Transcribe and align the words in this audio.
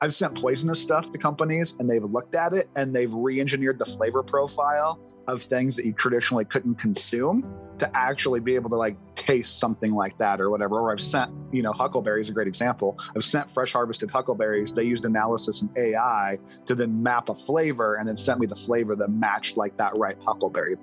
I've 0.00 0.14
sent 0.14 0.40
poisonous 0.40 0.82
stuff 0.82 1.10
to 1.12 1.18
companies 1.18 1.76
and 1.78 1.88
they've 1.88 2.02
looked 2.02 2.34
at 2.34 2.52
it 2.52 2.68
and 2.76 2.94
they've 2.94 3.12
re-engineered 3.12 3.78
the 3.78 3.84
flavor 3.84 4.22
profile 4.22 4.98
of 5.28 5.42
things 5.42 5.76
that 5.76 5.84
you 5.84 5.92
traditionally 5.92 6.44
couldn't 6.44 6.76
consume 6.76 7.44
to 7.78 7.90
actually 7.96 8.40
be 8.40 8.54
able 8.54 8.70
to 8.70 8.76
like 8.76 8.96
taste 9.14 9.58
something 9.58 9.92
like 9.92 10.16
that 10.18 10.40
or 10.40 10.50
whatever. 10.50 10.80
Or 10.80 10.92
I've 10.92 11.00
sent, 11.00 11.30
you 11.52 11.62
know, 11.62 11.72
huckleberry 11.72 12.20
is 12.20 12.28
a 12.28 12.32
great 12.32 12.48
example. 12.48 12.98
I've 13.14 13.24
sent 13.24 13.52
fresh 13.52 13.72
harvested 13.72 14.10
huckleberries. 14.10 14.72
They 14.72 14.84
used 14.84 15.04
analysis 15.04 15.62
and 15.62 15.70
AI 15.76 16.38
to 16.66 16.74
then 16.74 17.02
map 17.02 17.28
a 17.28 17.34
flavor 17.34 17.96
and 17.96 18.08
then 18.08 18.16
sent 18.16 18.40
me 18.40 18.46
the 18.46 18.56
flavor 18.56 18.96
that 18.96 19.08
matched 19.08 19.56
like 19.56 19.76
that 19.78 19.92
right 19.96 20.16
huckleberry. 20.24 20.76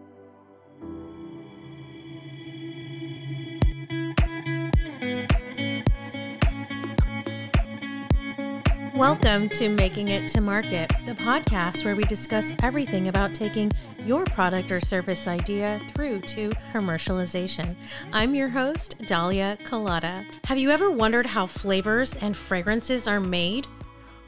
Welcome 9.00 9.48
to 9.52 9.70
Making 9.70 10.10
It 10.10 10.28
to 10.32 10.42
Market, 10.42 10.92
the 11.06 11.14
podcast 11.14 11.86
where 11.86 11.96
we 11.96 12.04
discuss 12.04 12.52
everything 12.62 13.08
about 13.08 13.34
taking 13.34 13.72
your 14.06 14.26
product 14.26 14.74
or 14.74 14.82
service 14.82 15.26
idea 15.26 15.80
through 15.94 16.20
to 16.24 16.50
commercialization. 16.74 17.78
I'm 18.12 18.36
your 18.36 18.50
host, 18.50 18.96
Dahlia 19.08 19.58
Kelada. 19.64 20.26
Have 20.44 20.58
you 20.58 20.70
ever 20.70 20.92
wondered 20.92 21.28
how 21.28 21.46
flavors 21.46 22.18
and 22.18 22.36
fragrances 22.36 23.08
are 23.08 23.22
made? 23.22 23.68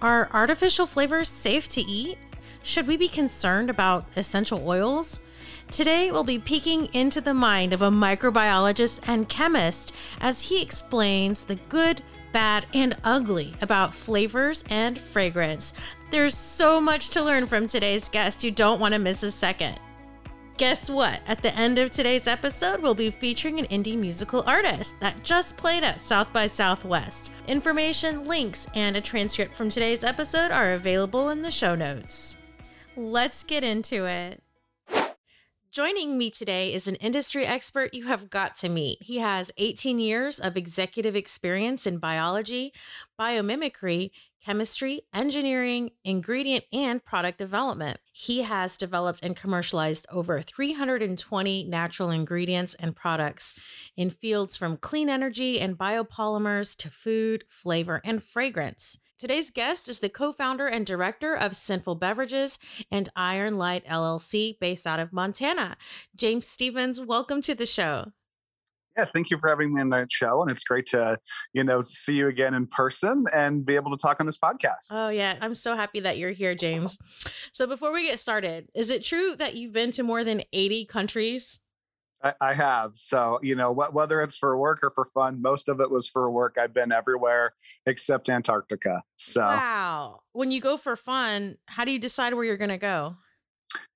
Are 0.01 0.29
artificial 0.31 0.85
flavors 0.85 1.27
safe 1.27 1.67
to 1.67 1.81
eat? 1.81 2.17
Should 2.63 2.87
we 2.87 2.95
be 2.95 3.09
concerned 3.09 3.69
about 3.69 4.05
essential 4.15 4.65
oils? 4.65 5.19
Today, 5.69 6.11
we'll 6.11 6.23
be 6.23 6.39
peeking 6.39 6.85
into 6.93 7.19
the 7.19 7.33
mind 7.33 7.73
of 7.73 7.81
a 7.81 7.91
microbiologist 7.91 9.01
and 9.05 9.27
chemist 9.27 9.91
as 10.21 10.43
he 10.43 10.61
explains 10.61 11.43
the 11.43 11.55
good, 11.55 12.01
bad, 12.31 12.65
and 12.73 12.95
ugly 13.03 13.53
about 13.61 13.93
flavors 13.93 14.63
and 14.69 14.97
fragrance. 14.97 15.73
There's 16.09 16.37
so 16.37 16.81
much 16.81 17.09
to 17.09 17.23
learn 17.23 17.45
from 17.45 17.67
today's 17.67 18.09
guest, 18.09 18.43
you 18.43 18.51
don't 18.51 18.79
want 18.79 18.93
to 18.93 18.99
miss 18.99 19.23
a 19.23 19.31
second. 19.31 19.79
Guess 20.57 20.89
what? 20.91 21.21
At 21.25 21.41
the 21.41 21.55
end 21.55 21.79
of 21.79 21.89
today's 21.89 22.27
episode, 22.27 22.81
we'll 22.81 22.93
be 22.93 23.09
featuring 23.09 23.57
an 23.59 23.65
indie 23.67 23.97
musical 23.97 24.43
artist 24.45 24.99
that 24.99 25.23
just 25.23 25.57
played 25.57 25.83
at 25.83 25.99
South 25.99 26.31
by 26.31 26.45
Southwest. 26.45 27.31
Information, 27.47 28.25
links, 28.25 28.67
and 28.75 28.95
a 28.95 29.01
transcript 29.01 29.55
from 29.55 29.69
today's 29.69 30.03
episode 30.03 30.51
are 30.51 30.73
available 30.73 31.29
in 31.29 31.41
the 31.41 31.49
show 31.49 31.73
notes. 31.73 32.35
Let's 32.95 33.43
get 33.43 33.63
into 33.63 34.05
it. 34.05 34.43
Joining 35.71 36.17
me 36.17 36.29
today 36.29 36.73
is 36.73 36.89
an 36.89 36.95
industry 36.95 37.45
expert 37.45 37.93
you 37.93 38.03
have 38.03 38.29
got 38.29 38.57
to 38.57 38.67
meet. 38.67 39.01
He 39.01 39.19
has 39.19 39.53
18 39.55 39.99
years 39.99 40.37
of 40.37 40.57
executive 40.57 41.15
experience 41.15 41.87
in 41.87 41.97
biology, 41.97 42.73
biomimicry, 43.17 44.11
chemistry, 44.43 45.03
engineering, 45.13 45.91
ingredient, 46.03 46.65
and 46.73 47.05
product 47.05 47.37
development. 47.37 48.01
He 48.11 48.41
has 48.41 48.75
developed 48.75 49.21
and 49.23 49.33
commercialized 49.33 50.05
over 50.11 50.41
320 50.41 51.63
natural 51.63 52.11
ingredients 52.11 52.73
and 52.73 52.93
products 52.93 53.57
in 53.95 54.09
fields 54.09 54.57
from 54.57 54.75
clean 54.75 55.09
energy 55.09 55.57
and 55.57 55.77
biopolymers 55.77 56.75
to 56.79 56.89
food, 56.89 57.45
flavor, 57.47 58.01
and 58.03 58.21
fragrance. 58.21 58.97
Today's 59.21 59.51
guest 59.51 59.87
is 59.87 59.99
the 59.99 60.09
co 60.09 60.31
founder 60.31 60.65
and 60.65 60.83
director 60.83 61.35
of 61.35 61.55
Sinful 61.55 61.93
Beverages 61.93 62.57
and 62.89 63.07
Iron 63.15 63.59
Light 63.59 63.85
LLC, 63.85 64.57
based 64.57 64.87
out 64.87 64.99
of 64.99 65.13
Montana. 65.13 65.77
James 66.15 66.47
Stephens, 66.47 66.99
welcome 66.99 67.39
to 67.41 67.53
the 67.53 67.67
show. 67.67 68.13
Yeah, 68.97 69.05
thank 69.05 69.29
you 69.29 69.37
for 69.37 69.47
having 69.47 69.75
me 69.75 69.81
on 69.81 69.89
the 69.89 70.07
show, 70.09 70.41
and 70.41 70.49
it's 70.49 70.63
great 70.63 70.87
to, 70.87 71.19
you 71.53 71.63
know, 71.63 71.81
see 71.81 72.15
you 72.15 72.29
again 72.29 72.55
in 72.55 72.65
person 72.65 73.25
and 73.31 73.63
be 73.63 73.75
able 73.75 73.91
to 73.91 74.01
talk 74.01 74.19
on 74.19 74.25
this 74.25 74.39
podcast. 74.39 74.91
Oh 74.91 75.09
yeah, 75.09 75.37
I'm 75.39 75.53
so 75.53 75.75
happy 75.75 75.99
that 75.99 76.17
you're 76.17 76.31
here, 76.31 76.55
James. 76.55 76.97
So 77.51 77.67
before 77.67 77.93
we 77.93 78.05
get 78.05 78.17
started, 78.17 78.69
is 78.73 78.89
it 78.89 79.03
true 79.03 79.35
that 79.35 79.53
you've 79.53 79.71
been 79.71 79.91
to 79.91 80.01
more 80.03 80.23
than 80.23 80.41
80 80.51 80.85
countries? 80.85 81.59
I, 82.23 82.33
I 82.41 82.53
have. 82.53 82.95
So, 82.95 83.39
you 83.41 83.55
know, 83.55 83.73
wh- 83.73 83.93
whether 83.93 84.21
it's 84.21 84.37
for 84.37 84.57
work 84.57 84.79
or 84.83 84.89
for 84.89 85.05
fun, 85.05 85.41
most 85.41 85.69
of 85.69 85.79
it 85.79 85.89
was 85.89 86.07
for 86.07 86.29
work. 86.31 86.57
I've 86.59 86.73
been 86.73 86.91
everywhere 86.91 87.53
except 87.85 88.29
Antarctica. 88.29 89.01
So, 89.15 89.41
wow. 89.41 90.21
When 90.33 90.51
you 90.51 90.61
go 90.61 90.77
for 90.77 90.95
fun, 90.95 91.57
how 91.65 91.85
do 91.85 91.91
you 91.91 91.99
decide 91.99 92.33
where 92.33 92.43
you're 92.43 92.57
going 92.57 92.69
to 92.69 92.77
go? 92.77 93.17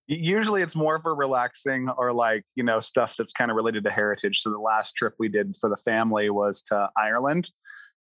Usually 0.08 0.62
it's 0.62 0.76
more 0.76 1.02
for 1.02 1.16
relaxing 1.16 1.90
or 1.90 2.14
like, 2.14 2.44
you 2.56 2.64
know, 2.64 2.80
stuff 2.80 3.16
that's 3.18 3.34
kind 3.34 3.50
of 3.50 3.58
related 3.58 3.84
to 3.86 3.92
heritage. 3.92 4.42
So, 4.42 4.50
the 4.52 4.60
last 4.60 4.96
trip 4.96 5.16
we 5.20 5.30
did 5.30 5.56
for 5.60 5.70
the 5.70 5.78
family 5.78 6.30
was 6.30 6.62
to 6.64 6.90
Ireland 6.98 7.50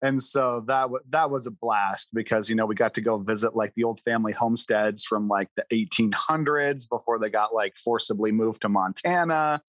and 0.03 0.22
so 0.22 0.65
that 0.66 0.83
w- 0.83 1.03
that 1.11 1.31
was 1.31 1.47
a 1.47 1.50
blast 1.50 2.11
because 2.15 2.49
you 2.49 2.56
know 2.56 2.66
we 2.66 2.75
got 2.75 2.94
to 2.94 3.00
go 3.00 3.19
visit 3.19 3.55
like 3.55 3.75
the 3.75 3.84
old 3.84 4.00
family 4.00 4.33
homesteads 4.33 5.05
from 5.05 5.28
like 5.28 5.49
the 5.56 5.65
1800s 5.72 6.88
before 6.88 7.19
they 7.19 7.31
got 7.31 7.55
like 7.55 7.77
forcibly 7.77 8.33
moved 8.33 8.62
to 8.62 8.69
Montana 8.69 9.62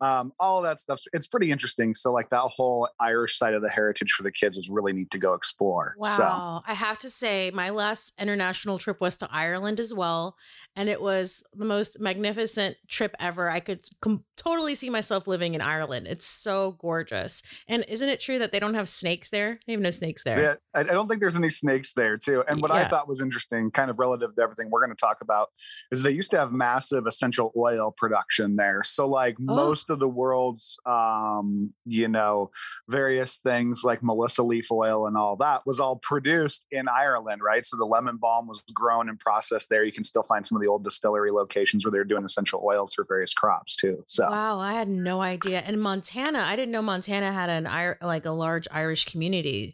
um, 0.00 0.32
all 0.38 0.62
that 0.62 0.78
stuff. 0.78 1.02
It's 1.12 1.26
pretty 1.26 1.50
interesting. 1.50 1.94
So 1.94 2.12
like 2.12 2.30
that 2.30 2.40
whole 2.40 2.88
Irish 3.00 3.36
side 3.36 3.54
of 3.54 3.62
the 3.62 3.68
heritage 3.68 4.12
for 4.12 4.22
the 4.22 4.30
kids 4.30 4.56
was 4.56 4.70
really 4.70 4.92
neat 4.92 5.10
to 5.10 5.18
go 5.18 5.34
explore 5.34 5.94
wow. 5.98 6.08
So. 6.08 6.70
I 6.70 6.74
have 6.74 6.98
to 6.98 7.10
say 7.10 7.50
my 7.52 7.70
last 7.70 8.12
international 8.18 8.78
trip 8.78 9.00
was 9.00 9.16
to 9.16 9.28
Ireland 9.30 9.80
as 9.80 9.92
well 9.92 10.36
and 10.76 10.88
it 10.88 11.00
was 11.00 11.42
the 11.52 11.64
most 11.64 11.98
magnificent 12.00 12.76
trip 12.86 13.14
ever. 13.18 13.50
I 13.50 13.60
could 13.60 13.82
com- 14.00 14.24
totally 14.36 14.74
see 14.74 14.90
myself 14.90 15.26
living 15.26 15.54
in 15.54 15.60
Ireland. 15.60 16.06
It's 16.06 16.26
so 16.26 16.72
gorgeous. 16.72 17.42
And 17.66 17.84
isn't 17.88 18.08
it 18.08 18.20
true 18.20 18.38
that 18.38 18.52
they 18.52 18.60
don't 18.60 18.74
have 18.74 18.88
snakes 18.88 19.30
there? 19.30 19.60
they 19.66 19.76
have 19.78 19.82
no 19.82 19.90
snakes 19.90 20.24
there. 20.24 20.40
Yeah, 20.40 20.54
I, 20.74 20.82
don't 20.82 21.08
think 21.08 21.20
there's 21.20 21.36
any 21.36 21.50
snakes 21.50 21.92
there 21.92 22.16
too. 22.16 22.44
And 22.48 22.60
what 22.60 22.70
yeah. 22.70 22.78
I 22.78 22.88
thought 22.88 23.08
was 23.08 23.20
interesting, 23.20 23.70
kind 23.70 23.90
of 23.90 23.98
relative 23.98 24.34
to 24.36 24.42
everything 24.42 24.68
we're 24.70 24.84
going 24.84 24.96
to 24.96 25.00
talk 25.00 25.18
about, 25.22 25.48
is 25.90 26.02
they 26.02 26.10
used 26.10 26.30
to 26.32 26.38
have 26.38 26.52
massive 26.52 27.06
essential 27.06 27.52
oil 27.56 27.94
production 27.96 28.56
there. 28.56 28.82
So 28.82 29.08
like 29.08 29.36
oh. 29.40 29.54
most 29.54 29.90
of 29.90 29.98
the 29.98 30.08
world's, 30.08 30.78
um, 30.86 31.72
you 31.84 32.08
know, 32.08 32.50
various 32.88 33.38
things 33.38 33.82
like 33.84 34.02
Melissa 34.02 34.42
leaf 34.42 34.70
oil 34.70 35.06
and 35.06 35.16
all 35.16 35.36
that 35.36 35.66
was 35.66 35.80
all 35.80 35.96
produced 35.96 36.66
in 36.70 36.88
Ireland, 36.88 37.42
right? 37.42 37.64
So 37.64 37.76
the 37.76 37.86
lemon 37.86 38.16
balm 38.16 38.46
was 38.46 38.62
grown 38.74 39.08
and 39.08 39.18
processed 39.18 39.68
there. 39.68 39.84
You 39.84 39.92
can 39.92 40.04
still 40.04 40.22
find 40.22 40.46
some 40.46 40.56
of 40.56 40.62
the 40.62 40.68
old 40.68 40.84
distillery 40.84 41.30
locations 41.30 41.84
where 41.84 41.92
they're 41.92 42.04
doing 42.04 42.24
essential 42.24 42.62
oils 42.64 42.94
for 42.94 43.04
various 43.04 43.32
crops 43.32 43.76
too. 43.76 44.02
So 44.06 44.28
wow, 44.30 44.58
I 44.58 44.74
had 44.74 44.88
no 44.88 45.20
idea. 45.20 45.62
And 45.64 45.80
Montana, 45.80 46.40
I 46.40 46.56
didn't 46.56 46.72
know 46.72 46.82
Montana 46.82 47.32
had 47.32 47.50
an 47.50 47.96
like 48.00 48.26
a 48.26 48.30
large 48.30 48.66
Irish 48.70 49.04
community. 49.04 49.67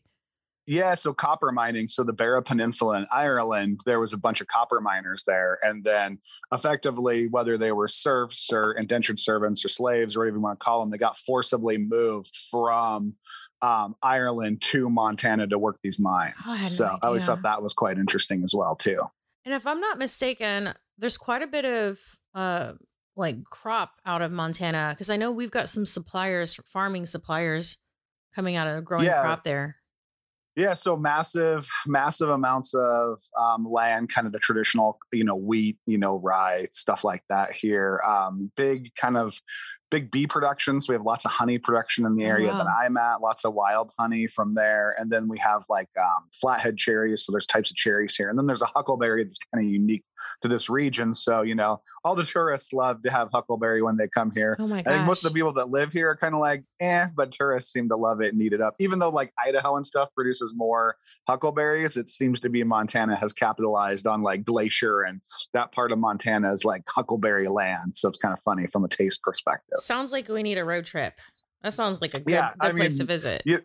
Yeah, 0.66 0.94
so 0.94 1.12
copper 1.12 1.52
mining. 1.52 1.88
So 1.88 2.04
the 2.04 2.14
Beara 2.14 2.42
Peninsula 2.44 2.98
in 2.98 3.06
Ireland, 3.12 3.80
there 3.84 4.00
was 4.00 4.14
a 4.14 4.16
bunch 4.16 4.40
of 4.40 4.46
copper 4.46 4.80
miners 4.80 5.22
there. 5.26 5.58
And 5.62 5.84
then 5.84 6.18
effectively, 6.52 7.28
whether 7.28 7.58
they 7.58 7.72
were 7.72 7.88
serfs 7.88 8.50
or 8.52 8.72
indentured 8.72 9.18
servants 9.18 9.64
or 9.64 9.68
slaves, 9.68 10.16
or 10.16 10.20
whatever 10.20 10.38
you 10.38 10.42
want 10.42 10.58
to 10.58 10.64
call 10.64 10.80
them, 10.80 10.90
they 10.90 10.96
got 10.96 11.18
forcibly 11.18 11.76
moved 11.76 12.34
from 12.50 13.14
um, 13.60 13.94
Ireland 14.02 14.62
to 14.62 14.88
Montana 14.88 15.46
to 15.48 15.58
work 15.58 15.78
these 15.82 16.00
mines. 16.00 16.34
Oh, 16.46 16.56
I 16.58 16.62
so 16.62 16.86
no 16.86 16.98
I 17.02 17.06
always 17.08 17.26
thought 17.26 17.42
that 17.42 17.62
was 17.62 17.74
quite 17.74 17.98
interesting 17.98 18.42
as 18.42 18.54
well, 18.54 18.74
too. 18.74 19.02
And 19.44 19.52
if 19.52 19.66
I'm 19.66 19.80
not 19.80 19.98
mistaken, 19.98 20.72
there's 20.96 21.18
quite 21.18 21.42
a 21.42 21.46
bit 21.46 21.66
of 21.66 22.00
uh, 22.34 22.72
like 23.16 23.44
crop 23.44 24.00
out 24.06 24.22
of 24.22 24.32
Montana 24.32 24.90
because 24.94 25.10
I 25.10 25.16
know 25.16 25.30
we've 25.30 25.50
got 25.50 25.68
some 25.68 25.84
suppliers, 25.84 26.58
farming 26.66 27.06
suppliers 27.06 27.78
coming 28.34 28.56
out 28.56 28.66
of 28.66 28.84
growing 28.84 29.04
yeah. 29.04 29.20
crop 29.20 29.44
there. 29.44 29.76
Yeah, 30.56 30.74
so 30.74 30.96
massive, 30.96 31.66
massive 31.84 32.28
amounts 32.28 32.74
of 32.74 33.18
um, 33.40 33.66
land, 33.68 34.08
kind 34.08 34.26
of 34.26 34.32
the 34.32 34.38
traditional, 34.38 34.98
you 35.12 35.24
know, 35.24 35.34
wheat, 35.34 35.78
you 35.84 35.98
know, 35.98 36.20
rye, 36.20 36.68
stuff 36.72 37.02
like 37.02 37.24
that 37.28 37.52
here. 37.52 38.00
Um, 38.06 38.52
big 38.56 38.94
kind 38.94 39.16
of 39.16 39.36
big 39.94 40.10
bee 40.10 40.26
productions. 40.26 40.88
We 40.88 40.96
have 40.96 41.04
lots 41.04 41.24
of 41.24 41.30
honey 41.30 41.56
production 41.56 42.04
in 42.04 42.16
the 42.16 42.24
area 42.24 42.48
wow. 42.48 42.58
that 42.58 42.66
I'm 42.66 42.96
at, 42.96 43.20
lots 43.20 43.44
of 43.44 43.54
wild 43.54 43.92
honey 43.96 44.26
from 44.26 44.52
there. 44.52 44.96
And 44.98 45.08
then 45.08 45.28
we 45.28 45.38
have 45.38 45.64
like 45.68 45.88
um, 45.96 46.24
flathead 46.32 46.76
cherries. 46.76 47.24
So 47.24 47.30
there's 47.30 47.46
types 47.46 47.70
of 47.70 47.76
cherries 47.76 48.16
here. 48.16 48.28
And 48.28 48.36
then 48.36 48.46
there's 48.46 48.62
a 48.62 48.66
huckleberry 48.66 49.22
that's 49.22 49.38
kind 49.54 49.64
of 49.64 49.70
unique 49.70 50.02
to 50.42 50.48
this 50.48 50.68
region. 50.68 51.14
So, 51.14 51.42
you 51.42 51.54
know, 51.54 51.80
all 52.02 52.16
the 52.16 52.24
tourists 52.24 52.72
love 52.72 53.04
to 53.04 53.10
have 53.10 53.28
huckleberry 53.32 53.82
when 53.82 53.96
they 53.96 54.08
come 54.08 54.32
here. 54.32 54.56
Oh. 54.58 54.74
I 54.74 54.82
think 54.82 55.06
most 55.06 55.24
of 55.24 55.32
the 55.32 55.36
people 55.36 55.52
that 55.52 55.70
live 55.70 55.92
here 55.92 56.10
are 56.10 56.16
kind 56.16 56.34
of 56.34 56.40
like, 56.40 56.64
eh, 56.80 57.06
but 57.14 57.30
tourists 57.30 57.72
seem 57.72 57.88
to 57.90 57.96
love 57.96 58.20
it 58.20 58.32
and 58.32 58.42
eat 58.42 58.52
it 58.52 58.60
up. 58.60 58.74
Even 58.80 58.98
though 58.98 59.10
like 59.10 59.32
Idaho 59.46 59.76
and 59.76 59.86
stuff 59.86 60.08
produces 60.16 60.54
more 60.56 60.96
huckleberries, 61.28 61.96
it 61.96 62.08
seems 62.08 62.40
to 62.40 62.48
be 62.48 62.64
Montana 62.64 63.14
has 63.14 63.32
capitalized 63.32 64.08
on 64.08 64.22
like 64.22 64.44
Glacier 64.44 65.02
and 65.02 65.20
that 65.52 65.70
part 65.70 65.92
of 65.92 66.00
Montana 66.00 66.50
is 66.50 66.64
like 66.64 66.82
huckleberry 66.88 67.46
land. 67.46 67.96
So 67.96 68.08
it's 68.08 68.18
kind 68.18 68.32
of 68.32 68.40
funny 68.40 68.66
from 68.66 68.84
a 68.84 68.88
taste 68.88 69.22
perspective 69.22 69.78
sounds 69.84 70.12
like 70.12 70.28
we 70.28 70.42
need 70.42 70.58
a 70.58 70.64
road 70.64 70.84
trip. 70.84 71.14
That 71.62 71.72
sounds 71.72 72.00
like 72.00 72.12
a 72.14 72.20
good, 72.20 72.30
yeah, 72.32 72.50
good 72.60 72.76
place 72.76 72.90
mean, 72.90 72.98
to 72.98 73.04
visit. 73.04 73.42
You, 73.46 73.60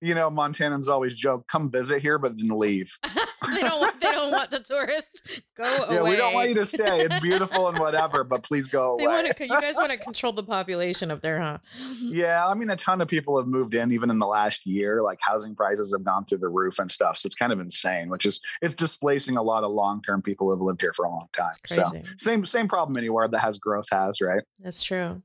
you 0.00 0.14
know, 0.14 0.30
Montanans 0.30 0.88
always 0.88 1.14
joke, 1.14 1.46
"Come 1.46 1.70
visit 1.70 2.02
here, 2.02 2.18
but 2.18 2.36
then 2.36 2.48
leave." 2.48 2.98
they 3.54 3.60
don't 3.60 3.80
want 3.80 4.00
they 4.00 4.10
don't 4.10 4.32
want 4.32 4.50
the 4.50 4.60
tourists 4.60 5.42
go 5.56 5.64
away. 5.64 5.94
yeah, 5.94 6.02
we 6.02 6.16
don't 6.16 6.34
want 6.34 6.48
you 6.48 6.54
to 6.56 6.66
stay. 6.66 7.00
It's 7.00 7.20
beautiful 7.20 7.68
and 7.68 7.78
whatever, 7.78 8.24
but 8.24 8.42
please 8.42 8.66
go 8.66 8.96
They 8.98 9.04
away. 9.04 9.22
want 9.22 9.36
to. 9.36 9.44
You 9.44 9.60
guys 9.60 9.76
want 9.76 9.92
to 9.92 9.96
control 10.10 10.32
the 10.32 10.42
population 10.42 11.10
up 11.10 11.22
there, 11.22 11.40
huh? 11.40 11.58
yeah, 12.02 12.46
I 12.46 12.54
mean, 12.54 12.70
a 12.70 12.76
ton 12.76 13.00
of 13.00 13.08
people 13.08 13.38
have 13.38 13.46
moved 13.46 13.74
in 13.74 13.92
even 13.92 14.10
in 14.10 14.18
the 14.18 14.26
last 14.26 14.66
year. 14.66 15.02
Like 15.02 15.18
housing 15.22 15.54
prices 15.54 15.94
have 15.96 16.04
gone 16.04 16.24
through 16.24 16.38
the 16.38 16.48
roof 16.48 16.78
and 16.78 16.90
stuff, 16.90 17.18
so 17.18 17.26
it's 17.26 17.36
kind 17.36 17.52
of 17.52 17.60
insane. 17.60 18.08
Which 18.08 18.26
is 18.26 18.40
it's 18.62 18.74
displacing 18.74 19.36
a 19.36 19.42
lot 19.42 19.64
of 19.64 19.72
long 19.72 20.02
term 20.02 20.22
people 20.22 20.48
who 20.48 20.52
have 20.52 20.60
lived 20.60 20.80
here 20.80 20.92
for 20.92 21.04
a 21.04 21.10
long 21.10 21.28
time. 21.32 21.52
So 21.66 21.84
same 22.16 22.44
same 22.44 22.68
problem 22.68 22.96
anywhere 22.96 23.28
that 23.28 23.38
has 23.38 23.58
growth 23.58 23.86
has 23.90 24.20
right. 24.20 24.42
That's 24.58 24.82
true. 24.82 25.22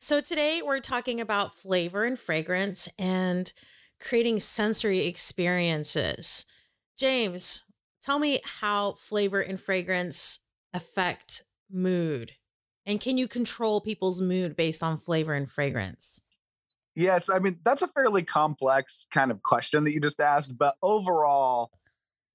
So 0.00 0.20
today 0.20 0.62
we're 0.62 0.80
talking 0.80 1.20
about 1.20 1.54
flavor 1.54 2.04
and 2.04 2.18
fragrance 2.18 2.88
and 2.98 3.52
creating 4.00 4.40
sensory 4.40 5.06
experiences. 5.06 6.44
James, 6.98 7.64
tell 8.02 8.18
me 8.18 8.40
how 8.60 8.92
flavor 8.92 9.40
and 9.40 9.60
fragrance 9.60 10.40
affect 10.74 11.42
mood. 11.70 12.32
And 12.84 13.00
can 13.00 13.16
you 13.16 13.28
control 13.28 13.80
people's 13.80 14.20
mood 14.20 14.56
based 14.56 14.82
on 14.82 14.98
flavor 14.98 15.34
and 15.34 15.50
fragrance? 15.50 16.20
Yes, 16.94 17.30
I 17.30 17.38
mean 17.38 17.58
that's 17.64 17.82
a 17.82 17.88
fairly 17.88 18.22
complex 18.22 19.06
kind 19.12 19.30
of 19.30 19.42
question 19.42 19.84
that 19.84 19.92
you 19.92 20.00
just 20.00 20.20
asked, 20.20 20.58
but 20.58 20.74
overall, 20.82 21.70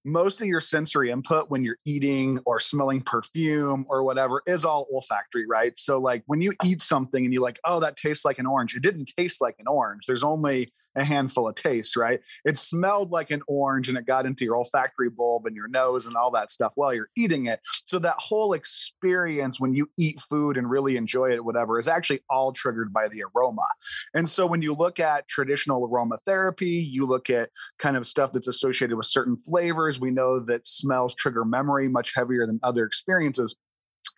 most 0.08 0.40
of 0.40 0.48
your 0.48 0.62
sensory 0.62 1.12
input 1.12 1.50
when 1.50 1.66
you're 1.66 1.78
eating 1.86 2.40
or 2.46 2.62
smelling 2.62 3.02
perfume 3.02 3.86
or 3.90 4.04
whatever 4.04 4.42
is 4.48 4.64
all 4.64 4.88
olfactory, 4.94 5.46
right? 5.46 5.78
So 5.78 6.00
like 6.00 6.24
when 6.28 6.42
you 6.42 6.54
oh. 6.64 6.68
eat 6.68 6.82
something 6.82 7.26
and 7.26 7.34
you're 7.34 7.44
like, 7.44 7.60
oh, 7.66 7.82
that 7.82 7.98
tastes 7.98 8.24
like 8.24 8.40
an 8.40 8.46
orange. 8.46 8.74
It 8.74 8.84
didn't 8.84 9.12
taste 9.18 9.42
like 9.42 9.56
an 9.60 9.68
orange. 9.68 10.06
There's 10.08 10.24
only 10.24 10.70
a 10.98 11.04
handful 11.04 11.48
of 11.48 11.56
tastes, 11.56 11.96
right? 11.96 12.20
It 12.46 12.58
smelled 12.58 13.12
like 13.12 13.32
an 13.32 13.42
orange 13.48 13.90
and 13.90 13.98
it 13.98 14.06
got 14.06 14.26
into 14.26 14.44
your 14.44 14.58
olfactory 14.58 15.10
bulb 15.10 15.46
and 15.46 15.56
your 15.56 15.68
nose 15.68 16.08
and 16.08 16.16
all 16.16 16.32
that 16.32 16.52
stuff 16.52 16.72
while 16.76 16.94
you're 16.94 17.10
eating 17.16 17.46
it. 17.46 17.60
So 17.86 18.00
that 18.00 18.16
whole 18.18 18.54
experience 18.54 19.60
when 19.60 19.74
you 19.74 19.90
eat 19.98 20.20
food 20.20 20.58
and 20.58 20.70
really 20.70 20.98
enjoy 20.98 21.32
it, 21.32 21.46
whatever, 21.46 21.80
is 21.80 21.88
actually 21.88 22.22
all 22.30 22.52
triggered 22.52 22.92
by 22.92 23.08
the 23.08 23.24
aroma. 23.36 23.68
And 24.14 24.30
so 24.30 24.46
when 24.46 24.62
you 24.62 24.74
look 24.74 25.00
at 25.00 25.28
traditional 25.28 25.88
aromatherapy, 25.88 26.86
you 26.90 27.06
look 27.06 27.30
at 27.30 27.50
kind 27.80 27.96
of 27.96 28.08
stuff 28.08 28.32
that's 28.34 28.48
associated 28.48 28.98
with 28.98 29.06
certain 29.06 29.38
flavors. 29.38 30.00
We 30.00 30.12
know 30.12 30.40
that 30.40 30.68
smells 30.68 31.16
trigger 31.16 31.46
memory 31.46 31.88
much 31.88 32.14
heavier 32.16 32.46
than 32.48 32.60
other 32.64 32.86
experiences. 32.86 33.56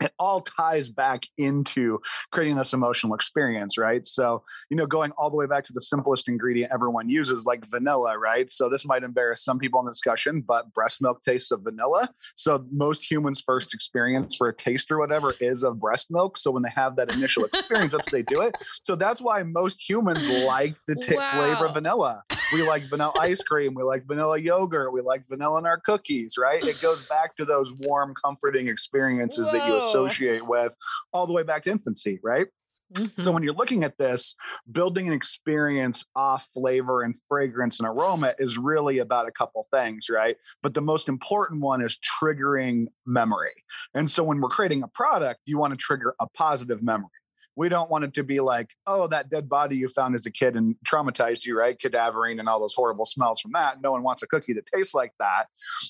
It 0.01 0.13
all 0.17 0.41
ties 0.41 0.89
back 0.89 1.25
into 1.37 1.99
creating 2.31 2.55
this 2.55 2.73
emotional 2.73 3.13
experience, 3.13 3.77
right? 3.77 4.05
So, 4.05 4.43
you 4.69 4.77
know, 4.77 4.85
going 4.85 5.11
all 5.11 5.29
the 5.29 5.35
way 5.35 5.45
back 5.45 5.65
to 5.65 5.73
the 5.73 5.81
simplest 5.81 6.27
ingredient 6.27 6.71
everyone 6.73 7.09
uses, 7.09 7.45
like 7.45 7.65
vanilla, 7.65 8.17
right? 8.17 8.49
So, 8.49 8.69
this 8.69 8.85
might 8.85 9.03
embarrass 9.03 9.43
some 9.43 9.59
people 9.59 9.79
in 9.79 9.85
the 9.85 9.91
discussion, 9.91 10.41
but 10.41 10.73
breast 10.73 11.01
milk 11.01 11.23
tastes 11.23 11.51
of 11.51 11.63
vanilla. 11.63 12.09
So, 12.35 12.65
most 12.71 13.09
humans' 13.09 13.41
first 13.41 13.73
experience 13.73 14.35
for 14.35 14.47
a 14.47 14.55
taste 14.55 14.91
or 14.91 14.99
whatever 14.99 15.35
is 15.39 15.63
of 15.63 15.79
breast 15.79 16.07
milk. 16.11 16.37
So, 16.37 16.51
when 16.51 16.63
they 16.63 16.71
have 16.75 16.95
that 16.95 17.09
initial 17.09 17.45
experience, 17.45 17.93
that's 17.93 18.09
they 18.09 18.21
do 18.21 18.41
it. 18.41 18.55
So, 18.83 18.95
that's 18.95 19.21
why 19.21 19.43
most 19.43 19.87
humans 19.87 20.27
like 20.29 20.75
the 20.87 20.95
t- 20.95 21.17
flavor 21.31 21.65
of 21.65 21.73
vanilla. 21.73 22.23
We 22.51 22.63
like 22.63 22.89
vanilla 22.89 23.13
ice 23.19 23.43
cream. 23.43 23.75
We 23.75 23.83
like 23.83 24.03
vanilla 24.07 24.39
yogurt. 24.39 24.91
We 24.91 25.01
like 25.01 25.27
vanilla 25.27 25.59
in 25.59 25.65
our 25.65 25.79
cookies, 25.79 26.35
right? 26.37 26.65
It 26.65 26.81
goes 26.81 27.03
back 27.03 27.35
to 27.37 27.45
those 27.45 27.73
warm, 27.73 28.13
comforting 28.23 28.67
experiences 28.67 29.45
that 29.51 29.65
you 29.65 29.73
Whoa. 29.73 29.78
Associate 29.79 30.45
with 30.45 30.75
all 31.13 31.25
the 31.27 31.33
way 31.33 31.43
back 31.43 31.63
to 31.63 31.71
infancy, 31.71 32.19
right? 32.23 32.47
Mm-hmm. 32.93 33.21
So 33.21 33.31
when 33.31 33.43
you're 33.43 33.53
looking 33.53 33.83
at 33.83 33.97
this, 33.97 34.35
building 34.71 35.07
an 35.07 35.13
experience 35.13 36.05
off 36.15 36.47
flavor 36.53 37.03
and 37.03 37.15
fragrance 37.27 37.79
and 37.79 37.87
aroma 37.87 38.33
is 38.39 38.57
really 38.57 38.97
about 38.97 39.27
a 39.27 39.31
couple 39.31 39.65
things, 39.71 40.07
right? 40.09 40.37
But 40.63 40.73
the 40.73 40.81
most 40.81 41.07
important 41.07 41.61
one 41.61 41.81
is 41.81 41.99
triggering 41.99 42.87
memory. 43.05 43.51
And 43.93 44.09
so 44.09 44.23
when 44.23 44.41
we're 44.41 44.49
creating 44.49 44.81
a 44.81 44.87
product, 44.87 45.41
you 45.45 45.57
want 45.57 45.71
to 45.71 45.77
trigger 45.77 46.15
a 46.19 46.27
positive 46.35 46.81
memory. 46.81 47.09
We 47.55 47.67
don't 47.67 47.91
want 47.91 48.05
it 48.05 48.13
to 48.13 48.23
be 48.23 48.39
like, 48.39 48.69
oh, 48.87 49.07
that 49.07 49.29
dead 49.29 49.49
body 49.49 49.75
you 49.75 49.89
found 49.89 50.15
as 50.15 50.25
a 50.25 50.31
kid 50.31 50.55
and 50.55 50.75
traumatized 50.85 51.45
you, 51.45 51.57
right? 51.57 51.77
Cadaverine 51.77 52.39
and 52.39 52.47
all 52.47 52.59
those 52.59 52.73
horrible 52.73 53.05
smells 53.05 53.41
from 53.41 53.51
that. 53.51 53.81
No 53.81 53.91
one 53.91 54.01
wants 54.01 54.23
a 54.23 54.27
cookie 54.27 54.53
that 54.53 54.65
tastes 54.65 54.95
like 54.95 55.11
that, 55.19 55.47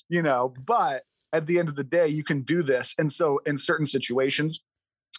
you 0.10 0.24
know. 0.24 0.54
But 0.66 1.04
at 1.34 1.48
the 1.48 1.60
end 1.60 1.70
of 1.70 1.76
the 1.76 1.84
day, 1.84 2.08
you 2.08 2.24
can 2.24 2.42
do 2.42 2.64
this. 2.64 2.96
And 2.98 3.12
so 3.12 3.40
in 3.46 3.58
certain 3.58 3.86
situations, 3.86 4.64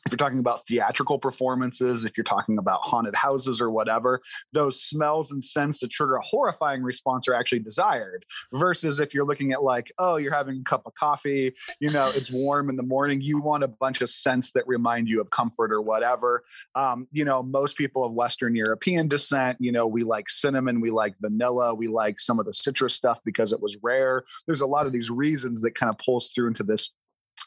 if 0.06 0.12
you're 0.12 0.18
talking 0.18 0.38
about 0.38 0.66
theatrical 0.66 1.18
performances, 1.18 2.04
if 2.04 2.16
you're 2.16 2.24
talking 2.24 2.58
about 2.58 2.80
haunted 2.82 3.14
houses 3.14 3.60
or 3.60 3.70
whatever, 3.70 4.20
those 4.52 4.80
smells 4.82 5.30
and 5.30 5.42
scents 5.42 5.80
that 5.80 5.90
trigger 5.90 6.16
a 6.16 6.22
horrifying 6.22 6.82
response 6.82 7.28
are 7.28 7.34
actually 7.34 7.60
desired. 7.60 8.24
Versus 8.52 9.00
if 9.00 9.14
you're 9.14 9.26
looking 9.26 9.52
at 9.52 9.62
like, 9.62 9.92
oh, 9.98 10.16
you're 10.16 10.34
having 10.34 10.60
a 10.60 10.64
cup 10.64 10.82
of 10.86 10.94
coffee, 10.94 11.52
you 11.80 11.90
know, 11.90 12.08
it's 12.08 12.30
warm 12.30 12.70
in 12.70 12.76
the 12.76 12.82
morning, 12.82 13.20
you 13.20 13.40
want 13.40 13.64
a 13.64 13.68
bunch 13.68 14.00
of 14.00 14.10
scents 14.10 14.52
that 14.52 14.66
remind 14.66 15.08
you 15.08 15.20
of 15.20 15.30
comfort 15.30 15.72
or 15.72 15.80
whatever. 15.80 16.42
Um, 16.74 17.06
you 17.12 17.24
know, 17.24 17.42
most 17.42 17.76
people 17.76 18.04
of 18.04 18.12
Western 18.12 18.54
European 18.54 19.08
descent, 19.08 19.58
you 19.60 19.72
know, 19.72 19.86
we 19.86 20.02
like 20.02 20.28
cinnamon, 20.28 20.80
we 20.80 20.90
like 20.90 21.14
vanilla, 21.20 21.74
we 21.74 21.88
like 21.88 22.20
some 22.20 22.38
of 22.38 22.46
the 22.46 22.52
citrus 22.52 22.94
stuff 22.94 23.20
because 23.24 23.52
it 23.52 23.60
was 23.60 23.76
rare. 23.82 24.24
There's 24.46 24.60
a 24.60 24.66
lot 24.66 24.86
of 24.86 24.92
these 24.92 25.10
reasons 25.10 25.62
that 25.62 25.74
kind 25.74 25.92
of 25.92 25.98
pulls 26.04 26.28
through 26.28 26.48
into 26.48 26.62
this 26.62 26.94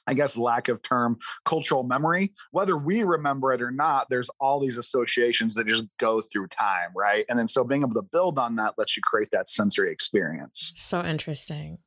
I 0.08 0.14
guess 0.14 0.38
lack 0.38 0.68
of 0.68 0.82
term 0.82 1.18
cultural 1.46 1.84
memory. 1.84 2.34
Whether 2.52 2.78
we 2.78 3.04
remember 3.04 3.54
it 3.54 3.62
or 3.62 3.72
not, 3.72 4.08
there's 4.10 4.30
all 4.40 4.60
these 4.60 4.78
associations 4.78 5.56
that 5.56 5.68
just 5.68 5.86
go 6.00 6.22
through 6.22 6.48
time, 6.48 6.90
right? 6.96 7.26
And 7.30 7.38
then 7.38 7.48
so 7.48 7.64
being 7.64 7.84
able 7.84 7.96
to 7.96 8.02
build 8.02 8.40
on 8.40 8.56
that 8.56 8.76
lets 8.78 8.98
you 8.98 9.02
create 9.04 9.30
that 9.32 9.48
sensory 9.48 9.92
experience. 9.92 10.74
So 10.76 11.04
interesting. 11.04 11.80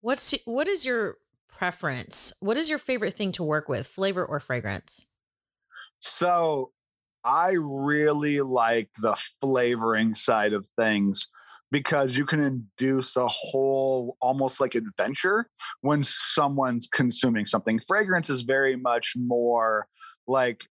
What's 0.00 0.34
what 0.44 0.68
is 0.68 0.84
your 0.84 1.16
preference? 1.48 2.32
What 2.40 2.56
is 2.56 2.68
your 2.68 2.78
favorite 2.78 3.14
thing 3.14 3.32
to 3.32 3.44
work 3.44 3.68
with, 3.68 3.86
flavor 3.86 4.24
or 4.24 4.40
fragrance? 4.40 5.06
So 6.00 6.72
I 7.24 7.52
really 7.52 8.40
like 8.40 8.90
the 9.00 9.14
flavoring 9.40 10.14
side 10.14 10.52
of 10.52 10.66
things 10.76 11.28
because 11.72 12.18
you 12.18 12.26
can 12.26 12.40
induce 12.40 13.16
a 13.16 13.26
whole 13.26 14.16
almost 14.20 14.60
like 14.60 14.74
adventure 14.74 15.48
when 15.80 16.04
someone's 16.04 16.86
consuming 16.86 17.46
something. 17.46 17.80
Fragrance 17.80 18.28
is 18.28 18.42
very 18.42 18.76
much 18.76 19.14
more 19.16 19.88
like 20.28 20.64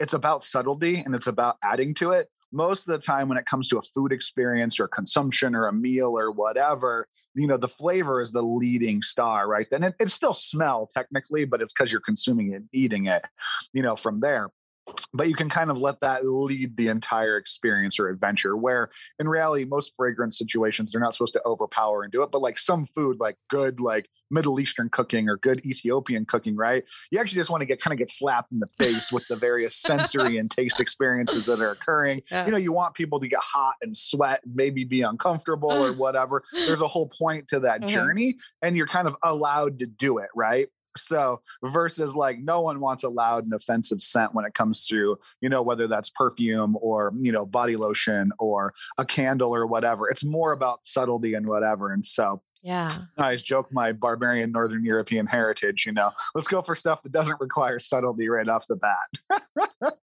it's 0.00 0.14
about 0.14 0.42
subtlety 0.42 0.96
and 0.96 1.14
it's 1.14 1.26
about 1.26 1.58
adding 1.62 1.92
to 1.94 2.12
it. 2.12 2.28
Most 2.52 2.88
of 2.88 2.92
the 2.92 3.06
time, 3.06 3.28
when 3.28 3.38
it 3.38 3.46
comes 3.46 3.68
to 3.68 3.78
a 3.78 3.82
food 3.82 4.12
experience 4.12 4.80
or 4.80 4.88
consumption 4.88 5.54
or 5.54 5.68
a 5.68 5.72
meal 5.72 6.18
or 6.18 6.32
whatever, 6.32 7.06
you 7.34 7.46
know, 7.46 7.58
the 7.58 7.68
flavor 7.68 8.20
is 8.20 8.32
the 8.32 8.42
leading 8.42 9.02
star, 9.02 9.46
right? 9.46 9.68
Then 9.70 9.84
it, 9.84 9.94
it's 10.00 10.14
still 10.14 10.34
smell 10.34 10.88
technically, 10.92 11.44
but 11.44 11.60
it's 11.60 11.72
because 11.72 11.92
you're 11.92 12.00
consuming 12.00 12.54
it, 12.54 12.62
eating 12.72 13.06
it, 13.06 13.24
you 13.72 13.82
know, 13.82 13.94
from 13.94 14.18
there 14.18 14.48
but 15.12 15.28
you 15.28 15.34
can 15.34 15.48
kind 15.48 15.70
of 15.70 15.78
let 15.78 16.00
that 16.00 16.24
lead 16.26 16.76
the 16.76 16.88
entire 16.88 17.36
experience 17.36 17.98
or 17.98 18.08
adventure 18.08 18.56
where 18.56 18.88
in 19.18 19.28
reality 19.28 19.64
most 19.64 19.94
fragrance 19.96 20.38
situations 20.38 20.92
they're 20.92 21.00
not 21.00 21.12
supposed 21.12 21.32
to 21.32 21.42
overpower 21.46 22.02
and 22.02 22.12
do 22.12 22.22
it 22.22 22.30
but 22.30 22.40
like 22.40 22.58
some 22.58 22.86
food 22.94 23.16
like 23.20 23.36
good 23.48 23.80
like 23.80 24.08
middle 24.32 24.60
eastern 24.60 24.88
cooking 24.88 25.28
or 25.28 25.36
good 25.38 25.64
ethiopian 25.66 26.24
cooking 26.24 26.56
right? 26.56 26.84
You 27.10 27.18
actually 27.18 27.36
just 27.40 27.50
want 27.50 27.62
to 27.62 27.66
get 27.66 27.80
kind 27.80 27.92
of 27.92 27.98
get 27.98 28.10
slapped 28.10 28.52
in 28.52 28.60
the 28.60 28.68
face 28.78 29.12
with 29.12 29.26
the 29.28 29.36
various 29.36 29.74
sensory 29.76 30.38
and 30.38 30.50
taste 30.50 30.80
experiences 30.80 31.46
that 31.46 31.60
are 31.60 31.72
occurring. 31.72 32.22
Yeah. 32.30 32.44
you 32.46 32.52
know 32.52 32.56
you 32.58 32.72
want 32.72 32.94
people 32.94 33.18
to 33.20 33.28
get 33.28 33.40
hot 33.40 33.74
and 33.82 33.94
sweat 33.94 34.40
maybe 34.54 34.84
be 34.84 35.02
uncomfortable 35.02 35.70
or 35.72 35.92
whatever. 35.92 36.42
There's 36.52 36.80
a 36.82 36.86
whole 36.88 37.08
point 37.08 37.48
to 37.48 37.60
that 37.60 37.82
Mhm. 37.82 37.88
journey 37.88 38.36
and 38.62 38.76
you're 38.76 38.86
kind 38.86 39.08
of 39.08 39.16
allowed 39.22 39.78
to 39.80 39.86
do 39.86 40.18
it 40.18 40.28
right 40.34 40.68
so 40.96 41.40
versus 41.64 42.14
like 42.14 42.38
no 42.38 42.60
one 42.60 42.80
wants 42.80 43.04
a 43.04 43.08
loud 43.08 43.44
and 43.44 43.52
offensive 43.54 44.00
scent 44.00 44.34
when 44.34 44.44
it 44.44 44.54
comes 44.54 44.86
to, 44.86 45.18
you 45.40 45.48
know, 45.48 45.62
whether 45.62 45.86
that's 45.86 46.10
perfume 46.10 46.76
or, 46.80 47.12
you 47.20 47.32
know, 47.32 47.46
body 47.46 47.76
lotion 47.76 48.32
or 48.38 48.74
a 48.98 49.04
candle 49.04 49.54
or 49.54 49.66
whatever. 49.66 50.08
It's 50.08 50.24
more 50.24 50.52
about 50.52 50.80
subtlety 50.84 51.34
and 51.34 51.46
whatever. 51.46 51.92
And 51.92 52.04
so 52.04 52.42
Yeah. 52.62 52.88
I 53.16 53.22
always 53.24 53.42
joke 53.42 53.72
my 53.72 53.92
barbarian 53.92 54.52
Northern 54.52 54.84
European 54.84 55.26
heritage, 55.26 55.86
you 55.86 55.92
know, 55.92 56.10
let's 56.34 56.48
go 56.48 56.62
for 56.62 56.74
stuff 56.74 57.02
that 57.02 57.12
doesn't 57.12 57.40
require 57.40 57.78
subtlety 57.78 58.28
right 58.28 58.48
off 58.48 58.66
the 58.66 58.76
bat. 58.76 59.40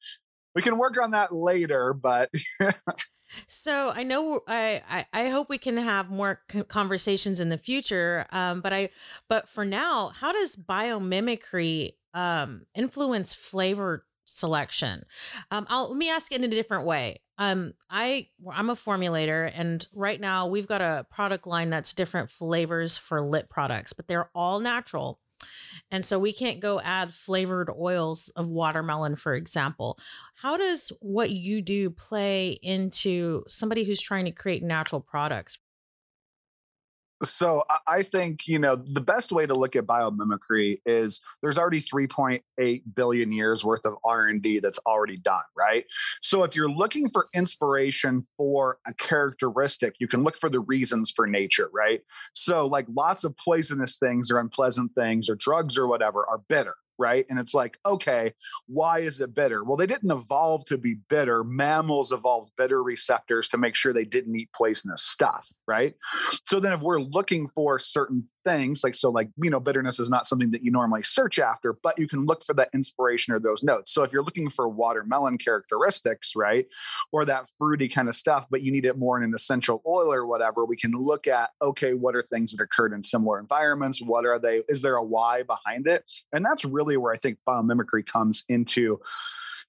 we 0.56 0.62
can 0.62 0.78
work 0.78 1.02
on 1.02 1.12
that 1.12 1.34
later, 1.34 1.94
but 1.94 2.30
So 3.48 3.92
I 3.94 4.04
know 4.04 4.42
I, 4.48 4.82
I 4.90 5.06
I 5.26 5.30
hope 5.30 5.50
we 5.50 5.58
can 5.58 5.78
have 5.78 6.10
more 6.10 6.42
conversations 6.68 7.40
in 7.40 7.50
the 7.50 7.58
future. 7.58 8.26
Um, 8.32 8.62
but 8.62 8.74
I 8.74 8.90
but 9.30 9.50
for 9.50 9.66
now, 9.66 10.10
how 10.10 10.32
does 10.32 10.56
biomimicry 10.56 11.94
um 12.14 12.66
influence 12.76 13.34
flavor 13.34 14.06
selection? 14.26 15.04
Um, 15.52 15.66
I'll 15.70 15.90
let 15.90 15.98
me 15.98 16.10
ask 16.10 16.32
it 16.32 16.44
in 16.44 16.44
a 16.44 16.56
different 16.56 16.86
way. 16.86 17.22
Um, 17.38 17.74
I 17.90 18.28
I'm 18.52 18.70
a 18.70 18.76
formulator, 18.76 19.52
and 19.54 19.86
right 19.94 20.20
now 20.20 20.48
we've 20.48 20.68
got 20.68 20.82
a 20.82 21.06
product 21.10 21.48
line 21.48 21.70
that's 21.70 21.94
different 21.94 22.30
flavors 22.30 22.98
for 22.98 23.22
lip 23.22 23.50
products, 23.50 23.94
but 23.94 24.08
they're 24.08 24.30
all 24.36 24.60
natural. 24.60 25.20
And 25.92 26.06
so 26.06 26.20
we 26.20 26.34
can't 26.34 26.60
go 26.60 26.80
add 26.80 27.14
flavored 27.14 27.70
oils 27.70 28.30
of 28.36 28.48
watermelon, 28.48 29.16
for 29.16 29.34
example. 29.36 30.00
How 30.36 30.58
does 30.58 30.92
what 31.02 31.32
you 31.32 31.62
do 31.62 31.90
play 31.90 32.60
into 32.62 33.44
somebody 33.48 33.84
who's 33.84 34.02
trying 34.02 34.26
to 34.26 34.32
create 34.32 34.64
natural 34.64 35.02
products? 35.02 35.60
So 37.24 37.64
I 37.88 38.04
think 38.04 38.48
you 38.48 38.60
know 38.60 38.76
the 38.76 39.02
best 39.02 39.32
way 39.32 39.46
to 39.46 39.54
look 39.54 39.76
at 39.76 39.86
biomimicry 39.86 40.80
is 40.86 41.22
there's 41.42 41.58
already 41.58 41.80
3.8 41.80 42.82
billion 42.96 43.32
years 43.32 43.64
worth 43.64 43.86
of 43.86 43.96
R&D 44.04 44.60
that's 44.60 44.80
already 44.86 45.18
done, 45.18 45.44
right? 45.58 45.86
So 46.22 46.44
if 46.44 46.56
you're 46.56 46.72
looking 46.72 47.10
for 47.10 47.28
inspiration 47.34 48.24
for 48.38 48.78
a 48.88 48.94
characteristic, 48.94 49.96
you 50.00 50.08
can 50.08 50.24
look 50.24 50.38
for 50.38 50.50
the 50.50 50.60
reasons 50.60 51.12
for 51.12 51.28
nature, 51.28 51.70
right? 51.74 52.02
So 52.34 52.68
like 52.68 52.88
lots 52.96 53.24
of 53.24 53.36
poisonous 53.38 53.98
things 53.98 54.32
or 54.32 54.40
unpleasant 54.40 54.92
things 54.96 55.30
or 55.30 55.36
drugs 55.36 55.78
or 55.78 55.88
whatever 55.88 56.26
are 56.28 56.42
bitter 56.50 56.76
right? 56.98 57.26
And 57.30 57.40
it's 57.40 57.54
like, 57.54 57.78
okay, 57.86 58.34
why 58.68 59.00
is 59.00 59.20
it 59.20 59.34
bitter? 59.34 59.64
Well, 59.64 59.78
they 59.78 59.88
didn't 59.88 60.12
evolve 60.12 60.66
to 60.66 60.78
be 60.78 60.96
bitter. 61.10 61.44
Mammals 61.44 62.12
evolved 62.12 62.52
bitter 62.58 62.82
receptors 62.82 63.50
to 63.50 63.58
make 63.58 63.76
sure 63.76 63.94
they 63.94 64.06
didn't 64.06 64.36
eat 64.36 64.50
poisonous 64.56 65.04
stuff, 65.04 65.50
right? 65.68 65.96
So 66.46 66.60
then 66.60 66.74
if 66.74 66.82
we're 66.82 67.02
looking 67.02 67.48
for 67.48 67.80
certain 67.80 68.28
things, 68.44 68.84
like 68.84 68.96
so 68.96 69.10
like, 69.10 69.30
you 69.42 69.50
know, 69.50 69.60
bitterness 69.60 70.00
is 70.00 70.10
not 70.10 70.26
something 70.26 70.52
that 70.52 70.64
you 70.64 70.72
normally 70.72 71.04
search 71.04 71.40
after, 71.40 71.76
but 71.84 71.98
you 72.00 72.08
can 72.08 72.26
look 72.26 72.44
for 72.44 72.54
that 72.56 72.70
inspiration 72.74 73.34
or 73.34 73.40
those 73.40 73.64
notes. 73.64 73.94
So 73.94 74.04
if 74.04 74.12
you're 74.12 74.24
looking 74.24 74.50
for 74.50 74.68
watermelon 74.68 75.38
characteristics, 75.38 76.34
right? 76.36 76.66
Or 77.12 77.26
that 77.26 77.48
fruity 77.60 77.88
kind 77.88 78.10
of 78.10 78.16
stuff, 78.16 78.46
but 78.50 78.62
you 78.62 78.72
need 78.72 78.86
it 78.86 78.98
more 78.98 79.18
in 79.18 79.24
an 79.24 79.34
essential 79.34 79.82
oil 79.88 80.14
or 80.14 80.26
whatever, 80.26 80.66
we 80.66 80.78
can 80.78 80.92
look 80.92 81.28
at 81.28 81.52
okay, 81.62 81.94
what 81.94 82.16
are 82.16 82.22
things 82.22 82.52
that 82.52 82.64
occurred 82.64 82.94
in 82.94 83.04
similar 83.04 83.40
environments? 83.40 84.02
What 84.02 84.26
are 84.26 84.40
they? 84.40 84.64
Is 84.68 84.82
there 84.82 84.96
a 84.96 85.04
why 85.04 85.44
behind 85.44 85.88
it? 85.88 86.12
And 86.32 86.46
that's 86.46 86.66
really 86.66 86.98
where 86.98 87.14
I 87.14 87.18
think 87.18 87.38
biomimicry 87.48 88.06
comes 88.06 88.44
into, 88.50 89.00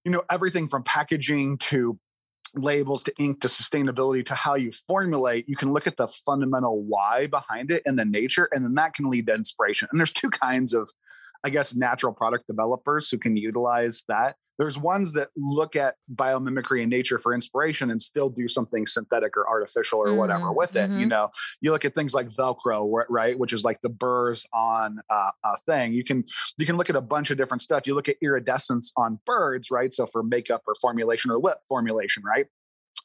you 0.05 0.13
know, 0.13 0.23
everything 0.31 0.69
from 0.69 0.83
packaging 0.83 1.59
to 1.59 1.99
labels 2.57 3.03
to 3.05 3.13
ink 3.19 3.41
to 3.41 3.49
sustainability 3.49 4.25
to 4.27 4.35
how 4.35 4.55
you 4.55 4.71
formulate, 4.87 5.49
you 5.49 5.57
can 5.57 5.73
look 5.73 5.87
at 5.87 5.97
the 5.97 6.09
fundamental 6.09 6.83
why 6.83 7.27
behind 7.27 7.71
it 7.71 7.83
and 7.87 7.99
the 7.99 8.05
nature, 8.05 8.49
and 8.53 8.65
then 8.65 8.75
that 8.75 8.95
can 8.95 9.11
lead 9.11 9.27
to 9.27 9.35
inspiration. 9.35 9.89
And 9.91 9.99
there's 9.99 10.13
two 10.13 10.31
kinds 10.31 10.75
of 10.75 10.91
I 11.45 11.51
guess, 11.51 11.77
natural 11.77 12.13
product 12.13 12.47
developers 12.47 13.11
who 13.11 13.19
can 13.19 13.37
utilize 13.37 14.03
that. 14.09 14.37
There's 14.59 14.79
ones 14.79 15.13
that 15.13 15.29
look 15.37 15.77
at 15.77 15.97
biomimicry 16.15 16.81
and 16.81 16.91
nature 16.91 17.19
for 17.19 17.35
inspiration 17.35 17.91
and 17.91 18.01
still 18.01 18.31
do 18.31 18.47
something 18.47 18.87
synthetic 18.87 19.37
or 19.37 19.49
artificial 19.49 19.99
or 19.99 20.15
whatever 20.15 20.47
mm, 20.47 20.57
with 20.57 20.77
it. 20.77 20.91
Mm-hmm. 20.91 21.01
You 21.01 21.07
know, 21.07 21.31
you 21.61 21.73
look 21.73 21.85
at 21.85 21.95
things 21.95 22.15
like 22.15 22.29
Velcro, 22.29 23.03
right, 23.09 23.39
which 23.39 23.53
is 23.53 23.65
like 23.65 23.83
the 23.83 23.89
burrs 23.89 24.47
on 24.55 25.01
uh, 25.11 25.31
a 25.45 25.57
thing. 25.67 25.93
You 25.93 26.05
can 26.05 26.25
you 26.57 26.67
can 26.67 26.77
look 26.77 26.89
at 26.89 26.97
a 26.97 27.01
bunch 27.01 27.31
of 27.31 27.37
different 27.37 27.63
stuff. 27.63 27.87
You 27.87 27.95
look 27.95 28.09
at 28.09 28.17
iridescence 28.23 28.93
on 28.97 29.19
birds, 29.27 29.71
right? 29.71 29.93
So 29.93 30.07
for 30.07 30.23
makeup 30.23 30.63
or 30.67 30.75
formulation 30.81 31.31
or 31.31 31.39
lip 31.39 31.59
formulation, 31.69 32.23
right? 32.25 32.47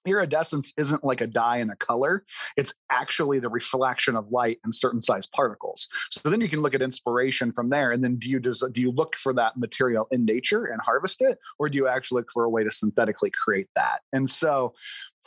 Iridescence 0.06 0.74
isn't 0.78 1.04
like 1.04 1.22
a 1.22 1.28
dye 1.28 1.58
and 1.58 1.72
a 1.72 1.76
color 1.76 2.24
it's 2.58 2.74
actually 2.92 3.40
the 3.40 3.50
reflection 3.50 4.16
of 4.16 4.32
light 4.32 4.60
in 4.66 4.72
certain 4.72 5.02
size 5.02 5.28
particles. 5.28 5.88
So 6.12 6.30
then 6.30 6.42
you 6.42 6.50
can 6.50 6.62
look 6.62 6.74
at 6.74 6.82
inspiration 6.82 7.52
from 7.52 7.70
there 7.70 7.92
and 7.92 8.04
then 8.04 8.18
do 8.18 8.30
you 8.30 8.40
does, 8.40 8.64
do 8.74 8.82
you 8.82 8.92
look 8.92 9.16
for 9.16 9.34
that 9.34 9.58
material 9.58 10.08
in 10.12 10.26
nature 10.26 10.66
and 10.66 10.82
harvest 10.82 11.22
it 11.22 11.38
or 11.58 11.70
do 11.70 11.78
you 11.78 11.88
actually 11.88 12.20
look 12.20 12.32
for 12.32 12.44
a 12.44 12.50
way 12.50 12.64
to 12.64 12.72
synthetically 12.72 13.32
create 13.32 13.68
that? 13.76 14.02
And 14.14 14.30
so 14.30 14.74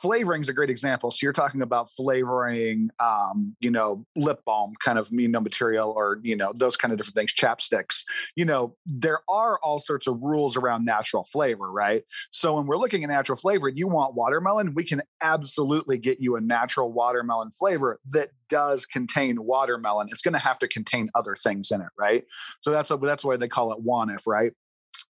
flavoring 0.02 0.42
is 0.42 0.49
a 0.49 0.52
great 0.52 0.71
example. 0.71 1.11
So 1.11 1.25
you're 1.25 1.32
talking 1.32 1.62
about 1.62 1.90
flavoring, 1.90 2.90
um, 3.00 3.56
you 3.61 3.71
know, 3.71 4.04
lip 4.16 4.40
balm 4.44 4.75
kind 4.85 4.99
of 4.99 5.11
know 5.12 5.40
material 5.40 5.92
or 5.97 6.18
you 6.23 6.37
know 6.37 6.52
those 6.54 6.76
kind 6.76 6.92
of 6.92 6.99
different 6.99 7.14
things, 7.14 7.32
chapsticks. 7.32 8.02
You 8.37 8.44
know, 8.44 8.76
there 8.85 9.21
are 9.28 9.59
all 9.62 9.78
sorts 9.78 10.06
of 10.06 10.21
rules 10.21 10.56
around 10.56 10.85
natural 10.85 11.25
flavor, 11.25 11.71
right? 11.71 12.02
So 12.30 12.56
when 12.56 12.66
we're 12.66 12.78
looking 12.78 13.04
at 13.04 13.11
natural 13.11 13.37
flavor, 13.37 13.68
and 13.68 13.78
you 13.78 13.88
want 13.88 14.14
watermelon, 14.14 14.75
we 14.75 14.85
can 14.85 15.02
absolutely 15.23 15.99
get 15.99 16.21
you 16.21 16.37
a 16.37 16.40
natural 16.40 16.92
watermelon 16.92 17.52
flavor 17.52 18.00
that 18.11 18.30
does 18.49 18.85
contain 18.85 19.42
watermelon. 19.44 20.09
It's 20.11 20.23
going 20.23 20.35
to 20.35 20.40
have 20.40 20.59
to 20.59 20.68
contain 20.68 21.09
other 21.14 21.35
things 21.35 21.71
in 21.71 21.80
it, 21.80 21.88
right? 21.99 22.25
So 22.61 22.71
that's 22.71 22.92
that's 23.02 23.25
why 23.25 23.37
they 23.37 23.49
call 23.49 23.73
it 23.73 23.78
WONF, 23.85 24.26
right? 24.26 24.52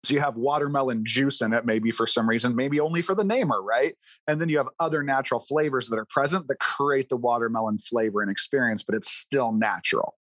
So 0.05 0.15
you 0.15 0.21
have 0.21 0.37
watermelon 0.37 1.05
juice 1.05 1.43
in 1.43 1.53
it, 1.53 1.65
maybe 1.65 1.93
for 1.93 2.09
some 2.09 2.29
reason, 2.29 2.57
maybe 2.57 2.81
only 2.81 3.03
for 3.03 3.15
the 3.15 3.23
namer, 3.23 3.63
right? 3.63 3.95
And 4.27 4.41
then 4.41 4.49
you 4.49 4.57
have 4.59 4.69
other 4.81 5.03
natural 5.03 5.39
flavors 5.39 5.89
that 5.89 5.99
are 5.99 6.05
present 6.07 6.49
that 6.49 6.59
create 6.59 7.09
the 7.09 7.17
watermelon 7.17 7.79
flavor 7.79 8.21
and 8.21 8.31
experience, 8.31 8.83
but 8.83 8.97
it's 8.97 9.11
still 9.11 9.53
natural. 9.53 10.17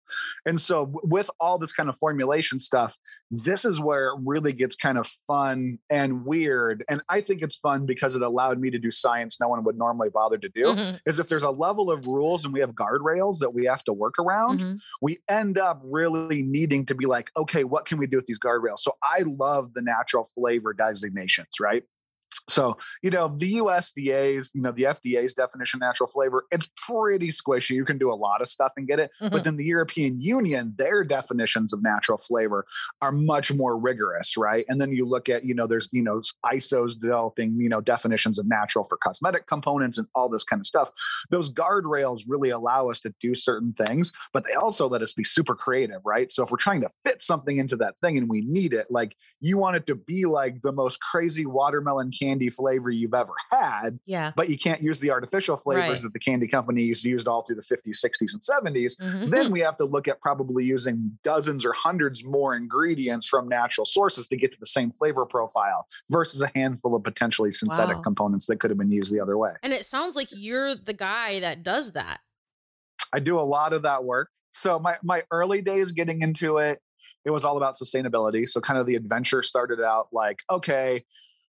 And 0.46 0.60
so 0.60 0.90
with 1.04 1.30
all 1.40 1.58
this 1.58 1.72
kind 1.72 1.88
of 1.88 1.98
formulation 1.98 2.58
stuff, 2.58 2.96
this 3.30 3.64
is 3.64 3.80
where 3.80 4.08
it 4.08 4.20
really 4.24 4.52
gets 4.52 4.76
kind 4.76 4.98
of 4.98 5.08
fun 5.26 5.78
and 5.90 6.24
weird. 6.24 6.84
And 6.88 7.02
I 7.08 7.20
think 7.20 7.42
it's 7.42 7.56
fun 7.56 7.86
because 7.86 8.16
it 8.16 8.22
allowed 8.22 8.60
me 8.60 8.70
to 8.70 8.78
do 8.78 8.90
science 8.90 9.40
no 9.40 9.48
one 9.48 9.64
would 9.64 9.76
normally 9.76 10.10
bother 10.10 10.38
to 10.38 10.48
do. 10.48 10.64
Mm-hmm. 10.64 10.96
Is 11.06 11.18
if 11.18 11.28
there's 11.28 11.42
a 11.42 11.50
level 11.50 11.90
of 11.90 12.06
rules 12.06 12.44
and 12.44 12.52
we 12.52 12.60
have 12.60 12.72
guardrails 12.72 13.38
that 13.38 13.54
we 13.54 13.66
have 13.66 13.84
to 13.84 13.92
work 13.92 14.18
around, 14.18 14.60
mm-hmm. 14.60 14.74
we 15.00 15.18
end 15.28 15.58
up 15.58 15.80
really 15.84 16.42
needing 16.42 16.86
to 16.86 16.94
be 16.94 17.06
like, 17.06 17.30
okay, 17.36 17.64
what 17.64 17.86
can 17.86 17.98
we 17.98 18.06
do 18.06 18.16
with 18.16 18.26
these 18.26 18.38
guardrails? 18.38 18.78
So 18.78 18.96
I 19.02 19.22
love 19.26 19.74
the 19.74 19.82
natural 19.82 20.24
flavor 20.24 20.72
designations, 20.72 21.60
right? 21.60 21.84
So, 22.48 22.76
you 23.02 23.10
know, 23.10 23.34
the 23.36 23.54
USDA's, 23.54 24.50
you 24.54 24.62
know, 24.62 24.72
the 24.72 24.84
FDA's 24.84 25.34
definition 25.34 25.78
of 25.78 25.80
natural 25.82 26.08
flavor, 26.08 26.44
it's 26.50 26.68
pretty 26.88 27.28
squishy. 27.28 27.70
You 27.70 27.84
can 27.84 27.98
do 27.98 28.12
a 28.12 28.14
lot 28.14 28.40
of 28.40 28.48
stuff 28.48 28.72
and 28.76 28.86
get 28.86 28.98
it. 28.98 29.10
Mm-hmm. 29.20 29.32
But 29.32 29.44
then 29.44 29.56
the 29.56 29.64
European 29.64 30.20
Union, 30.20 30.74
their 30.76 31.04
definitions 31.04 31.72
of 31.72 31.82
natural 31.82 32.18
flavor 32.18 32.66
are 33.00 33.12
much 33.12 33.52
more 33.52 33.78
rigorous, 33.78 34.36
right? 34.36 34.64
And 34.68 34.80
then 34.80 34.92
you 34.92 35.06
look 35.06 35.28
at, 35.28 35.44
you 35.44 35.54
know, 35.54 35.66
there's, 35.66 35.88
you 35.92 36.02
know, 36.02 36.20
ISO's 36.52 36.96
developing, 36.96 37.56
you 37.58 37.68
know, 37.68 37.80
definitions 37.80 38.38
of 38.38 38.46
natural 38.46 38.84
for 38.84 38.96
cosmetic 38.98 39.46
components 39.46 39.98
and 39.98 40.08
all 40.14 40.28
this 40.28 40.44
kind 40.44 40.60
of 40.60 40.66
stuff. 40.66 40.90
Those 41.30 41.52
guardrails 41.52 42.22
really 42.26 42.50
allow 42.50 42.90
us 42.90 43.00
to 43.02 43.14
do 43.20 43.34
certain 43.34 43.72
things, 43.86 44.12
but 44.32 44.44
they 44.44 44.54
also 44.54 44.88
let 44.88 45.02
us 45.02 45.12
be 45.12 45.24
super 45.24 45.54
creative, 45.54 46.00
right? 46.04 46.30
So 46.32 46.42
if 46.42 46.50
we're 46.50 46.56
trying 46.58 46.80
to 46.82 46.90
fit 47.04 47.22
something 47.22 47.58
into 47.58 47.76
that 47.76 47.94
thing 48.00 48.18
and 48.18 48.28
we 48.28 48.42
need 48.42 48.72
it, 48.72 48.88
like 48.90 49.14
you 49.40 49.58
want 49.58 49.76
it 49.76 49.86
to 49.86 49.94
be 49.94 50.24
like 50.24 50.62
the 50.62 50.72
most 50.72 51.00
crazy 51.00 51.46
watermelon 51.46 52.10
candy 52.10 52.31
candy 52.32 52.50
flavor 52.50 52.90
you've 52.90 53.14
ever 53.14 53.34
had. 53.50 53.98
Yeah. 54.06 54.32
But 54.34 54.48
you 54.48 54.58
can't 54.58 54.80
use 54.80 54.98
the 54.98 55.10
artificial 55.10 55.56
flavors 55.56 55.88
right. 55.88 56.02
that 56.02 56.12
the 56.12 56.18
candy 56.18 56.48
companies 56.48 57.04
used 57.04 57.28
all 57.28 57.42
through 57.42 57.56
the 57.56 57.62
50s, 57.62 58.04
60s, 58.04 58.32
and 58.32 58.74
70s. 58.74 58.96
Mm-hmm. 59.00 59.30
Then 59.30 59.50
we 59.52 59.60
have 59.60 59.76
to 59.78 59.84
look 59.84 60.08
at 60.08 60.20
probably 60.20 60.64
using 60.64 61.18
dozens 61.22 61.64
or 61.64 61.72
hundreds 61.72 62.24
more 62.24 62.54
ingredients 62.54 63.26
from 63.26 63.48
natural 63.48 63.84
sources 63.84 64.28
to 64.28 64.36
get 64.36 64.52
to 64.52 64.60
the 64.60 64.66
same 64.66 64.92
flavor 64.98 65.26
profile 65.26 65.86
versus 66.10 66.42
a 66.42 66.50
handful 66.54 66.94
of 66.94 67.04
potentially 67.04 67.50
synthetic 67.50 67.96
wow. 67.96 68.02
components 68.02 68.46
that 68.46 68.60
could 68.60 68.70
have 68.70 68.78
been 68.78 68.90
used 68.90 69.12
the 69.12 69.20
other 69.20 69.36
way. 69.36 69.52
And 69.62 69.72
it 69.72 69.84
sounds 69.84 70.16
like 70.16 70.28
you're 70.30 70.74
the 70.74 70.94
guy 70.94 71.40
that 71.40 71.62
does 71.62 71.92
that. 71.92 72.20
I 73.12 73.20
do 73.20 73.38
a 73.38 73.42
lot 73.42 73.72
of 73.72 73.82
that 73.82 74.04
work. 74.04 74.30
So 74.54 74.78
my 74.78 74.96
my 75.02 75.22
early 75.30 75.62
days 75.62 75.92
getting 75.92 76.22
into 76.22 76.58
it, 76.58 76.80
it 77.24 77.30
was 77.30 77.44
all 77.44 77.56
about 77.56 77.74
sustainability. 77.74 78.48
So 78.48 78.60
kind 78.60 78.78
of 78.78 78.86
the 78.86 78.96
adventure 78.96 79.42
started 79.42 79.80
out 79.80 80.08
like, 80.12 80.40
okay, 80.50 81.04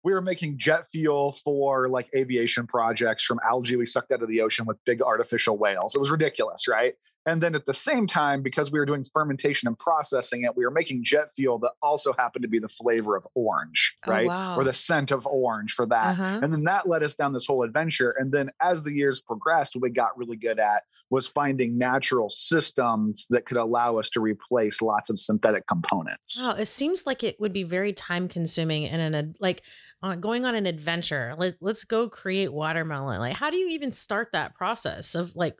we 0.05 0.13
were 0.13 0.21
making 0.21 0.59
jet 0.59 0.87
fuel 0.87 1.33
for 1.45 1.89
like 1.89 2.09
aviation 2.15 2.67
projects 2.67 3.25
from 3.25 3.41
algae 3.49 3.77
we 3.77 3.87
sucked 3.87 4.13
out 4.13 4.23
of 4.23 4.29
the 4.29 4.41
ocean 4.41 4.65
with 4.67 4.77
big 4.85 5.03
artificial 5.03 5.59
whales. 5.59 5.95
It 5.95 5.99
was 5.99 6.11
ridiculous, 6.11 6.69
right? 6.69 6.95
And 7.27 7.43
then 7.43 7.55
at 7.55 7.67
the 7.67 7.75
same 7.75 8.07
time, 8.07 8.43
because 8.43 8.71
we 8.71 8.79
were 8.79 8.87
doing 8.87 9.05
fermentation 9.13 9.67
and 9.67 9.79
processing 9.79 10.45
it, 10.45 10.57
we 10.57 10.65
were 10.65 10.71
making 10.71 11.05
jet 11.05 11.33
fuel 11.35 11.59
that 11.61 11.73
also 11.83 12.13
happened 12.13 12.43
to 12.43 12.49
be 12.49 12.59
the 12.59 12.69
flavor 12.69 13.17
of 13.17 13.27
orange, 13.35 13.97
oh, 14.07 14.11
right? 14.11 14.27
Oh, 14.27 14.29
wow. 14.29 14.57
Or 14.57 14.65
the 14.65 14.73
scent 14.73 15.11
of 15.11 15.27
orange 15.27 15.73
for 15.73 15.87
that. 15.87 16.19
Uh-huh. 16.19 16.41
And 16.43 16.53
then 16.53 16.65
that 16.65 16.89
led 16.89 17.03
us 17.03 17.17
down 17.17 17.33
this 17.33 17.47
whole 17.47 17.63
adventure. 17.63 18.15
And 18.19 18.31
then 18.31 18.51
as 18.63 18.83
the 18.83 18.93
years 18.93 19.21
progressed, 19.21 19.75
what 19.75 19.83
we 19.83 19.91
got 19.91 20.17
really 20.17 20.37
good 20.37 20.59
at 20.59 20.85
was 21.11 21.27
finding 21.27 21.77
natural 21.77 22.29
systems 22.29 23.27
that 23.31 23.47
could 23.47 23.57
allow 23.57 23.99
us 23.99 24.11
to 24.11 24.21
replace 24.21 24.81
lots 24.81 25.11
of 25.11 25.19
synthetic 25.19 25.67
components. 25.67 26.47
Wow, 26.47 26.55
it 26.55 26.67
seems 26.67 27.07
like 27.07 27.25
it 27.25 27.41
would 27.41 27.53
be 27.53 27.65
very 27.65 27.93
time 27.93 28.29
consuming 28.29 28.87
and 28.87 29.03
in 29.03 29.15
a 29.15 29.33
like 29.41 29.63
on 30.03 30.21
going 30.21 30.45
on 30.45 30.55
an 30.55 30.67
adventure. 30.67 31.35
Like, 31.37 31.57
let's 31.61 31.85
go 31.85 32.09
create 32.09 32.53
watermelon. 32.53 33.21
Like, 33.21 33.37
how 33.37 33.51
do 33.51 33.57
you 33.57 33.71
even 33.71 33.93
start 33.93 34.29
that 34.33 34.55
process 34.55 35.15
of 35.15 35.35
like 35.37 35.59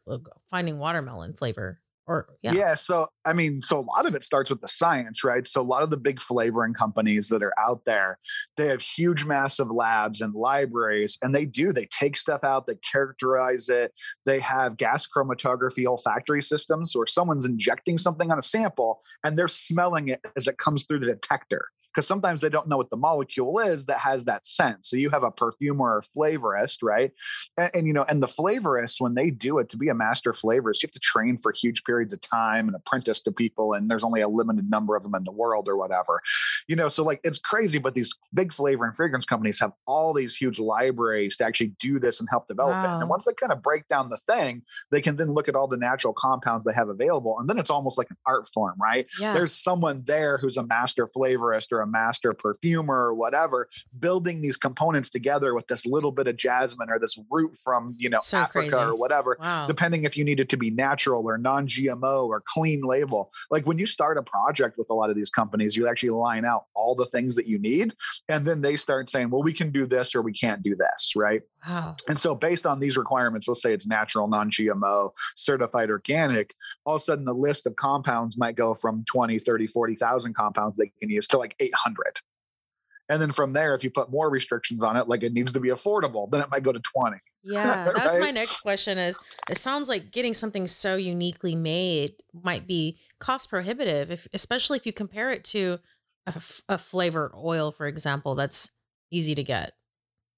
finding 0.51 0.79
watermelon 0.79 1.35
flavor? 1.35 1.81
Or 2.09 2.27
yeah. 2.41 2.53
yeah, 2.53 2.75
so 2.75 3.09
I 3.27 3.35
mean, 3.35 3.61
so 3.61 3.79
a 3.79 3.85
lot 3.85 4.07
of 4.07 4.15
it 4.15 4.25
starts 4.25 4.49
with 4.49 4.63
the 4.63 4.69
science, 4.69 5.23
right? 5.23 5.47
So 5.47 5.61
a 5.61 5.63
lot 5.63 5.83
of 5.83 5.91
the 5.91 5.99
big 5.99 6.23
flavoring 6.23 6.73
companies 6.73 7.29
that 7.29 7.43
are 7.43 7.53
out 7.61 7.83
there, 7.85 8.19
they 8.57 8.69
have 8.69 8.81
huge, 8.81 9.27
massive 9.27 9.71
labs 9.71 10.23
and 10.23 10.35
libraries, 10.35 11.19
and 11.21 11.35
they 11.35 11.45
do. 11.45 11.71
They 11.71 11.85
take 11.85 12.17
stuff 12.17 12.45
out, 12.45 12.67
they 12.67 12.77
characterize 12.77 13.69
it. 13.69 13.93
They 14.25 14.41
have 14.41 14.79
gas 14.79 15.07
chromatography 15.07 15.85
olfactory 15.85 16.41
systems, 16.41 16.97
where 16.97 17.07
someone's 17.07 17.45
injecting 17.45 17.99
something 17.99 18.31
on 18.31 18.39
a 18.39 18.43
sample 18.43 19.01
and 19.23 19.37
they're 19.37 19.47
smelling 19.47 20.09
it 20.09 20.25
as 20.35 20.49
it 20.49 20.57
comes 20.57 20.85
through 20.85 21.01
the 21.01 21.07
detector 21.07 21.67
because 21.99 22.07
sometimes 22.07 22.41
they 22.41 22.49
don't 22.49 22.69
know 22.69 22.77
what 22.77 22.91
the 22.91 22.97
molecule 22.97 23.59
is 23.59 23.87
that 23.87 23.99
has 23.99 24.25
that 24.27 24.47
scent. 24.47 24.87
So 24.87 24.97
you 24.97 25.11
have 25.11 25.25
a 25.25 25.33
perfumer 25.33 25.97
or 25.97 26.03
flavorist, 26.17 26.79
right? 26.81 27.11
And, 27.57 27.71
and 27.75 27.87
you 27.89 27.93
know, 27.93 28.05
and 28.09 28.23
the 28.23 28.29
flavorists 28.29 29.01
when 29.01 29.15
they 29.15 29.31
do 29.31 29.59
it 29.59 29.69
to 29.71 29.77
be 29.77 29.89
a 29.89 29.95
master 29.95 30.33
flavorist, 30.33 30.81
you 30.81 30.87
have 30.87 30.93
to 30.93 31.01
train 31.01 31.39
for 31.39 31.51
huge 31.51 31.83
periods 31.83 32.13
of 32.13 32.21
time 32.21 32.69
and 32.69 32.77
apprentice 32.77 33.21
to 33.23 33.33
people, 33.33 33.73
and 33.73 33.91
there's 33.91 34.05
only 34.05 34.21
a 34.21 34.29
limited 34.29 34.71
number 34.71 34.95
of 34.95 35.03
them 35.03 35.17
in 35.17 35.25
the 35.25 35.33
world 35.33 35.69
or 35.69 35.77
whatever. 35.77 36.23
You 36.69 36.77
know, 36.77 36.89
so 36.89 37.03
like 37.03 37.21
it's 37.25 37.39
crazy, 37.39 37.79
but 37.79 37.95
these 37.95 38.15
big 38.35 38.53
flavor 38.53 38.85
and 38.85 38.95
fragrance 38.95 39.25
companies 39.25 39.59
have 39.61 39.73
all 39.87 40.13
these 40.13 40.37
huge 40.37 40.59
libraries 40.59 41.37
to 41.39 41.45
actually 41.45 41.73
do 41.81 41.99
this 41.99 42.21
and 42.21 42.29
help 42.29 42.47
develop 42.47 42.73
wow. 42.73 42.93
it. 42.93 43.01
And 43.01 43.09
once 43.09 43.25
they 43.25 43.33
kind 43.33 43.53
of 43.53 43.63
break 43.63 43.89
down 43.89 44.11
the 44.11 44.19
thing, 44.19 44.63
they 44.91 45.01
can 45.01 45.17
then 45.17 45.33
look 45.33 45.49
at 45.49 45.57
all 45.57 45.67
the 45.67 45.77
natural 45.77 46.13
compounds 46.13 46.65
they 46.65 46.75
have 46.75 46.89
available. 46.89 47.39
And 47.39 47.49
then 47.49 47.59
it's 47.59 47.71
almost 47.71 47.97
like 47.99 48.11
an 48.11 48.17
art 48.27 48.47
form, 48.53 48.75
right? 48.81 49.07
Yeah. 49.21 49.33
There's 49.33 49.53
someone 49.53 50.03
there 50.05 50.39
who's 50.39 50.57
a 50.57 50.63
master 50.63 51.07
flavorist 51.07 51.73
or 51.73 51.81
a 51.81 51.87
master 51.87 52.35
perfumer 52.35 52.95
or 52.95 53.15
whatever, 53.15 53.69
building 53.99 54.43
these 54.43 54.57
components 54.57 55.11
together 55.11 55.55
with 55.55 55.67
this 55.69 55.87
little 55.87 56.13
bit 56.13 56.27
of 56.27 56.37
jasmine 56.37 56.91
or 56.91 56.99
this 56.99 57.19
root 57.31 57.57
from, 57.65 57.95
you 57.99 58.11
know, 58.11 58.21
so 58.23 58.39
Africa 58.39 58.71
crazy. 58.71 58.77
or 58.77 58.95
whatever, 58.95 59.37
wow. 59.41 59.67
depending 59.67 60.05
if 60.05 60.17
you 60.17 60.25
need 60.25 60.41
it 60.41 60.49
to 60.51 60.57
be 60.57 60.71
natural 60.71 61.27
or 61.27 61.39
non-GMO 61.39 62.29
or 62.29 62.43
clean 62.47 62.83
label. 62.83 63.31
Like 63.51 63.67
when 63.67 63.79
you 63.79 63.87
start 63.87 64.19
a 64.19 64.23
project 64.23 64.77
with 64.77 64.91
a 64.91 64.95
lot 64.95 65.09
of 65.09 65.17
these 65.17 65.31
companies, 65.31 65.77
you 65.77 65.89
actually 65.89 66.11
line 66.11 66.45
out 66.45 66.58
all 66.75 66.95
the 66.95 67.07
things 67.07 67.35
that 67.37 67.47
you 67.47 67.59
need. 67.59 67.95
And 68.29 68.47
then 68.47 68.61
they 68.61 68.77
start 68.77 69.09
saying, 69.09 69.31
well, 69.31 69.43
we 69.43 69.53
can 69.53 69.71
do 69.71 69.87
this 69.87 70.15
or 70.15 70.23
we 70.23 70.33
can't 70.33 70.63
do 70.63 70.77
this, 70.77 71.13
right? 71.17 71.43
Wow. 71.67 71.97
And 72.09 72.19
so 72.19 72.35
based 72.35 72.67
on 72.67 72.81
these 72.81 72.97
requirements, 72.97 73.49
let's 73.49 73.63
say 73.63 73.73
it's 73.73 73.87
natural, 73.87 74.29
non-GMO, 74.29 75.11
certified 75.37 75.91
organic, 75.91 76.55
all 76.85 76.97
of 76.97 77.01
a 77.01 77.05
sudden 77.05 77.25
the 77.25 77.35
list 77.35 77.67
of 77.67 77.77
compounds 77.77 78.39
might 78.39 78.57
go 78.57 78.75
from 78.75 79.05
20, 79.05 79.39
30, 79.39 79.67
40,000 79.67 80.35
compounds 80.35 80.77
they 80.77 80.93
can 81.01 81.11
use 81.11 81.27
to 81.29 81.39
like 81.39 81.55
800. 81.61 82.21
And 83.11 83.23
then 83.23 83.33
from 83.33 83.53
there, 83.53 83.75
if 83.75 83.83
you 83.83 83.91
put 83.91 84.11
more 84.11 84.29
restrictions 84.29 84.85
on 84.85 84.97
it, 84.97 85.09
like 85.09 85.23
it 85.23 85.33
needs 85.33 85.53
to 85.53 85.61
be 85.61 85.71
affordable, 85.71 86.31
then 86.31 86.43
it 86.43 86.51
might 86.51 86.63
go 86.63 86.73
to 86.73 86.81
20. 86.81 87.17
Yeah, 87.45 87.91
that's 87.97 88.13
right? 88.13 88.21
my 88.21 88.31
next 88.31 88.61
question 88.61 88.99
is 88.99 89.19
it 89.49 89.57
sounds 89.57 89.89
like 89.89 90.11
getting 90.11 90.35
something 90.35 90.67
so 90.67 90.97
uniquely 90.97 91.57
made 91.57 92.15
might 92.43 92.67
be 92.67 92.99
cost 93.19 93.49
prohibitive, 93.49 94.11
if 94.11 94.29
especially 94.35 94.77
if 94.77 94.85
you 94.85 94.93
compare 94.93 95.31
it 95.31 95.45
to 95.45 95.79
a, 96.37 96.75
a 96.75 96.79
flavored 96.79 97.33
oil, 97.35 97.71
for 97.71 97.87
example, 97.87 98.35
that's 98.35 98.71
easy 99.11 99.35
to 99.35 99.43
get. 99.43 99.73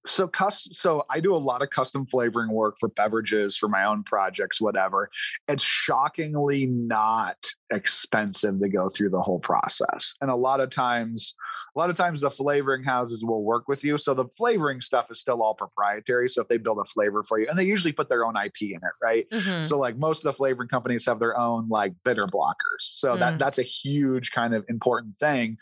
So 0.07 0.27
custom 0.27 0.73
so 0.73 1.05
i 1.11 1.21
do 1.21 1.35
a 1.35 1.37
lot 1.37 1.61
of 1.61 1.69
custom 1.69 2.07
flavoring 2.07 2.51
work 2.51 2.77
for 2.81 2.89
beverages 2.89 3.55
for 3.55 3.69
my 3.69 3.85
own 3.85 4.03
projects 4.03 4.59
whatever. 4.59 5.11
It's 5.47 5.63
shockingly 5.63 6.67
not 6.67 7.37
expensive 7.71 8.59
to 8.61 8.69
go 8.69 8.89
through 8.89 9.11
the 9.11 9.21
whole 9.21 9.39
process 9.39 10.15
and 10.21 10.31
a 10.31 10.37
lot 10.37 10.61
of 10.61 10.71
times 10.71 11.35
a 11.77 11.79
lot 11.79 11.89
of 11.89 11.97
times 11.97 12.21
the 12.21 12.31
flavoring 12.31 12.83
houses 12.83 13.25
will 13.25 13.43
work 13.43 13.69
with 13.69 13.85
you 13.85 13.97
so 13.97 14.15
the 14.15 14.27
flavoring 14.37 14.81
stuff 14.81 15.11
is 15.11 15.21
still 15.21 15.43
all 15.43 15.55
proprietary 15.55 16.29
so 16.29 16.43
if 16.43 16.49
they 16.49 16.57
build 16.59 16.79
a 16.79 16.85
flavor 16.85 17.23
for 17.23 17.39
you 17.39 17.47
and 17.49 17.59
they 17.59 17.65
usually 17.65 17.93
put 17.93 18.09
their 18.09 18.25
own 18.25 18.35
ip 18.37 18.61
in 18.61 18.77
it 18.77 18.93
right 19.03 19.29
mm-hmm. 19.31 19.63
so 19.63 19.79
like 19.79 19.97
most 19.97 20.19
of 20.19 20.25
the 20.25 20.33
flavoring 20.33 20.69
companies 20.69 21.07
have 21.07 21.19
their 21.19 21.39
own 21.39 21.69
like 21.69 21.93
bitter 22.05 22.23
blockers 22.23 22.55
so 22.81 23.15
mm. 23.15 23.21
that 23.21 23.39
that's 23.39 23.59
a 23.59 23.63
huge 23.63 24.33
kind 24.33 24.55
of 24.55 24.65
important 24.69 25.17
thing 25.19 25.57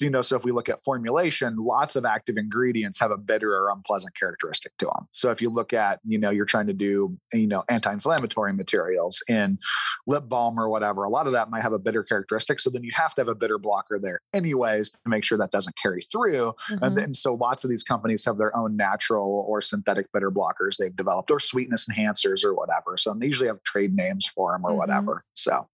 you 0.00 0.10
know 0.10 0.22
so 0.22 0.36
if 0.36 0.44
we 0.44 0.52
look 0.52 0.68
at 0.68 0.82
formulation 0.82 1.56
lots 1.56 1.96
of 1.96 2.04
active 2.04 2.36
ingredients 2.36 2.98
have 2.98 3.10
a 3.10 3.16
bitter 3.16 3.54
or 3.54 3.70
unpleasant 3.70 4.14
characteristic 4.14 4.76
to 4.78 4.86
them. 4.86 5.06
So 5.12 5.30
if 5.30 5.40
you 5.40 5.50
look 5.50 5.72
at, 5.72 6.00
you 6.04 6.18
know, 6.18 6.30
you're 6.30 6.44
trying 6.44 6.66
to 6.66 6.72
do, 6.72 7.16
you 7.32 7.46
know, 7.46 7.64
anti-inflammatory 7.68 8.52
materials 8.52 9.22
in 9.28 9.58
lip 10.06 10.28
balm 10.28 10.58
or 10.58 10.68
whatever, 10.68 11.04
a 11.04 11.08
lot 11.08 11.26
of 11.26 11.32
that 11.32 11.49
might 11.50 11.62
have 11.62 11.72
a 11.72 11.78
bitter 11.78 12.02
characteristic. 12.02 12.60
So 12.60 12.70
then 12.70 12.84
you 12.84 12.90
have 12.94 13.14
to 13.14 13.20
have 13.20 13.28
a 13.28 13.34
bitter 13.34 13.58
blocker 13.58 13.98
there 13.98 14.20
anyways 14.32 14.90
to 14.90 14.98
make 15.06 15.24
sure 15.24 15.38
that 15.38 15.50
doesn't 15.50 15.76
carry 15.76 16.02
through. 16.02 16.52
Mm-hmm. 16.70 16.84
And 16.84 16.96
then 16.96 17.14
so 17.14 17.34
lots 17.34 17.64
of 17.64 17.70
these 17.70 17.82
companies 17.82 18.24
have 18.24 18.38
their 18.38 18.56
own 18.56 18.76
natural 18.76 19.44
or 19.48 19.60
synthetic 19.60 20.06
bitter 20.12 20.30
blockers 20.30 20.76
they've 20.78 20.94
developed 20.94 21.30
or 21.30 21.40
sweetness 21.40 21.86
enhancers 21.88 22.44
or 22.44 22.54
whatever. 22.54 22.96
So 22.96 23.14
they 23.14 23.26
usually 23.26 23.48
have 23.48 23.62
trade 23.62 23.94
names 23.94 24.26
for 24.26 24.52
them 24.52 24.64
or 24.64 24.70
mm-hmm. 24.70 24.78
whatever. 24.78 25.24
So 25.34 25.68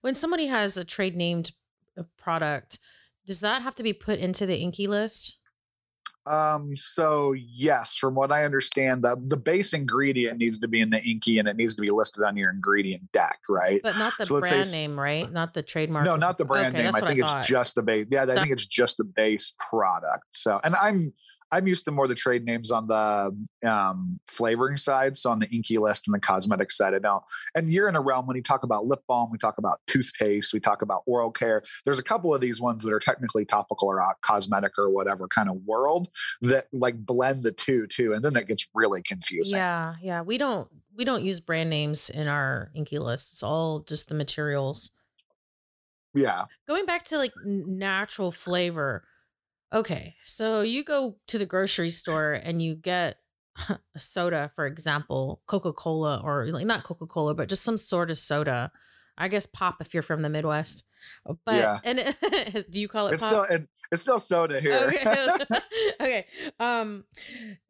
when 0.00 0.14
somebody 0.14 0.46
has 0.46 0.76
a 0.76 0.84
trade 0.84 1.16
named 1.16 1.52
uh, 1.98 2.02
product, 2.16 2.78
does 3.26 3.40
that 3.40 3.62
have 3.62 3.74
to 3.76 3.82
be 3.82 3.92
put 3.92 4.18
into 4.18 4.46
the 4.46 4.62
INCI 4.62 4.88
list? 4.88 5.38
Um, 6.26 6.74
so 6.74 7.32
yes, 7.32 7.96
from 7.96 8.14
what 8.14 8.32
I 8.32 8.44
understand, 8.44 9.04
the 9.04 9.20
the 9.26 9.36
base 9.36 9.74
ingredient 9.74 10.38
needs 10.38 10.58
to 10.60 10.68
be 10.68 10.80
in 10.80 10.90
the 10.90 10.98
INCI 10.98 11.38
and 11.38 11.48
it 11.48 11.56
needs 11.56 11.74
to 11.74 11.82
be 11.82 11.90
listed 11.90 12.24
on 12.24 12.36
your 12.36 12.50
ingredient 12.50 13.12
deck, 13.12 13.38
right? 13.48 13.80
But 13.82 13.98
not 13.98 14.14
the 14.18 14.24
so 14.24 14.40
brand 14.40 14.66
say, 14.66 14.78
name, 14.78 14.98
right? 14.98 15.30
Not 15.30 15.52
the 15.52 15.62
trademark. 15.62 16.06
No, 16.06 16.16
not 16.16 16.38
the 16.38 16.46
brand 16.46 16.74
okay, 16.74 16.84
name. 16.84 16.94
I 16.94 17.00
think 17.00 17.22
I 17.22 17.40
it's 17.40 17.48
just 17.48 17.74
the 17.74 17.82
base. 17.82 18.06
Yeah, 18.10 18.22
I 18.22 18.34
think 18.36 18.50
it's 18.50 18.66
just 18.66 18.96
the 18.96 19.04
base 19.04 19.54
product. 19.58 20.24
So, 20.32 20.60
and 20.64 20.74
I'm 20.76 21.12
I'm 21.54 21.68
used 21.68 21.84
to 21.84 21.92
more 21.92 22.08
the 22.08 22.16
trade 22.16 22.44
names 22.44 22.72
on 22.72 22.88
the 22.88 23.68
um, 23.68 24.18
flavoring 24.26 24.76
side. 24.76 25.16
So 25.16 25.30
on 25.30 25.38
the 25.38 25.46
INCI 25.46 25.78
list 25.78 26.08
and 26.08 26.14
the 26.14 26.18
cosmetic 26.18 26.72
side, 26.72 26.94
I 26.94 26.98
know. 26.98 27.22
And 27.54 27.70
you're 27.70 27.88
in 27.88 27.94
a 27.94 28.00
realm 28.00 28.26
when 28.26 28.36
you 28.36 28.42
talk 28.42 28.64
about 28.64 28.86
lip 28.86 29.00
balm, 29.06 29.30
we 29.30 29.38
talk 29.38 29.58
about 29.58 29.78
toothpaste, 29.86 30.52
we 30.52 30.58
talk 30.58 30.82
about 30.82 31.02
oral 31.06 31.30
care. 31.30 31.62
There's 31.84 32.00
a 32.00 32.02
couple 32.02 32.34
of 32.34 32.40
these 32.40 32.60
ones 32.60 32.82
that 32.82 32.92
are 32.92 32.98
technically 32.98 33.44
topical 33.44 33.86
or 33.86 34.02
cosmetic 34.22 34.72
or 34.78 34.90
whatever 34.90 35.28
kind 35.28 35.48
of 35.48 35.56
world 35.64 36.08
that 36.42 36.66
like 36.72 36.96
blend 36.96 37.44
the 37.44 37.52
two 37.52 37.86
too, 37.86 38.14
and 38.14 38.24
then 38.24 38.32
that 38.32 38.48
gets 38.48 38.66
really 38.74 39.02
confusing. 39.02 39.56
Yeah, 39.56 39.94
yeah. 40.02 40.22
We 40.22 40.38
don't 40.38 40.68
we 40.96 41.04
don't 41.04 41.22
use 41.22 41.38
brand 41.38 41.70
names 41.70 42.10
in 42.10 42.26
our 42.26 42.72
INCI 42.76 42.98
list. 42.98 43.32
It's 43.32 43.42
all 43.44 43.80
just 43.80 44.08
the 44.08 44.14
materials. 44.14 44.90
Yeah. 46.14 46.44
Going 46.66 46.86
back 46.86 47.04
to 47.06 47.18
like 47.18 47.32
natural 47.44 48.30
flavor 48.30 49.04
Okay, 49.74 50.14
so 50.22 50.60
you 50.60 50.84
go 50.84 51.16
to 51.26 51.36
the 51.36 51.46
grocery 51.46 51.90
store 51.90 52.32
and 52.32 52.62
you 52.62 52.76
get 52.76 53.18
a 53.68 53.98
soda, 53.98 54.50
for 54.54 54.66
example, 54.66 55.42
Coca 55.46 55.72
Cola, 55.72 56.20
or 56.24 56.46
like 56.46 56.64
not 56.64 56.84
Coca 56.84 57.06
Cola, 57.06 57.34
but 57.34 57.48
just 57.48 57.62
some 57.62 57.76
sort 57.76 58.10
of 58.10 58.18
soda. 58.18 58.70
I 59.16 59.28
guess 59.28 59.46
pop 59.46 59.76
if 59.80 59.94
you're 59.94 60.02
from 60.02 60.22
the 60.22 60.28
Midwest. 60.28 60.84
But 61.24 61.54
yeah. 61.54 61.78
and 61.84 61.98
it, 62.22 62.70
do 62.70 62.80
you 62.80 62.88
call 62.88 63.06
it 63.08 63.14
it's 63.14 63.22
pop? 63.24 63.46
Still, 63.46 63.56
it, 63.56 63.68
it's 63.92 64.02
still 64.02 64.18
soda 64.18 64.60
here. 64.60 64.74
Okay. 64.74 65.60
okay. 66.00 66.26
Um, 66.58 67.04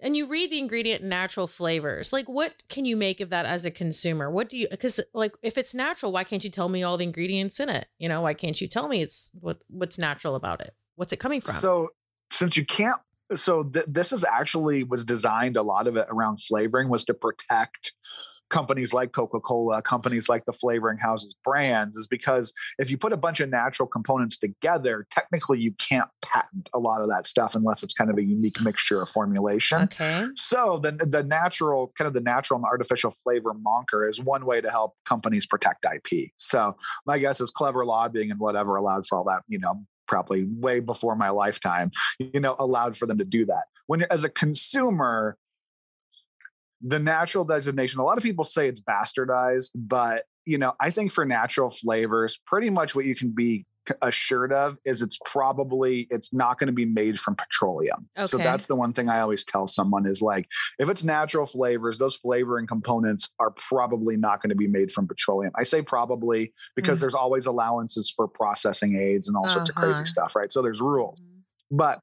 and 0.01 0.17
you 0.17 0.27
read 0.27 0.51
the 0.51 0.59
ingredient 0.59 1.03
natural 1.03 1.47
flavors. 1.47 2.15
Like, 2.15 2.31
what 2.31 2.63
can 2.71 2.87
you 2.87 2.97
make 2.97 3.21
of 3.21 3.29
that 3.29 3.45
as 3.45 3.67
a 3.67 3.71
consumer? 3.71 4.31
What 4.31 4.49
do 4.49 4.57
you? 4.57 4.69
Because 4.71 5.01
like, 5.13 5.35
if 5.43 5.59
it's 5.59 5.75
natural, 5.75 6.13
why 6.13 6.25
can't 6.25 6.45
you 6.45 6.51
tell 6.51 6.71
me 6.71 6.83
all 6.83 6.97
the 6.97 7.05
ingredients 7.05 7.61
in 7.61 7.69
it? 7.69 7.89
You 7.99 8.09
know, 8.09 8.23
why 8.23 8.33
can't 8.33 8.59
you 8.59 8.69
tell 8.69 8.89
me 8.89 9.03
it's 9.03 9.31
what 9.39 9.65
what's 9.69 9.99
natural 9.99 10.35
about 10.35 10.63
it? 10.63 10.75
What's 10.97 11.13
it 11.13 11.19
coming 11.19 11.41
from? 11.41 11.55
So 11.55 11.91
since 12.31 12.57
you 12.57 12.65
can't 12.65 13.01
so 13.37 13.65
th- 13.65 13.87
this 13.89 14.13
is 14.13 14.25
actually 14.25 14.85
was 14.85 15.05
designed 15.05 15.57
a 15.57 15.63
lot 15.63 15.87
of 15.87 15.97
it 15.97 16.07
around 16.11 16.39
flavoring 16.39 16.89
was 16.89 17.05
to 17.05 17.15
protect 17.15 17.93
companies 18.51 18.93
like 18.93 19.13
coca-cola 19.13 19.81
companies 19.81 20.29
like 20.29 20.45
the 20.45 20.53
flavoring 20.53 20.99
houses 20.99 21.35
brands 21.43 21.97
is 21.97 22.07
because 22.07 22.53
if 22.79 22.91
you 22.91 22.99
put 22.99 23.13
a 23.13 23.17
bunch 23.17 23.41
of 23.41 23.49
natural 23.49 23.89
components 23.89 24.39
together 24.39 25.07
technically 25.11 25.59
you 25.59 25.73
can't 25.73 26.09
patent 26.23 26.69
a 26.75 26.79
lot 26.79 27.01
of 27.01 27.09
that 27.09 27.27
stuff 27.27 27.55
unless 27.55 27.83
it's 27.83 27.95
kind 27.95 28.11
of 28.11 28.19
a 28.19 28.23
unique 28.23 28.61
mixture 28.61 29.01
of 29.01 29.09
formulation. 29.09 29.83
Okay. 29.83 30.27
So 30.37 30.79
the, 30.83 30.93
the 30.93 31.23
natural 31.23 31.93
kind 31.97 32.07
of 32.07 32.13
the 32.13 32.21
natural 32.21 32.59
and 32.59 32.67
artificial 32.67 33.11
flavor 33.11 33.55
moniker 33.55 34.07
is 34.07 34.21
one 34.21 34.45
way 34.45 34.61
to 34.61 34.71
help 34.71 34.93
companies 35.07 35.47
protect 35.47 35.87
ip 35.95 36.31
so 36.37 36.77
my 37.07 37.19
guess 37.19 37.41
is 37.41 37.51
clever 37.51 37.85
lobbying 37.85 38.31
and 38.31 38.39
whatever 38.39 38.77
allowed 38.77 39.07
for 39.07 39.17
all 39.17 39.25
that 39.25 39.43
you 39.49 39.59
know 39.59 39.83
probably 40.07 40.47
way 40.49 40.81
before 40.81 41.17
my 41.17 41.31
lifetime, 41.31 41.91
you 42.19 42.41
know, 42.41 42.57
allowed 42.59 42.97
for 42.97 43.07
them 43.07 43.19
to 43.19 43.25
do 43.25 43.47
that. 43.47 43.65
When 43.87 44.05
as 44.11 44.25
a 44.25 44.29
consumer, 44.29 45.37
the 46.83 46.99
natural 46.99 47.45
designation, 47.45 48.01
a 48.01 48.05
lot 48.05 48.19
of 48.19 48.25
people 48.25 48.45
say 48.45 48.69
it's 48.69 48.81
bastardized, 48.81 49.71
but 49.75 50.25
you 50.47 50.59
know, 50.59 50.75
I 50.79 50.91
think 50.91 51.13
for 51.13 51.25
natural 51.25 51.71
flavors, 51.71 52.39
pretty 52.47 52.71
much 52.71 52.95
what 52.95 53.07
you 53.07 53.15
can 53.15 53.31
be 53.31 53.65
assured 54.03 54.53
of 54.53 54.79
is 54.85 55.03
it's 55.03 55.19
probably 55.25 56.07
it's 56.11 56.33
not 56.33 56.59
going 56.59 56.69
to 56.69 56.73
be 56.73 56.85
made 56.85 57.19
from 57.19 57.37
petroleum. 57.37 57.99
Okay. 58.17 58.27
So 58.27 58.39
that's 58.39 58.67
the 58.67 58.75
one 58.75 58.93
thing 58.93 59.09
I 59.09 59.21
always 59.21 59.45
tell 59.45 59.67
someone 59.67 60.07
is 60.07 60.23
like 60.23 60.47
if 60.79 60.89
it's 60.89 61.05
natural 61.05 61.47
flavors, 61.47 61.99
those 61.99 62.17
flavoring 62.17 62.67
components 62.67 63.35
are 63.39 63.51
probably 63.53 64.17
not 64.17 64.43
going 64.43 64.51
to 64.51 64.57
be 64.57 64.67
made 64.67 64.91
from 64.91 65.07
petroleum. 65.07 65.53
I 65.57 65.63
say 65.65 65.83
probably 65.83 66.53
because 66.77 66.99
mm. 66.99 67.03
there's 67.03 67.15
always 67.15 67.47
allowances 67.47 68.11
for 68.15 68.29
processing 68.29 68.97
aids 68.97 69.29
and 69.29 69.37
all 69.37 69.45
uh-huh. 69.45 69.55
sorts 69.55 69.71
of 69.71 69.77
crazy 69.77 69.99
uh-huh. 69.99 70.05
stuff, 70.05 70.37
right? 70.37 70.51
So 70.51 70.63
there's 70.63 70.81
rules. 70.81 71.19
Mm. 71.21 71.43
But 71.71 72.01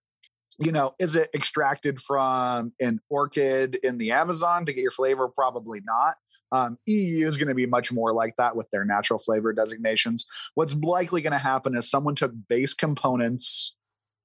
you 0.60 0.72
know, 0.72 0.94
is 1.00 1.16
it 1.16 1.30
extracted 1.34 2.00
from 2.00 2.74
an 2.80 3.00
orchid 3.10 3.76
in 3.76 3.98
the 3.98 4.12
Amazon 4.12 4.66
to 4.66 4.74
get 4.74 4.82
your 4.82 4.92
flavor? 4.92 5.28
Probably 5.28 5.82
not. 5.84 6.16
Um, 6.52 6.78
EU 6.86 7.28
is 7.28 7.38
going 7.38 7.48
to 7.48 7.56
be 7.56 7.66
much 7.66 7.92
more 7.92 8.14
like 8.14 8.36
that 8.38 8.56
with 8.56 8.70
their 8.72 8.86
natural 8.86 9.20
flavor 9.20 9.54
designations. 9.54 10.26
What's 10.56 10.76
likely 10.76 11.22
going 11.22 11.32
to 11.32 11.40
happen 11.40 11.76
is 11.76 11.90
someone 11.90 12.16
took 12.16 12.34
base 12.50 12.74
components 12.74 13.76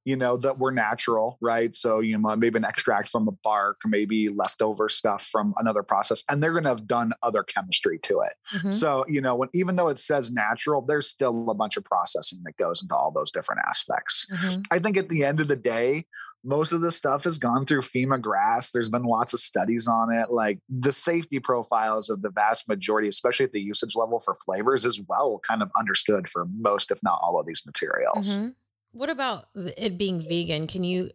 you 0.06 0.14
know, 0.14 0.36
that 0.36 0.60
were 0.60 0.70
natural, 0.70 1.36
right? 1.42 1.74
So, 1.74 1.98
you 1.98 2.16
know, 2.16 2.36
maybe 2.36 2.56
an 2.56 2.64
extract 2.64 3.08
from 3.08 3.26
a 3.26 3.32
bark, 3.42 3.80
maybe 3.84 4.28
leftover 4.28 4.88
stuff 4.88 5.26
from 5.26 5.52
another 5.58 5.82
process, 5.82 6.24
and 6.30 6.40
they're 6.40 6.52
going 6.52 6.62
to 6.62 6.68
have 6.70 6.86
done 6.86 7.12
other 7.24 7.42
chemistry 7.42 7.98
to 8.04 8.20
it. 8.20 8.32
Mm-hmm. 8.54 8.70
So, 8.70 9.04
you 9.08 9.20
know, 9.20 9.34
when 9.34 9.48
even 9.52 9.74
though 9.74 9.88
it 9.88 9.98
says 9.98 10.30
natural, 10.30 10.80
there's 10.80 11.10
still 11.10 11.50
a 11.50 11.54
bunch 11.54 11.76
of 11.76 11.84
processing 11.84 12.38
that 12.44 12.56
goes 12.56 12.82
into 12.82 12.94
all 12.94 13.10
those 13.10 13.32
different 13.32 13.62
aspects. 13.66 14.28
Mm-hmm. 14.32 14.60
I 14.70 14.78
think 14.78 14.96
at 14.96 15.08
the 15.08 15.24
end 15.24 15.40
of 15.40 15.48
the 15.48 15.56
day, 15.56 16.04
most 16.46 16.72
of 16.72 16.80
the 16.80 16.92
stuff 16.92 17.24
has 17.24 17.38
gone 17.38 17.66
through 17.66 17.82
FEMA 17.82 18.20
GRAS. 18.20 18.70
There's 18.70 18.88
been 18.88 19.02
lots 19.02 19.34
of 19.34 19.40
studies 19.40 19.88
on 19.88 20.12
it. 20.12 20.30
Like 20.30 20.60
the 20.68 20.92
safety 20.92 21.40
profiles 21.40 22.08
of 22.08 22.22
the 22.22 22.30
vast 22.30 22.68
majority, 22.68 23.08
especially 23.08 23.44
at 23.44 23.52
the 23.52 23.60
usage 23.60 23.96
level 23.96 24.20
for 24.20 24.34
flavors, 24.34 24.84
is 24.84 25.02
well 25.08 25.40
kind 25.46 25.60
of 25.60 25.70
understood 25.76 26.28
for 26.28 26.46
most, 26.56 26.90
if 26.90 27.02
not 27.02 27.18
all, 27.20 27.40
of 27.40 27.46
these 27.46 27.64
materials. 27.66 28.38
Mm-hmm. 28.38 28.48
What 28.92 29.10
about 29.10 29.46
it 29.54 29.98
being 29.98 30.20
vegan? 30.20 30.66
Can 30.68 30.84
you 30.84 31.10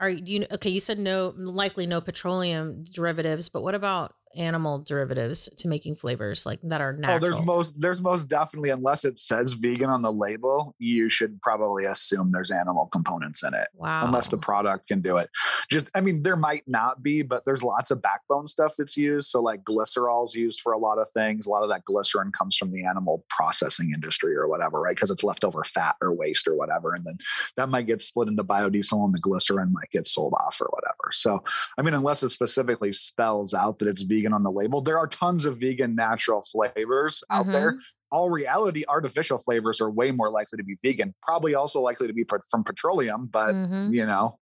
are 0.00 0.08
you 0.08 0.46
okay? 0.50 0.70
You 0.70 0.80
said 0.80 0.98
no, 0.98 1.34
likely 1.36 1.86
no 1.86 2.00
petroleum 2.00 2.84
derivatives, 2.84 3.50
but 3.50 3.62
what 3.62 3.74
about 3.74 4.14
animal 4.36 4.78
derivatives 4.78 5.48
to 5.56 5.68
making 5.68 5.96
flavors 5.96 6.46
like 6.46 6.60
that 6.62 6.80
are 6.80 6.92
natural? 6.92 7.16
Oh, 7.16 7.18
there's 7.18 7.40
most 7.44 7.80
there's 7.80 8.00
most 8.00 8.28
definitely 8.28 8.70
unless 8.70 9.04
it 9.04 9.18
says 9.18 9.54
vegan 9.54 9.90
on 9.90 10.02
the 10.02 10.12
label, 10.12 10.74
you 10.78 11.08
should 11.08 11.40
probably 11.42 11.84
assume 11.84 12.30
there's 12.32 12.50
animal 12.50 12.86
components 12.86 13.42
in 13.42 13.54
it. 13.54 13.68
Wow. 13.74 14.04
Unless 14.04 14.28
the 14.28 14.38
product 14.38 14.88
can 14.88 15.00
do 15.00 15.16
it. 15.16 15.30
Just 15.70 15.90
I 15.94 16.00
mean, 16.00 16.22
there 16.22 16.36
might 16.36 16.62
not 16.66 17.02
be, 17.02 17.22
but 17.22 17.44
there's 17.44 17.62
lots 17.62 17.90
of 17.90 18.02
backbone 18.02 18.46
stuff 18.46 18.74
that's 18.78 18.96
used. 18.96 19.30
So 19.30 19.40
like 19.42 19.64
glycerol's 19.64 20.34
used 20.34 20.60
for 20.60 20.72
a 20.72 20.78
lot 20.78 20.98
of 20.98 21.08
things. 21.10 21.46
A 21.46 21.50
lot 21.50 21.62
of 21.62 21.68
that 21.70 21.84
glycerin 21.84 22.32
comes 22.32 22.56
from 22.56 22.70
the 22.72 22.84
animal 22.84 23.24
processing 23.28 23.92
industry 23.92 24.36
or 24.36 24.48
whatever, 24.48 24.80
right? 24.80 24.94
Because 24.94 25.10
it's 25.10 25.24
leftover 25.24 25.64
fat 25.64 25.96
or 26.00 26.14
waste 26.14 26.46
or 26.46 26.54
whatever. 26.54 26.94
And 26.94 27.04
then 27.04 27.18
that 27.56 27.68
might 27.68 27.86
get 27.86 28.02
split 28.02 28.28
into 28.28 28.44
biodiesel 28.44 29.04
and 29.04 29.14
the 29.14 29.20
glycerin 29.20 29.72
might 29.72 29.90
get 29.90 30.06
sold 30.06 30.34
off 30.34 30.60
or 30.60 30.68
whatever. 30.70 31.10
So 31.10 31.42
I 31.78 31.82
mean, 31.82 31.94
unless 31.94 32.22
it 32.22 32.30
specifically 32.30 32.92
spells 32.92 33.54
out 33.54 33.78
that 33.78 33.88
it's 33.88 34.02
vegan 34.02 34.19
on 34.26 34.42
the 34.42 34.50
label, 34.50 34.80
there 34.80 34.98
are 34.98 35.06
tons 35.06 35.44
of 35.44 35.58
vegan 35.58 35.94
natural 35.94 36.42
flavors 36.42 37.22
out 37.30 37.44
mm-hmm. 37.44 37.52
there. 37.52 37.78
All 38.12 38.30
reality, 38.30 38.84
artificial 38.88 39.38
flavors 39.38 39.80
are 39.80 39.90
way 39.90 40.10
more 40.10 40.30
likely 40.30 40.56
to 40.56 40.64
be 40.64 40.76
vegan, 40.82 41.14
probably 41.22 41.54
also 41.54 41.80
likely 41.80 42.06
to 42.06 42.12
be 42.12 42.24
from 42.50 42.64
petroleum, 42.64 43.28
but 43.32 43.54
mm-hmm. 43.54 43.92
you 43.92 44.04
know, 44.04 44.38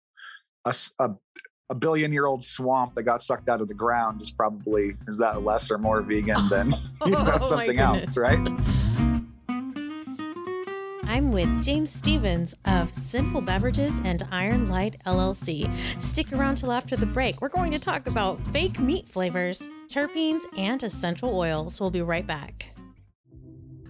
a, 0.65 0.75
a, 0.99 1.11
a 1.69 1.75
billion 1.75 2.11
year 2.11 2.25
old 2.25 2.43
swamp 2.43 2.95
that 2.95 3.03
got 3.03 3.21
sucked 3.21 3.49
out 3.49 3.61
of 3.61 3.67
the 3.67 3.73
ground 3.73 4.21
is 4.21 4.31
probably 4.31 4.95
is 5.07 5.17
that 5.17 5.43
less 5.43 5.71
or 5.71 5.77
more 5.77 6.01
vegan 6.01 6.47
than 6.49 6.71
you 7.05 7.11
know, 7.11 7.31
oh 7.33 7.39
something 7.39 7.79
else, 7.79 8.17
right? 8.17 8.39
I'm 11.13 11.31
with 11.31 11.63
James 11.63 11.91
Stephens 11.91 12.55
of 12.65 12.91
Sinful 12.91 13.41
Beverages 13.41 14.01
and 14.03 14.23
Iron 14.31 14.67
Light 14.67 14.99
LLC. 15.05 15.71
Stick 16.01 16.33
around 16.33 16.55
till 16.55 16.71
after 16.71 16.95
the 16.95 17.05
break. 17.05 17.39
We're 17.39 17.49
going 17.49 17.71
to 17.71 17.77
talk 17.77 18.07
about 18.07 18.41
fake 18.47 18.79
meat 18.79 19.07
flavors, 19.07 19.61
terpenes, 19.85 20.41
and 20.57 20.81
essential 20.81 21.37
oils. 21.37 21.79
We'll 21.79 21.91
be 21.91 22.01
right 22.01 22.25
back. 22.25 22.72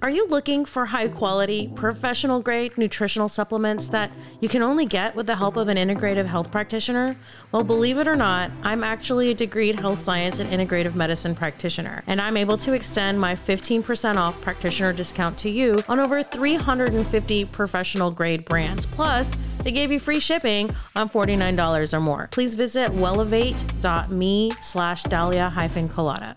Are 0.03 0.09
you 0.09 0.27
looking 0.27 0.65
for 0.65 0.87
high 0.87 1.07
quality, 1.07 1.71
professional 1.75 2.41
grade 2.41 2.77
nutritional 2.77 3.29
supplements 3.29 3.87
that 3.87 4.11
you 4.41 4.49
can 4.49 4.61
only 4.61 4.85
get 4.85 5.15
with 5.15 5.27
the 5.27 5.37
help 5.37 5.55
of 5.55 5.69
an 5.69 5.77
integrative 5.77 6.25
health 6.25 6.51
practitioner? 6.51 7.15
Well, 7.53 7.63
believe 7.63 7.97
it 7.97 8.05
or 8.05 8.17
not, 8.17 8.51
I'm 8.63 8.83
actually 8.83 9.31
a 9.31 9.35
degreed 9.35 9.79
health 9.79 9.99
science 9.99 10.41
and 10.41 10.49
integrative 10.51 10.93
medicine 10.93 11.35
practitioner, 11.35 12.03
and 12.05 12.19
I'm 12.19 12.35
able 12.35 12.57
to 12.57 12.73
extend 12.73 13.17
my 13.17 13.33
15% 13.33 14.17
off 14.17 14.41
practitioner 14.41 14.91
discount 14.91 15.37
to 15.37 15.49
you 15.49 15.81
on 15.87 16.01
over 16.01 16.21
350 16.21 17.45
professional 17.45 18.11
grade 18.11 18.43
brands. 18.43 18.85
Plus, 18.85 19.33
they 19.59 19.71
gave 19.71 19.89
you 19.89 20.01
free 20.01 20.19
shipping 20.19 20.69
on 20.97 21.07
$49 21.07 21.93
or 21.93 21.99
more. 22.01 22.27
Please 22.33 22.55
visit 22.55 22.89
wellevate.me 22.89 24.51
slash 24.61 25.03
dahlia 25.03 25.49
hyphen 25.49 25.87
kelada. 25.87 26.35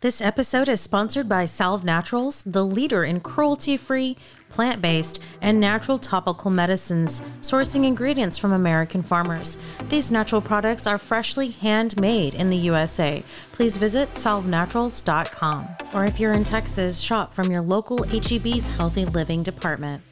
This 0.00 0.20
episode 0.20 0.68
is 0.68 0.80
sponsored 0.80 1.28
by 1.28 1.44
Salve 1.44 1.84
Naturals, 1.84 2.44
the 2.46 2.64
leader 2.64 3.02
in 3.02 3.18
cruelty 3.18 3.76
free, 3.76 4.16
plant 4.48 4.80
based, 4.80 5.20
and 5.42 5.58
natural 5.58 5.98
topical 5.98 6.52
medicines, 6.52 7.20
sourcing 7.40 7.84
ingredients 7.84 8.38
from 8.38 8.52
American 8.52 9.02
farmers. 9.02 9.58
These 9.88 10.12
natural 10.12 10.40
products 10.40 10.86
are 10.86 10.98
freshly 10.98 11.48
handmade 11.50 12.34
in 12.34 12.48
the 12.48 12.56
USA. 12.58 13.24
Please 13.50 13.76
visit 13.76 14.12
salvenaturals.com. 14.12 15.68
Or 15.92 16.04
if 16.04 16.20
you're 16.20 16.30
in 16.30 16.44
Texas, 16.44 17.00
shop 17.00 17.34
from 17.34 17.50
your 17.50 17.62
local 17.62 18.04
HEB's 18.04 18.68
Healthy 18.68 19.06
Living 19.06 19.42
Department. 19.42 20.04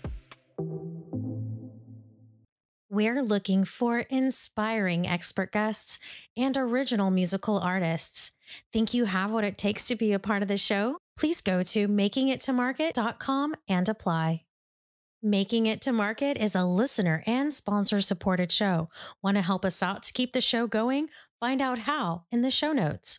We're 2.89 3.21
looking 3.21 3.65
for 3.65 4.01
inspiring 4.11 5.09
expert 5.09 5.51
guests 5.51 5.99
and 6.37 6.57
original 6.57 7.11
musical 7.11 7.59
artists. 7.59 8.31
Think 8.73 8.95
you 8.95 9.07
have 9.07 9.33
what 9.33 9.43
it 9.43 9.59
takes 9.59 9.89
to 9.89 9.97
be 9.97 10.13
a 10.13 10.21
part 10.21 10.43
of 10.43 10.49
the 10.49 10.57
show? 10.57 10.99
Please 11.19 11.41
go 11.41 11.65
to 11.65 11.89
makingittomarket.com 11.89 13.55
and 13.69 13.89
apply. 13.89 14.43
Making 15.21 15.67
It 15.67 15.81
to 15.81 15.93
Market 15.93 16.37
is 16.37 16.55
a 16.55 16.65
listener 16.65 17.25
and 17.27 17.53
sponsor 17.53 18.01
supported 18.01 18.53
show. 18.53 18.89
Want 19.21 19.37
to 19.37 19.43
help 19.43 19.65
us 19.65 19.83
out 19.83 20.05
to 20.05 20.13
keep 20.13 20.33
the 20.33 20.41
show 20.41 20.69
going? 20.69 21.09
Find 21.41 21.61
out 21.61 21.81
how 21.81 22.27
in 22.31 22.43
the 22.43 22.51
show 22.53 22.73
notes. 22.73 23.19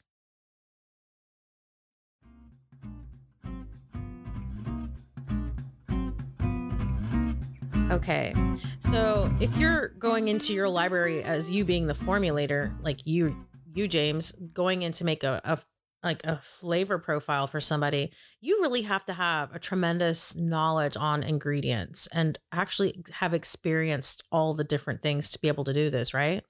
Okay. 7.90 8.34
So 8.80 9.34
if 9.40 9.56
you're 9.58 9.90
going 10.00 10.28
into 10.28 10.54
your 10.54 10.68
library 10.68 11.24
as 11.24 11.50
you 11.50 11.64
being 11.64 11.88
the 11.88 11.94
formulator, 11.94 12.74
like 12.84 13.06
you 13.06 13.46
you 13.74 13.88
James, 13.88 14.34
going 14.54 14.82
in 14.82 14.92
to 14.94 15.06
make 15.06 15.24
a, 15.24 15.40
a 15.46 15.60
like 16.04 16.26
a 16.26 16.40
flavor 16.44 17.00
profile 17.00 17.48
for 17.48 17.62
somebody, 17.62 18.12
you 18.42 18.62
really 18.62 18.82
have 18.82 19.06
to 19.06 19.14
have 19.14 19.56
a 19.56 19.60
tremendous 19.60 20.36
knowledge 20.36 20.98
on 20.98 21.24
ingredients 21.24 22.08
and 22.14 22.38
actually 22.52 23.04
have 23.14 23.34
experienced 23.34 24.24
all 24.32 24.54
the 24.54 24.64
different 24.64 25.02
things 25.02 25.30
to 25.30 25.40
be 25.40 25.48
able 25.48 25.64
to 25.64 25.74
do 25.74 25.90
this, 25.90 26.14
right? 26.14 26.44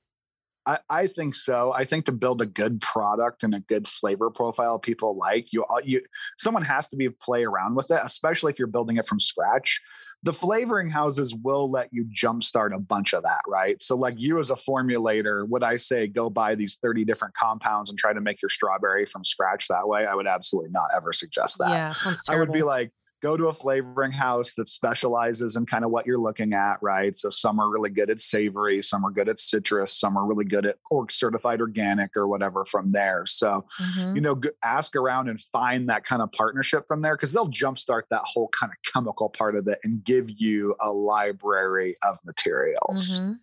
I, 0.67 0.79
I 0.89 1.07
think 1.07 1.33
so. 1.33 1.71
I 1.71 1.85
think 1.85 2.05
to 2.05 2.11
build 2.11 2.41
a 2.41 2.45
good 2.45 2.81
product 2.81 3.43
and 3.43 3.55
a 3.55 3.61
good 3.61 3.87
flavor 3.87 4.29
profile 4.29 4.77
people 4.77 5.15
like 5.15 5.53
you, 5.53 5.63
uh, 5.63 5.79
you 5.83 6.01
someone 6.37 6.63
has 6.63 6.89
to 6.89 6.97
be 6.97 7.09
play 7.09 7.45
around 7.45 7.75
with 7.75 7.89
it, 7.89 7.99
especially 8.03 8.51
if 8.51 8.59
you're 8.59 8.67
building 8.67 8.97
it 8.97 9.07
from 9.07 9.19
scratch. 9.19 9.79
The 10.23 10.33
flavoring 10.33 10.89
houses 10.89 11.35
will 11.35 11.69
let 11.69 11.89
you 11.91 12.05
jumpstart 12.05 12.75
a 12.75 12.79
bunch 12.79 13.13
of 13.13 13.23
that, 13.23 13.41
right? 13.47 13.81
So, 13.81 13.95
like 13.95 14.15
you 14.17 14.39
as 14.39 14.49
a 14.49 14.55
formulator, 14.55 15.47
would 15.47 15.63
I 15.63 15.77
say 15.77 16.07
go 16.07 16.29
buy 16.29 16.55
these 16.55 16.77
30 16.81 17.05
different 17.05 17.33
compounds 17.35 17.89
and 17.89 17.99
try 17.99 18.13
to 18.13 18.21
make 18.21 18.41
your 18.41 18.49
strawberry 18.49 19.05
from 19.05 19.23
scratch 19.23 19.67
that 19.67 19.87
way? 19.87 20.05
I 20.05 20.15
would 20.15 20.27
absolutely 20.27 20.71
not 20.71 20.89
ever 20.95 21.13
suggest 21.13 21.59
that. 21.59 21.69
Yeah, 21.69 22.11
I 22.27 22.37
would 22.37 22.51
be 22.51 22.63
like, 22.63 22.91
go 23.21 23.35
to 23.35 23.47
a 23.47 23.53
flavoring 23.53 24.11
house 24.11 24.53
that 24.55 24.67
specializes 24.67 25.55
in 25.55 25.65
kind 25.65 25.83
of 25.83 25.91
what 25.91 26.05
you're 26.05 26.19
looking 26.19 26.53
at, 26.53 26.77
right? 26.81 27.17
So 27.17 27.29
some 27.29 27.59
are 27.59 27.69
really 27.69 27.89
good 27.89 28.09
at 28.09 28.19
savory, 28.19 28.81
some 28.81 29.05
are 29.05 29.11
good 29.11 29.29
at 29.29 29.39
citrus, 29.39 29.99
some 29.99 30.17
are 30.17 30.25
really 30.25 30.45
good 30.45 30.65
at 30.65 30.75
or 30.91 31.09
certified 31.09 31.61
organic 31.61 32.15
or 32.15 32.27
whatever 32.27 32.63
from 32.65 32.91
there. 32.91 33.23
So, 33.25 33.65
mm-hmm. 33.81 34.15
you 34.15 34.21
know, 34.21 34.39
ask 34.63 34.95
around 34.95 35.29
and 35.29 35.39
find 35.39 35.89
that 35.89 36.05
kind 36.05 36.21
of 36.21 36.31
partnership 36.31 36.85
from 36.87 37.01
there 37.01 37.15
because 37.15 37.33
they'll 37.33 37.49
jumpstart 37.49 38.03
that 38.11 38.21
whole 38.23 38.49
kind 38.49 38.71
of 38.71 38.91
chemical 38.91 39.29
part 39.29 39.55
of 39.55 39.67
it 39.67 39.79
and 39.83 40.03
give 40.03 40.29
you 40.29 40.75
a 40.79 40.91
library 40.91 41.95
of 42.03 42.19
materials. 42.25 43.19
Mm-hmm. 43.19 43.33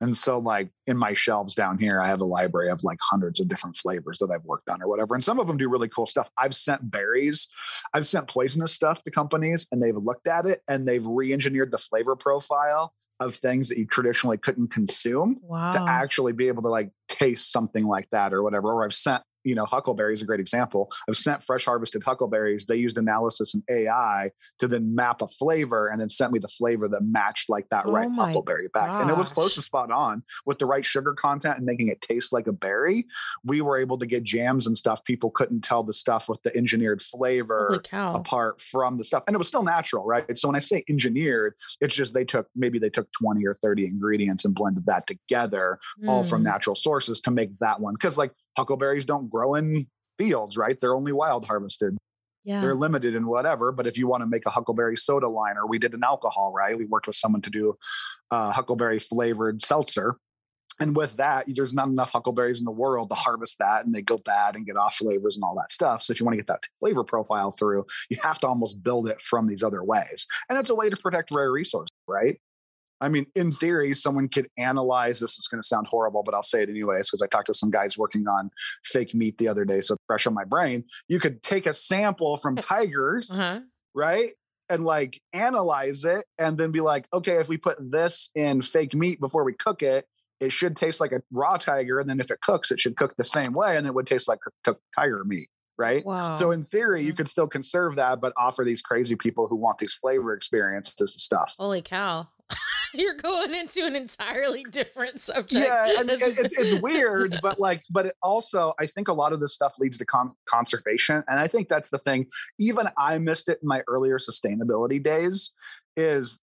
And 0.00 0.14
so, 0.14 0.38
like 0.38 0.70
in 0.86 0.96
my 0.96 1.12
shelves 1.12 1.54
down 1.54 1.78
here, 1.78 2.00
I 2.00 2.06
have 2.06 2.20
a 2.20 2.26
library 2.26 2.70
of 2.70 2.84
like 2.84 2.98
hundreds 3.10 3.40
of 3.40 3.48
different 3.48 3.76
flavors 3.76 4.18
that 4.18 4.30
I've 4.32 4.44
worked 4.44 4.68
on 4.68 4.82
or 4.82 4.88
whatever. 4.88 5.14
And 5.14 5.24
some 5.24 5.40
of 5.40 5.46
them 5.46 5.56
do 5.56 5.68
really 5.68 5.88
cool 5.88 6.06
stuff. 6.06 6.30
I've 6.38 6.54
sent 6.54 6.90
berries, 6.90 7.48
I've 7.94 8.06
sent 8.06 8.28
poisonous 8.28 8.72
stuff 8.72 9.02
to 9.04 9.10
companies 9.10 9.66
and 9.72 9.82
they've 9.82 9.96
looked 9.96 10.28
at 10.28 10.46
it 10.46 10.60
and 10.68 10.86
they've 10.86 11.04
re 11.04 11.32
engineered 11.32 11.72
the 11.72 11.78
flavor 11.78 12.16
profile 12.16 12.92
of 13.20 13.34
things 13.34 13.68
that 13.68 13.78
you 13.78 13.86
traditionally 13.86 14.38
couldn't 14.38 14.72
consume 14.72 15.38
wow. 15.42 15.72
to 15.72 15.84
actually 15.88 16.32
be 16.32 16.48
able 16.48 16.62
to 16.62 16.68
like 16.68 16.90
taste 17.08 17.50
something 17.50 17.84
like 17.84 18.08
that 18.12 18.32
or 18.32 18.42
whatever. 18.42 18.72
Or 18.72 18.84
I've 18.84 18.94
sent 18.94 19.22
you 19.48 19.54
know, 19.54 19.64
huckleberry 19.64 20.12
is 20.12 20.20
a 20.20 20.26
great 20.26 20.40
example. 20.40 20.90
I've 21.08 21.16
sent 21.16 21.42
fresh 21.42 21.64
harvested 21.64 22.02
huckleberries. 22.04 22.66
They 22.66 22.76
used 22.76 22.98
analysis 22.98 23.54
and 23.54 23.62
AI 23.70 24.30
to 24.58 24.68
then 24.68 24.94
map 24.94 25.22
a 25.22 25.28
flavor 25.28 25.88
and 25.88 25.98
then 25.98 26.10
sent 26.10 26.32
me 26.32 26.38
the 26.38 26.48
flavor 26.48 26.86
that 26.88 27.00
matched 27.02 27.48
like 27.48 27.66
that 27.70 27.86
oh 27.88 27.92
right 27.92 28.10
huckleberry 28.10 28.68
back. 28.74 28.88
Gosh. 28.88 29.02
And 29.02 29.10
it 29.10 29.16
was 29.16 29.30
close 29.30 29.54
to 29.54 29.62
spot 29.62 29.90
on 29.90 30.22
with 30.44 30.58
the 30.58 30.66
right 30.66 30.84
sugar 30.84 31.14
content 31.14 31.56
and 31.56 31.64
making 31.64 31.88
it 31.88 32.02
taste 32.02 32.30
like 32.30 32.46
a 32.46 32.52
berry. 32.52 33.06
We 33.42 33.62
were 33.62 33.78
able 33.78 33.98
to 33.98 34.06
get 34.06 34.22
jams 34.22 34.66
and 34.66 34.76
stuff. 34.76 35.02
People 35.04 35.30
couldn't 35.30 35.62
tell 35.62 35.82
the 35.82 35.94
stuff 35.94 36.28
with 36.28 36.42
the 36.42 36.54
engineered 36.54 37.00
flavor 37.00 37.80
apart 37.92 38.60
from 38.60 38.98
the 38.98 39.04
stuff. 39.04 39.22
And 39.26 39.34
it 39.34 39.38
was 39.38 39.48
still 39.48 39.62
natural, 39.62 40.04
right? 40.04 40.26
So 40.38 40.48
when 40.48 40.56
I 40.56 40.60
say 40.60 40.84
engineered, 40.90 41.54
it's 41.80 41.94
just 41.94 42.12
they 42.12 42.24
took 42.24 42.48
maybe 42.54 42.78
they 42.78 42.90
took 42.90 43.10
20 43.12 43.46
or 43.46 43.54
30 43.54 43.86
ingredients 43.86 44.44
and 44.44 44.54
blended 44.54 44.84
that 44.86 45.06
together, 45.06 45.78
mm. 46.02 46.08
all 46.10 46.22
from 46.22 46.42
hmm. 46.42 46.48
natural 46.48 46.76
sources 46.76 47.22
to 47.22 47.30
make 47.30 47.50
that 47.60 47.80
one. 47.80 47.96
Cause 47.96 48.18
like 48.18 48.32
huckleberries 48.58 49.06
don't 49.06 49.30
grow 49.30 49.54
in 49.54 49.86
fields, 50.18 50.58
right? 50.58 50.78
They're 50.80 50.96
only 50.96 51.12
wild 51.12 51.46
harvested. 51.46 51.96
Yeah. 52.44 52.60
They're 52.60 52.74
limited 52.74 53.14
in 53.14 53.26
whatever, 53.26 53.72
but 53.72 53.86
if 53.86 53.96
you 53.96 54.08
want 54.08 54.22
to 54.22 54.26
make 54.26 54.46
a 54.46 54.50
huckleberry 54.50 54.96
soda 54.96 55.28
line, 55.28 55.56
or 55.56 55.68
we 55.68 55.78
did 55.78 55.94
an 55.94 56.02
alcohol, 56.02 56.52
right? 56.52 56.76
We 56.76 56.86
worked 56.86 57.06
with 57.06 57.16
someone 57.16 57.42
to 57.42 57.50
do 57.50 57.74
uh, 58.30 58.50
huckleberry 58.52 58.98
flavored 58.98 59.62
seltzer. 59.62 60.16
And 60.80 60.94
with 60.94 61.16
that, 61.16 61.46
there's 61.48 61.74
not 61.74 61.88
enough 61.88 62.12
huckleberries 62.12 62.60
in 62.60 62.64
the 62.64 62.70
world 62.70 63.10
to 63.10 63.16
harvest 63.16 63.58
that, 63.58 63.84
and 63.84 63.94
they 63.94 64.02
go 64.02 64.18
bad 64.24 64.54
and 64.54 64.64
get 64.64 64.76
off 64.76 64.96
flavors 64.96 65.36
and 65.36 65.44
all 65.44 65.56
that 65.56 65.72
stuff. 65.72 66.02
So 66.02 66.12
if 66.12 66.20
you 66.20 66.26
want 66.26 66.34
to 66.34 66.42
get 66.42 66.46
that 66.46 66.62
flavor 66.80 67.04
profile 67.04 67.50
through, 67.50 67.84
you 68.10 68.16
have 68.22 68.38
to 68.40 68.46
almost 68.46 68.82
build 68.82 69.08
it 69.08 69.20
from 69.20 69.46
these 69.46 69.62
other 69.62 69.82
ways. 69.84 70.26
And 70.48 70.58
it's 70.58 70.70
a 70.70 70.74
way 70.74 70.88
to 70.88 70.96
protect 70.96 71.30
rare 71.32 71.52
resources, 71.52 71.90
right? 72.06 72.40
I 73.00 73.08
mean, 73.08 73.26
in 73.34 73.52
theory, 73.52 73.94
someone 73.94 74.28
could 74.28 74.48
analyze 74.56 75.20
this. 75.20 75.38
It's 75.38 75.48
going 75.48 75.60
to 75.60 75.66
sound 75.66 75.86
horrible, 75.86 76.22
but 76.22 76.34
I'll 76.34 76.42
say 76.42 76.62
it 76.62 76.68
anyways 76.68 77.08
because 77.08 77.22
I 77.22 77.26
talked 77.26 77.46
to 77.46 77.54
some 77.54 77.70
guys 77.70 77.96
working 77.96 78.26
on 78.26 78.50
fake 78.84 79.14
meat 79.14 79.38
the 79.38 79.48
other 79.48 79.64
day, 79.64 79.80
so 79.80 79.96
fresh 80.06 80.26
on 80.26 80.34
my 80.34 80.44
brain. 80.44 80.84
You 81.08 81.20
could 81.20 81.42
take 81.42 81.66
a 81.66 81.72
sample 81.72 82.36
from 82.36 82.56
tigers, 82.56 83.38
uh-huh. 83.38 83.60
right, 83.94 84.32
and 84.68 84.84
like 84.84 85.20
analyze 85.32 86.04
it, 86.04 86.24
and 86.38 86.58
then 86.58 86.72
be 86.72 86.80
like, 86.80 87.06
okay, 87.12 87.36
if 87.36 87.48
we 87.48 87.56
put 87.56 87.76
this 87.78 88.30
in 88.34 88.62
fake 88.62 88.94
meat 88.94 89.20
before 89.20 89.44
we 89.44 89.54
cook 89.54 89.82
it, 89.82 90.06
it 90.40 90.52
should 90.52 90.76
taste 90.76 91.00
like 91.00 91.12
a 91.12 91.20
raw 91.32 91.56
tiger, 91.56 92.00
and 92.00 92.08
then 92.08 92.20
if 92.20 92.30
it 92.30 92.40
cooks, 92.40 92.70
it 92.70 92.80
should 92.80 92.96
cook 92.96 93.14
the 93.16 93.24
same 93.24 93.52
way, 93.52 93.76
and 93.76 93.86
it 93.86 93.94
would 93.94 94.06
taste 94.06 94.28
like 94.28 94.38
cooked 94.64 94.82
tiger 94.94 95.24
meat 95.24 95.48
right? 95.78 96.04
Wow. 96.04 96.34
So 96.34 96.50
in 96.50 96.64
theory, 96.64 97.04
you 97.04 97.12
could 97.12 97.28
still 97.28 97.46
conserve 97.46 97.94
that, 97.96 98.20
but 98.20 98.32
offer 98.36 98.64
these 98.64 98.82
crazy 98.82 99.14
people 99.14 99.46
who 99.46 99.54
want 99.54 99.78
these 99.78 99.94
flavor 99.94 100.34
experiences 100.34 100.96
the 100.96 101.06
stuff. 101.06 101.54
Holy 101.56 101.80
cow! 101.80 102.26
You're 102.94 103.14
going 103.14 103.54
into 103.54 103.84
an 103.84 103.96
entirely 103.96 104.64
different 104.64 105.20
subject. 105.20 105.66
Yeah, 105.66 105.94
I 105.98 106.02
mean, 106.02 106.18
it's, 106.20 106.58
it's 106.58 106.74
weird, 106.82 107.38
but 107.42 107.60
like, 107.60 107.82
but 107.90 108.06
it 108.06 108.14
also, 108.22 108.72
I 108.78 108.86
think 108.86 109.08
a 109.08 109.12
lot 109.12 109.32
of 109.32 109.40
this 109.40 109.54
stuff 109.54 109.74
leads 109.78 109.98
to 109.98 110.06
con- 110.06 110.32
conservation, 110.46 111.22
and 111.28 111.38
I 111.38 111.48
think 111.48 111.68
that's 111.68 111.90
the 111.90 111.98
thing. 111.98 112.26
Even 112.58 112.88
I 112.96 113.18
missed 113.18 113.48
it 113.48 113.58
in 113.62 113.68
my 113.68 113.82
earlier 113.88 114.18
sustainability 114.18 115.02
days. 115.02 115.54
Is 115.96 116.38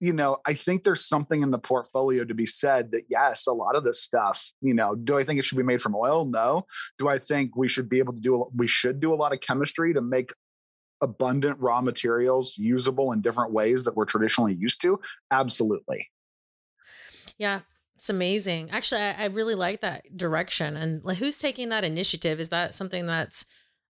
you 0.00 0.12
know, 0.12 0.38
I 0.44 0.54
think 0.54 0.84
there's 0.84 1.04
something 1.04 1.42
in 1.42 1.50
the 1.50 1.58
portfolio 1.58 2.24
to 2.24 2.34
be 2.34 2.46
said 2.46 2.92
that 2.92 3.04
yes, 3.08 3.46
a 3.46 3.52
lot 3.52 3.76
of 3.76 3.84
this 3.84 4.02
stuff, 4.02 4.52
you 4.60 4.74
know, 4.74 4.94
do 4.94 5.16
I 5.16 5.22
think 5.22 5.38
it 5.38 5.44
should 5.44 5.56
be 5.56 5.64
made 5.64 5.80
from 5.80 5.94
oil? 5.94 6.24
No. 6.24 6.66
Do 6.98 7.08
I 7.08 7.18
think 7.18 7.56
we 7.56 7.68
should 7.68 7.88
be 7.88 8.00
able 8.00 8.12
to 8.12 8.20
do 8.20 8.50
we 8.54 8.66
should 8.66 9.00
do 9.00 9.14
a 9.14 9.16
lot 9.16 9.32
of 9.32 9.40
chemistry 9.40 9.94
to 9.94 10.02
make 10.02 10.32
abundant 11.00 11.58
raw 11.60 11.80
materials 11.80 12.56
usable 12.56 13.12
in 13.12 13.20
different 13.20 13.52
ways 13.52 13.84
that 13.84 13.96
we're 13.96 14.04
traditionally 14.04 14.54
used 14.54 14.80
to? 14.82 15.00
Absolutely. 15.30 16.08
Yeah, 17.38 17.60
it's 17.96 18.10
amazing. 18.10 18.70
Actually, 18.70 19.02
I, 19.02 19.24
I 19.24 19.24
really 19.26 19.54
like 19.54 19.80
that 19.80 20.16
direction. 20.16 20.76
And 20.76 21.02
like, 21.04 21.18
who's 21.18 21.38
taking 21.38 21.68
that 21.70 21.84
initiative? 21.84 22.40
Is 22.40 22.50
that 22.50 22.74
something 22.74 23.06
that's 23.06 23.44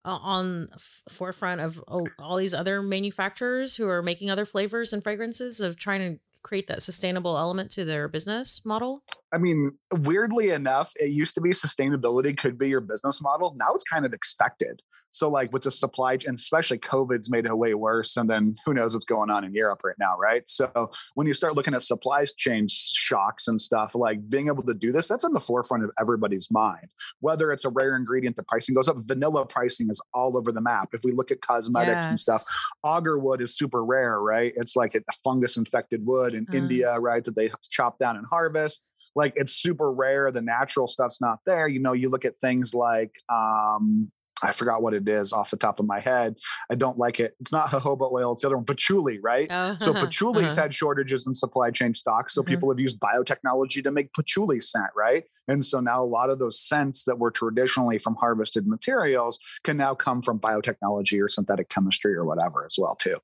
uh, 0.04 0.18
on 0.20 0.68
f- 0.74 1.02
forefront 1.08 1.60
of 1.60 1.82
all, 1.88 2.06
all 2.18 2.36
these 2.36 2.54
other 2.54 2.82
manufacturers 2.82 3.76
who 3.76 3.88
are 3.88 4.02
making 4.02 4.30
other 4.30 4.44
flavors 4.44 4.92
and 4.92 5.02
fragrances 5.02 5.60
of 5.60 5.76
trying 5.76 6.00
to 6.00 6.20
create 6.42 6.66
that 6.68 6.82
sustainable 6.82 7.38
element 7.38 7.70
to 7.70 7.84
their 7.84 8.06
business 8.06 8.60
model? 8.64 9.02
I 9.32 9.38
mean, 9.38 9.72
weirdly 9.90 10.50
enough, 10.50 10.92
it 10.96 11.10
used 11.10 11.34
to 11.34 11.40
be 11.40 11.50
sustainability 11.50 12.36
could 12.36 12.58
be 12.58 12.68
your 12.68 12.82
business 12.82 13.22
model. 13.22 13.56
Now 13.58 13.72
it's 13.74 13.84
kind 13.84 14.04
of 14.04 14.12
expected. 14.12 14.82
So 15.14 15.30
like 15.30 15.52
with 15.52 15.62
the 15.62 15.70
supply 15.70 16.16
chain, 16.16 16.34
especially 16.34 16.78
COVID's 16.78 17.30
made 17.30 17.46
it 17.46 17.56
way 17.56 17.74
worse. 17.74 18.16
And 18.16 18.28
then 18.28 18.56
who 18.66 18.74
knows 18.74 18.94
what's 18.94 19.04
going 19.04 19.30
on 19.30 19.44
in 19.44 19.54
Europe 19.54 19.80
right 19.84 19.94
now, 19.98 20.16
right? 20.18 20.42
So 20.48 20.90
when 21.14 21.26
you 21.26 21.34
start 21.34 21.54
looking 21.54 21.72
at 21.72 21.82
supply 21.82 22.24
chain 22.36 22.66
shocks 22.68 23.48
and 23.48 23.60
stuff, 23.60 23.94
like 23.94 24.28
being 24.28 24.48
able 24.48 24.64
to 24.64 24.74
do 24.74 24.90
this, 24.90 25.06
that's 25.06 25.24
in 25.24 25.32
the 25.32 25.40
forefront 25.40 25.84
of 25.84 25.90
everybody's 26.00 26.50
mind. 26.50 26.88
Whether 27.20 27.52
it's 27.52 27.64
a 27.64 27.68
rare 27.68 27.94
ingredient, 27.96 28.34
the 28.34 28.42
pricing 28.42 28.74
goes 28.74 28.88
up. 28.88 28.96
Vanilla 29.04 29.46
pricing 29.46 29.88
is 29.88 30.02
all 30.12 30.36
over 30.36 30.50
the 30.50 30.60
map. 30.60 30.88
If 30.92 31.04
we 31.04 31.12
look 31.12 31.30
at 31.30 31.40
cosmetics 31.40 32.06
yes. 32.06 32.08
and 32.08 32.18
stuff, 32.18 32.44
agar 32.84 33.18
wood 33.18 33.40
is 33.40 33.56
super 33.56 33.84
rare, 33.84 34.20
right? 34.20 34.52
It's 34.56 34.74
like 34.74 34.96
a 34.96 35.00
fungus 35.22 35.56
infected 35.56 36.04
wood 36.04 36.34
in 36.34 36.46
mm. 36.46 36.54
India, 36.54 36.98
right? 36.98 37.24
That 37.24 37.36
they 37.36 37.50
chop 37.70 37.98
down 37.98 38.16
and 38.16 38.26
harvest 38.26 38.84
like 39.14 39.32
it's 39.36 39.52
super 39.52 39.92
rare 39.92 40.30
the 40.30 40.40
natural 40.40 40.86
stuff's 40.86 41.20
not 41.20 41.38
there 41.44 41.68
you 41.68 41.80
know 41.80 41.92
you 41.92 42.08
look 42.08 42.24
at 42.24 42.38
things 42.38 42.74
like 42.74 43.10
um 43.28 44.10
I 44.44 44.52
forgot 44.52 44.82
what 44.82 44.94
it 44.94 45.08
is 45.08 45.32
off 45.32 45.50
the 45.50 45.56
top 45.56 45.80
of 45.80 45.86
my 45.86 45.98
head. 45.98 46.36
I 46.70 46.74
don't 46.74 46.98
like 46.98 47.18
it. 47.20 47.34
It's 47.40 47.52
not 47.52 47.68
jojoba 47.68 48.12
oil. 48.12 48.32
It's 48.32 48.42
the 48.42 48.48
other 48.48 48.56
one, 48.56 48.66
patchouli, 48.66 49.18
right? 49.20 49.50
Uh-huh, 49.50 49.78
so 49.78 49.94
patchouli's 49.94 50.52
uh-huh. 50.56 50.62
had 50.62 50.74
shortages 50.74 51.26
in 51.26 51.34
supply 51.34 51.70
chain 51.70 51.94
stocks. 51.94 52.34
So 52.34 52.42
mm-hmm. 52.42 52.50
people 52.50 52.70
have 52.70 52.78
used 52.78 53.00
biotechnology 53.00 53.82
to 53.82 53.90
make 53.90 54.12
patchouli 54.12 54.60
scent, 54.60 54.90
right? 54.94 55.24
And 55.48 55.64
so 55.64 55.80
now 55.80 56.04
a 56.04 56.06
lot 56.06 56.30
of 56.30 56.38
those 56.38 56.60
scents 56.60 57.04
that 57.04 57.18
were 57.18 57.30
traditionally 57.30 57.98
from 57.98 58.14
harvested 58.16 58.66
materials 58.66 59.38
can 59.64 59.76
now 59.76 59.94
come 59.94 60.22
from 60.22 60.38
biotechnology 60.38 61.22
or 61.22 61.28
synthetic 61.28 61.68
chemistry 61.68 62.14
or 62.14 62.24
whatever 62.24 62.64
as 62.64 62.76
well, 62.78 62.94
too. 62.94 63.16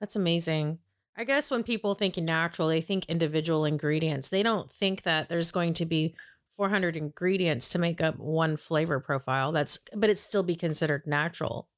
That's 0.00 0.16
amazing. 0.16 0.78
I 1.16 1.24
guess 1.24 1.50
when 1.50 1.62
people 1.62 1.94
think 1.94 2.16
natural, 2.16 2.68
they 2.68 2.80
think 2.80 3.06
individual 3.06 3.64
ingredients. 3.64 4.28
They 4.28 4.42
don't 4.42 4.70
think 4.70 5.02
that 5.02 5.28
there's 5.28 5.52
going 5.52 5.74
to 5.74 5.86
be 5.86 6.14
400 6.56 6.96
ingredients 6.96 7.68
to 7.70 7.78
make 7.78 8.00
up 8.00 8.18
one 8.18 8.56
flavor 8.56 9.00
profile. 9.00 9.52
That's 9.52 9.78
but 9.94 10.10
it 10.10 10.18
still 10.18 10.42
be 10.42 10.56
considered 10.56 11.06
natural. 11.06 11.68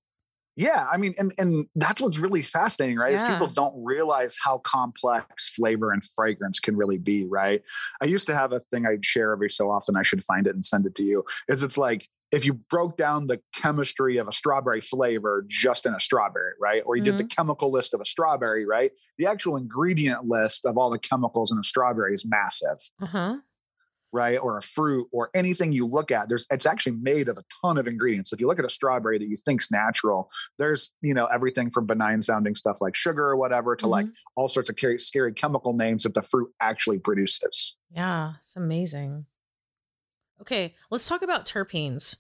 Yeah, 0.57 0.87
I 0.91 0.97
mean, 0.97 1.15
and 1.19 1.33
and 1.39 1.67
that's 1.75 2.01
what's 2.01 2.19
really 2.19 2.41
fascinating, 2.41 2.97
right? 2.97 3.11
Yeah. 3.11 3.27
Is 3.27 3.33
people 3.33 3.47
don't 3.49 3.75
realize 3.85 4.37
how 4.43 4.59
complex 4.59 5.51
flavor 5.51 5.93
and 5.93 6.03
fragrance 6.17 6.61
can 6.61 6.77
really 6.77 6.97
be, 6.97 7.27
right? 7.27 7.61
I 8.01 8.07
used 8.07 8.27
to 8.29 8.35
have 8.35 8.53
a 8.53 8.61
thing 8.61 8.87
I'd 8.87 9.05
share 9.05 9.33
every 9.33 9.51
so 9.51 9.71
often. 9.71 9.97
I 9.97 10.03
should 10.03 10.25
find 10.25 10.47
it 10.47 10.55
and 10.55 10.65
send 10.65 10.87
it 10.87 10.95
to 10.95 11.03
you. 11.03 11.25
Is 11.49 11.63
it's 11.63 11.77
like 11.77 12.09
if 12.33 12.47
you 12.47 12.55
broke 12.55 12.97
down 12.97 13.27
the 13.27 13.39
chemistry 13.55 14.17
of 14.17 14.29
a 14.29 14.33
strawberry 14.33 14.81
flavor 14.81 15.45
just 15.47 15.85
in 15.85 15.95
a 15.95 16.01
strawberry, 16.01 16.53
right? 16.59 16.83
Or 16.87 16.97
you 16.97 17.03
mm-hmm. 17.03 17.13
did 17.13 17.19
the 17.19 17.25
mm-hmm. 17.25 17.37
chemical 17.37 17.71
list 17.71 17.93
of 17.93 18.01
a 18.01 18.07
strawberry, 18.07 18.65
right? 18.65 18.93
The 19.19 19.27
actual 19.27 19.57
ingredient 19.57 20.25
list 20.25 20.65
of 20.65 20.79
all 20.79 20.89
the 20.89 20.99
chemicals 20.99 21.53
in 21.53 21.59
a 21.59 21.63
strawberry 21.63 22.15
is 22.15 22.27
massive. 22.27 22.79
Uh-huh 23.03 23.37
right 24.17 24.39
or 24.39 24.57
a 24.57 24.63
fruit 24.63 25.07
or 25.13 25.31
anything 25.35 25.71
you 25.73 25.87
look 25.87 26.11
at 26.11 26.29
there's 26.29 26.47
it's 26.51 26.67
actually 26.67 26.97
made 26.97 27.29
of 27.29 27.37
a 27.37 27.45
ton 27.63 27.77
of 27.77 27.87
ingredients. 27.87 28.33
If 28.33 28.41
you 28.41 28.47
look 28.47 28.59
at 28.59 28.65
a 28.65 28.71
strawberry 28.71 29.19
that 29.19 29.29
you 29.29 29.37
think's 29.37 29.71
natural 29.71 30.31
there's 30.59 30.91
you 31.03 31.15
know 31.15 31.27
everything 31.27 31.71
from 31.71 31.87
benign 31.87 32.23
sounding 32.23 32.55
stuff 32.55 32.79
like 32.81 32.97
sugar 32.97 33.25
or 33.25 33.37
whatever 33.37 33.77
to 33.77 33.85
mm-hmm. 33.85 33.93
like 33.93 34.07
all 34.37 34.49
sorts 34.49 34.71
of 34.71 34.77
scary, 34.77 34.99
scary 34.99 35.33
chemical 35.33 35.75
names 35.75 36.05
that 36.05 36.15
the 36.15 36.23
fruit 36.23 36.51
actually 36.61 36.99
produces. 36.99 37.77
Yeah 37.91 38.35
it's 38.39 38.57
amazing. 38.57 39.27
Okay 40.41 40.75
let's 40.91 41.07
talk 41.07 41.23
about 41.23 41.45
terpenes. 41.45 42.17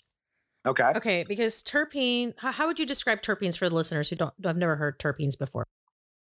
Okay. 0.66 0.92
Okay 0.96 1.24
because 1.26 1.62
terpene 1.62 2.34
how, 2.38 2.52
how 2.52 2.66
would 2.66 2.78
you 2.78 2.86
describe 2.86 3.22
terpenes 3.22 3.56
for 3.56 3.68
the 3.68 3.74
listeners 3.74 4.10
who 4.10 4.16
don't 4.16 4.34
I've 4.44 4.56
never 4.56 4.76
heard 4.76 4.98
terpenes 4.98 5.38
before 5.38 5.66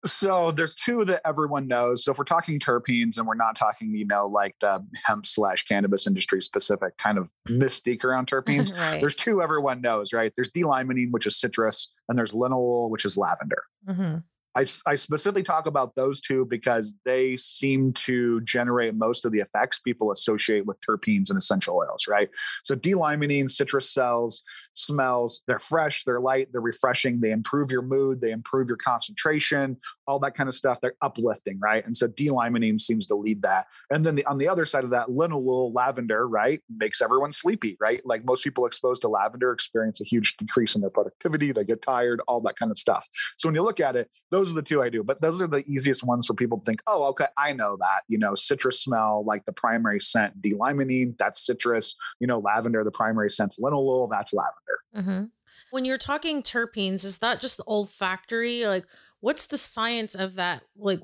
so 0.06 0.50
there's 0.50 0.74
two 0.74 1.04
that 1.04 1.20
everyone 1.26 1.68
knows. 1.68 2.04
So 2.04 2.12
if 2.12 2.18
we're 2.18 2.24
talking 2.24 2.58
terpenes 2.58 3.18
and 3.18 3.26
we're 3.26 3.34
not 3.34 3.54
talking, 3.54 3.94
you 3.94 4.06
know, 4.06 4.26
like 4.26 4.54
the 4.60 4.84
hemp 5.04 5.26
slash 5.26 5.64
cannabis 5.64 6.06
industry 6.06 6.40
specific 6.40 6.96
kind 6.96 7.18
of 7.18 7.30
mystique 7.48 8.04
around 8.04 8.26
terpenes, 8.26 8.76
right. 8.78 9.00
there's 9.00 9.14
two 9.14 9.42
everyone 9.42 9.80
knows, 9.80 10.12
right? 10.12 10.32
There's 10.36 10.50
D-limonene, 10.50 11.10
which 11.10 11.26
is 11.26 11.38
citrus, 11.38 11.92
and 12.08 12.18
there's 12.18 12.32
linalool, 12.32 12.88
which 12.88 13.04
is 13.04 13.16
lavender. 13.16 13.62
Mm-hmm. 13.88 14.18
I, 14.56 14.64
I 14.86 14.96
specifically 14.96 15.44
talk 15.44 15.66
about 15.66 15.94
those 15.94 16.20
two 16.20 16.44
because 16.44 16.94
they 17.04 17.36
seem 17.36 17.92
to 17.92 18.40
generate 18.40 18.94
most 18.94 19.24
of 19.24 19.30
the 19.30 19.38
effects 19.38 19.78
people 19.78 20.10
associate 20.10 20.66
with 20.66 20.76
terpenes 20.80 21.30
and 21.30 21.38
essential 21.38 21.76
oils, 21.76 22.08
right? 22.08 22.28
So 22.64 22.74
D-limonene, 22.74 23.50
citrus 23.50 23.92
cells, 23.92 24.42
smells, 24.74 25.42
they're 25.46 25.58
fresh, 25.58 26.04
they're 26.04 26.20
light, 26.20 26.48
they're 26.52 26.60
refreshing, 26.60 27.20
they 27.20 27.30
improve 27.30 27.70
your 27.70 27.82
mood, 27.82 28.20
they 28.20 28.30
improve 28.30 28.68
your 28.68 28.76
concentration, 28.76 29.76
all 30.06 30.18
that 30.20 30.34
kind 30.34 30.48
of 30.48 30.54
stuff. 30.54 30.78
They're 30.80 30.94
uplifting, 31.02 31.58
right? 31.60 31.84
And 31.84 31.96
so 31.96 32.06
D-limonene 32.06 32.80
seems 32.80 33.06
to 33.08 33.14
lead 33.14 33.42
that. 33.42 33.66
And 33.90 34.04
then 34.04 34.14
the, 34.14 34.24
on 34.26 34.38
the 34.38 34.48
other 34.48 34.64
side 34.64 34.84
of 34.84 34.90
that, 34.90 35.08
linalool, 35.08 35.72
lavender, 35.74 36.28
right, 36.28 36.60
makes 36.74 37.00
everyone 37.02 37.32
sleepy, 37.32 37.76
right? 37.80 38.00
Like 38.04 38.24
most 38.24 38.44
people 38.44 38.66
exposed 38.66 39.02
to 39.02 39.08
lavender 39.08 39.52
experience 39.52 40.00
a 40.00 40.04
huge 40.04 40.36
decrease 40.36 40.74
in 40.74 40.80
their 40.80 40.90
productivity, 40.90 41.52
they 41.52 41.64
get 41.64 41.82
tired, 41.82 42.20
all 42.28 42.40
that 42.42 42.56
kind 42.56 42.70
of 42.70 42.78
stuff. 42.78 43.08
So 43.38 43.48
when 43.48 43.54
you 43.54 43.62
look 43.62 43.80
at 43.80 43.96
it, 43.96 44.10
those 44.30 44.52
are 44.52 44.54
the 44.54 44.62
two 44.62 44.82
I 44.82 44.88
do, 44.88 45.02
but 45.02 45.20
those 45.20 45.42
are 45.42 45.46
the 45.46 45.64
easiest 45.66 46.04
ones 46.04 46.26
for 46.26 46.34
people 46.34 46.58
to 46.58 46.64
think, 46.64 46.82
oh, 46.86 47.04
okay, 47.04 47.26
I 47.36 47.52
know 47.52 47.76
that. 47.78 48.02
You 48.08 48.18
know, 48.18 48.34
citrus 48.34 48.82
smell, 48.82 49.24
like 49.26 49.44
the 49.44 49.52
primary 49.52 50.00
scent, 50.00 50.40
D-limonene, 50.40 51.16
that's 51.18 51.44
citrus. 51.44 51.96
You 52.20 52.26
know, 52.26 52.38
lavender, 52.38 52.84
the 52.84 52.90
primary 52.90 53.30
scent, 53.30 53.54
linalool, 53.60 54.08
that's 54.10 54.32
lavender. 54.32 54.69
Mm-hmm. 54.96 55.24
When 55.70 55.84
you're 55.84 55.98
talking 55.98 56.42
terpenes, 56.42 57.04
is 57.04 57.18
that 57.18 57.40
just 57.40 57.56
the 57.56 57.64
olfactory? 57.66 58.66
Like, 58.66 58.86
what's 59.20 59.46
the 59.46 59.58
science 59.58 60.14
of 60.14 60.34
that? 60.34 60.62
Like, 60.76 61.00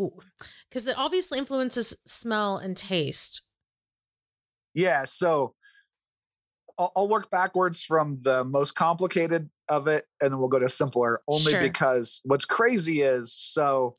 because 0.68 0.86
it 0.86 0.98
obviously 0.98 1.38
influences 1.38 1.96
smell 2.04 2.56
and 2.56 2.76
taste. 2.76 3.42
Yeah. 4.74 5.04
So 5.04 5.54
I'll, 6.78 6.92
I'll, 6.96 7.08
work 7.08 7.30
backwards 7.30 7.82
from 7.82 8.18
the 8.22 8.44
most 8.44 8.74
complicated 8.74 9.48
of 9.68 9.88
it, 9.88 10.04
and 10.20 10.32
then 10.32 10.38
we'll 10.38 10.48
go 10.48 10.58
to 10.58 10.68
simpler. 10.68 11.20
Only 11.28 11.52
sure. 11.52 11.62
because 11.62 12.20
what's 12.24 12.44
crazy 12.44 13.02
is 13.02 13.32
so 13.32 13.96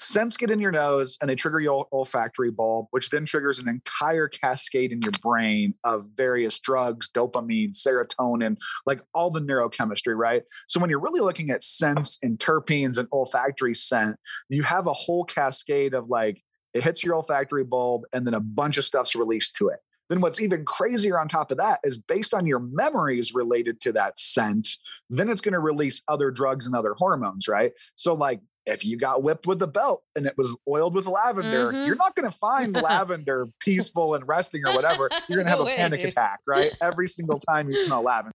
scents 0.00 0.36
get 0.36 0.50
in 0.50 0.60
your 0.60 0.72
nose 0.72 1.18
and 1.20 1.30
they 1.30 1.34
trigger 1.34 1.60
your 1.60 1.86
olfactory 1.92 2.50
bulb, 2.50 2.86
which 2.90 3.10
then 3.10 3.24
triggers 3.24 3.58
an 3.58 3.68
entire 3.68 4.28
cascade 4.28 4.92
in 4.92 5.00
your 5.02 5.12
brain 5.22 5.74
of 5.84 6.04
various 6.16 6.58
drugs, 6.58 7.08
dopamine, 7.14 7.72
serotonin, 7.72 8.56
like 8.86 9.00
all 9.14 9.30
the 9.30 9.40
neurochemistry, 9.40 10.16
right? 10.16 10.42
So 10.68 10.80
when 10.80 10.90
you're 10.90 11.00
really 11.00 11.20
looking 11.20 11.50
at 11.50 11.62
scents 11.62 12.18
and 12.22 12.38
terpenes 12.38 12.98
and 12.98 13.08
olfactory 13.12 13.74
scent, 13.74 14.16
you 14.48 14.62
have 14.62 14.86
a 14.86 14.92
whole 14.92 15.24
cascade 15.24 15.94
of 15.94 16.08
like, 16.08 16.42
it 16.72 16.82
hits 16.82 17.04
your 17.04 17.14
olfactory 17.16 17.64
bulb 17.64 18.02
and 18.12 18.26
then 18.26 18.34
a 18.34 18.40
bunch 18.40 18.78
of 18.78 18.84
stuff's 18.84 19.14
released 19.14 19.56
to 19.56 19.68
it. 19.68 19.80
Then 20.08 20.20
what's 20.20 20.40
even 20.40 20.64
crazier 20.64 21.20
on 21.20 21.28
top 21.28 21.52
of 21.52 21.58
that 21.58 21.78
is 21.84 21.96
based 21.96 22.34
on 22.34 22.44
your 22.44 22.58
memories 22.58 23.32
related 23.32 23.80
to 23.82 23.92
that 23.92 24.18
scent, 24.18 24.68
then 25.08 25.28
it's 25.28 25.40
going 25.40 25.52
to 25.52 25.60
release 25.60 26.02
other 26.08 26.32
drugs 26.32 26.66
and 26.66 26.74
other 26.74 26.94
hormones, 26.98 27.46
right? 27.46 27.72
So 27.94 28.14
like 28.14 28.40
if 28.66 28.84
you 28.84 28.96
got 28.96 29.22
whipped 29.22 29.46
with 29.46 29.62
a 29.62 29.66
belt 29.66 30.02
and 30.16 30.26
it 30.26 30.34
was 30.36 30.54
oiled 30.68 30.94
with 30.94 31.06
lavender, 31.06 31.72
mm-hmm. 31.72 31.86
you're 31.86 31.96
not 31.96 32.14
going 32.14 32.30
to 32.30 32.36
find 32.36 32.74
lavender 32.82 33.46
peaceful 33.60 34.14
and 34.14 34.26
resting 34.28 34.62
or 34.66 34.74
whatever. 34.74 35.08
You're 35.28 35.36
going 35.36 35.46
to 35.46 35.50
have 35.50 35.58
no 35.58 35.64
a 35.64 35.66
way, 35.66 35.76
panic 35.76 36.00
dude. 36.00 36.10
attack, 36.10 36.40
right? 36.46 36.72
Every 36.82 37.08
single 37.08 37.38
time 37.38 37.68
you 37.68 37.76
smell 37.76 38.02
lavender, 38.02 38.34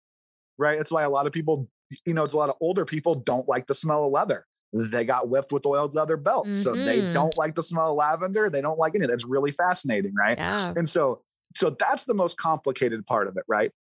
right? 0.59 0.76
That's 0.76 0.92
why 0.92 1.02
a 1.02 1.11
lot 1.11 1.26
of 1.26 1.33
people, 1.33 1.68
you 2.04 2.14
know, 2.14 2.24
it's 2.24 2.35
a 2.35 2.38
lot 2.38 2.48
of 2.48 2.56
older 2.61 2.85
people 2.85 3.14
don't 3.14 3.48
like 3.48 3.66
the 3.66 3.74
smell 3.74 4.04
of 4.04 4.12
leather. 4.12 4.46
They 4.72 5.04
got 5.04 5.28
whipped 5.28 5.52
with 5.52 5.66
oiled 5.66 5.94
leather 5.94 6.16
belts. 6.16 6.50
Mm-hmm. 6.50 6.54
So 6.54 6.72
they 6.74 7.00
mm-hmm. 7.00 7.12
don't 7.12 7.37
like 7.37 7.54
the 7.54 7.62
smell 7.62 7.90
of 7.90 7.96
lavender. 7.96 8.50
They 8.50 8.61
don't 8.61 8.78
like 8.78 8.94
any. 8.94 9.06
That's 9.06 9.24
really 9.24 9.50
fascinating, 9.50 10.14
right? 10.14 10.38
Yeah. 10.38 10.72
And 10.76 10.88
so, 10.88 11.22
so 11.56 11.76
that's 11.78 12.04
the 12.04 12.14
most 12.14 12.38
complicated 12.38 13.04
part 13.06 13.26
of 13.26 13.37
it, 13.37 13.44
right? 13.48 13.72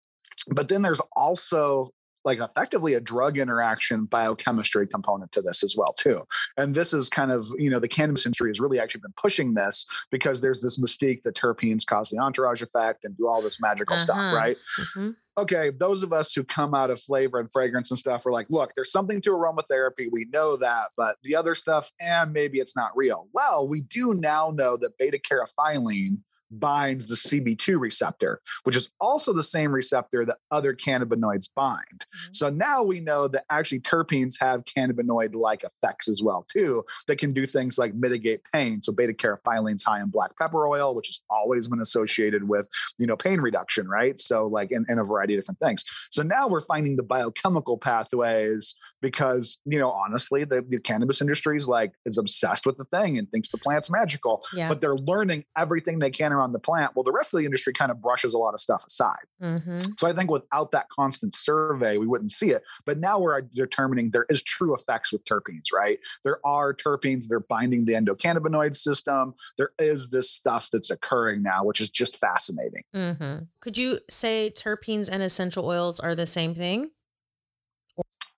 But 0.49 0.69
then 0.69 0.81
there's 0.81 1.03
also 1.15 1.91
like 2.29 2.41
effectively 2.41 2.93
a 2.93 3.01
drug 3.01 3.39
interaction 3.39 4.05
biochemistry 4.05 4.87
component 4.87 5.33
to 5.33 5.41
this 5.41 5.65
as 5.65 5.75
well 5.77 5.95
too 5.95 6.23
and 6.59 6.75
this 6.75 6.93
is 6.93 7.09
kind 7.09 7.33
of 7.33 7.47
you 7.57 7.71
know 7.71 7.81
the 7.81 7.89
cannabis 7.89 8.27
industry 8.27 8.51
has 8.51 8.61
really 8.61 8.79
actually 8.79 9.01
been 9.01 9.15
pushing 9.17 9.55
this 9.55 9.87
because 10.11 10.41
there's 10.43 10.61
this 10.61 10.79
mystique 10.79 11.23
that 11.23 11.35
terpenes 11.35 11.87
cause 11.87 12.11
the 12.11 12.19
entourage 12.19 12.63
effect 12.63 13.05
and 13.05 13.17
do 13.17 13.27
all 13.27 13.41
this 13.41 13.61
magical 13.61 13.95
uh-huh. 13.95 14.03
stuff 14.03 14.33
right 14.33 14.59
mm-hmm. 14.79 15.11
okay 15.39 15.71
those 15.71 16.03
of 16.03 16.13
us 16.13 16.35
who 16.35 16.45
come 16.45 16.75
out 16.75 16.91
of 16.91 17.01
flavor 17.01 17.41
and 17.41 17.51
fragrance 17.51 17.91
and 17.91 17.99
stuff 17.99 18.27
are 18.27 18.33
like 18.33 18.47
look 18.51 18.73
there's 18.77 18.93
something 18.93 19.23
to 19.23 19.31
aromatherapy 19.31 20.09
we 20.13 20.27
know 20.31 20.55
that 20.55 20.89
but 20.99 21.17
the 21.23 21.35
other 21.35 21.55
stuff 21.55 21.91
and 21.99 22.29
eh, 22.29 22.33
maybe 22.33 22.59
it's 22.59 22.77
not 22.77 22.91
real 22.95 23.27
well 23.33 23.67
we 23.67 23.81
do 23.81 24.13
now 24.13 24.53
know 24.55 24.77
that 24.77 24.99
beta 24.99 25.19
caryophyllene 25.19 26.19
binds 26.51 27.07
the 27.07 27.15
CB2 27.15 27.79
receptor, 27.79 28.41
which 28.65 28.77
is 28.77 28.91
also 29.01 29.33
the 29.33 29.43
same 29.43 29.73
receptor 29.73 30.25
that 30.25 30.39
other 30.51 30.75
cannabinoids 30.75 31.49
bind. 31.55 31.85
Mm-hmm. 31.91 32.33
So 32.33 32.49
now 32.49 32.83
we 32.83 33.01
know 33.01 33.29
that 33.29 33.45
actually 33.51 33.81
terpenes 33.81 34.35
have 34.41 34.65
cannabinoid 34.65 35.35
like 35.35 35.65
effects 35.65 36.09
as 36.09 36.23
well 36.23 36.47
too 36.51 36.85
that 37.07 37.19
can 37.19 37.33
do 37.33 37.47
things 37.47 37.79
like 37.79 37.95
mitigate 37.95 38.41
pain. 38.53 38.83
So 38.83 38.93
beta 38.93 39.13
caryophyllene 39.13 39.75
is 39.75 39.85
high 39.85 40.01
in 40.01 40.09
black 40.09 40.37
pepper 40.39 40.67
oil, 40.67 40.95
which 40.95 41.09
has 41.09 41.21
always 41.31 41.69
been 41.69 41.81
associated 41.81 42.49
with, 42.49 42.69
you 42.99 43.07
know, 43.07 43.17
pain 43.17 43.41
reduction, 43.41 43.89
right? 43.89 44.19
So 44.19 44.47
like 44.47 44.71
in, 44.71 44.85
in 44.89 44.99
a 44.99 45.05
variety 45.05 45.35
of 45.35 45.41
different 45.41 45.61
things. 45.61 45.85
So 46.11 46.23
now 46.23 46.49
we're 46.49 46.61
finding 46.61 46.97
the 46.97 47.03
biochemical 47.03 47.79
pathways 47.79 48.75
because, 49.01 49.59
you 49.65 49.79
know, 49.79 49.91
honestly, 49.91 50.45
the, 50.45 50.65
the 50.69 50.81
cannabis 50.81 51.21
industry 51.21 51.57
is 51.57 51.69
like 51.69 51.93
is 52.07 52.19
obsessed 52.19 52.67
with 52.67 52.77
the 52.77 52.85
thing 52.85 53.19
and 53.19 53.31
thinks 53.31 53.51
the 53.51 53.59
plant's 53.59 53.91
magical, 53.91 54.43
yeah. 54.55 54.69
but 54.69 54.81
they're 54.81 54.97
learning 54.97 55.45
everything 55.57 55.99
they 55.99 56.11
can 56.11 56.33
on 56.41 56.53
the 56.53 56.59
plant. 56.59 56.93
Well, 56.95 57.03
the 57.03 57.13
rest 57.13 57.33
of 57.35 57.39
the 57.39 57.45
industry 57.45 57.73
kind 57.73 57.91
of 57.91 58.01
brushes 58.01 58.35
a 58.35 58.39
lot 58.39 58.55
of 58.55 58.61
stuff 58.61 58.85
aside. 58.87 59.25
Mm-hmm. 59.43 59.79
So 59.97 60.09
I 60.09 60.13
think 60.13 60.31
without 60.31 60.71
that 60.73 60.89
constant 60.89 61.35
survey, 61.35 61.99
we 61.99 62.07
wouldn't 62.07 62.31
see 62.31 62.51
it. 62.51 62.63
But 62.87 62.99
now 62.99 63.19
we're 63.19 63.41
determining 63.41 64.11
there 64.11 64.27
is 64.29 64.43
true 64.43 64.75
effects 64.75 65.13
with 65.13 65.25
terpenes, 65.25 65.73
right? 65.75 65.99
There 66.25 66.39
are 66.45 66.75
terpenes, 66.75 67.29
they're 67.29 67.41
binding 67.41 67.85
the 67.85 67.95
endocannabinoid 67.95 68.75
system. 68.75 69.35
There 69.57 69.71
is 69.79 70.09
this 70.09 70.31
stuff 70.31 70.69
that's 70.73 70.91
occurring 70.91 71.43
now, 71.43 71.65
which 71.65 71.81
is 71.81 71.91
just 71.91 72.17
fascinating. 72.17 72.83
Mm-hmm. 72.95 73.45
Could 73.61 73.79
you 73.79 74.01
say 74.09 74.53
terpenes 74.55 75.09
and 75.11 75.23
essential 75.23 75.67
oils 75.67 76.01
are 76.01 76.15
the 76.15 76.27
same 76.27 76.55
thing? 76.55 76.91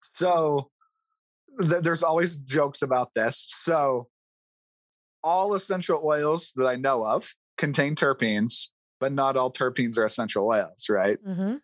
So 0.03 0.71
th- 1.59 1.83
there's 1.83 2.03
always 2.03 2.37
jokes 2.37 2.83
about 2.83 3.15
this. 3.15 3.47
So 3.49 4.09
all 5.23 5.55
essential 5.55 6.01
oils 6.05 6.53
that 6.57 6.67
I 6.67 6.77
know 6.77 7.05
of 7.05 7.35
contain 7.61 7.95
terpenes, 7.95 8.69
but 8.99 9.13
not 9.13 9.37
all 9.37 9.53
terpenes 9.53 9.99
are 9.99 10.05
essential 10.05 10.49
oils, 10.49 10.87
right? 10.89 11.19
Mm-hmm. 11.25 11.57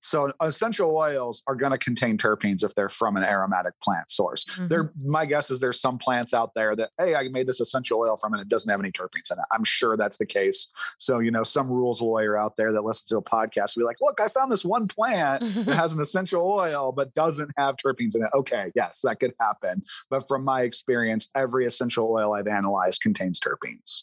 So 0.00 0.32
essential 0.40 0.96
oils 0.96 1.42
are 1.46 1.54
going 1.54 1.72
to 1.72 1.78
contain 1.78 2.16
terpenes 2.16 2.64
if 2.64 2.74
they're 2.74 2.88
from 2.88 3.16
an 3.16 3.24
aromatic 3.24 3.74
plant 3.82 4.10
source. 4.10 4.44
Mm-hmm. 4.44 4.68
There, 4.68 4.92
my 5.04 5.26
guess 5.26 5.50
is 5.50 5.58
there's 5.58 5.80
some 5.80 5.98
plants 5.98 6.32
out 6.32 6.52
there 6.54 6.76
that, 6.76 6.90
hey, 6.98 7.14
I 7.14 7.28
made 7.28 7.46
this 7.46 7.60
essential 7.60 7.98
oil 7.98 8.16
from 8.16 8.34
and 8.34 8.42
it 8.42 8.48
doesn't 8.48 8.70
have 8.70 8.80
any 8.80 8.92
terpenes 8.92 9.32
in 9.32 9.38
it. 9.38 9.44
I'm 9.52 9.64
sure 9.64 9.96
that's 9.96 10.18
the 10.18 10.26
case. 10.26 10.72
So, 10.98 11.18
you 11.18 11.30
know, 11.30 11.42
some 11.42 11.68
rules 11.68 12.00
lawyer 12.00 12.36
out 12.36 12.56
there 12.56 12.72
that 12.72 12.84
listens 12.84 13.08
to 13.10 13.18
a 13.18 13.22
podcast 13.22 13.76
will 13.76 13.82
be 13.82 13.86
like, 13.86 14.00
look, 14.00 14.20
I 14.20 14.28
found 14.28 14.52
this 14.52 14.64
one 14.64 14.88
plant 14.88 15.42
that 15.66 15.74
has 15.74 15.94
an 15.94 16.00
essential 16.00 16.48
oil 16.48 16.92
but 16.92 17.14
doesn't 17.14 17.50
have 17.56 17.76
terpenes 17.76 18.14
in 18.14 18.22
it. 18.22 18.30
Okay, 18.34 18.70
yes, 18.74 19.00
that 19.02 19.20
could 19.20 19.32
happen. 19.40 19.82
But 20.10 20.28
from 20.28 20.44
my 20.44 20.62
experience, 20.62 21.28
every 21.34 21.66
essential 21.66 22.10
oil 22.10 22.34
I've 22.34 22.46
analyzed 22.46 23.02
contains 23.02 23.40
terpenes. 23.40 24.02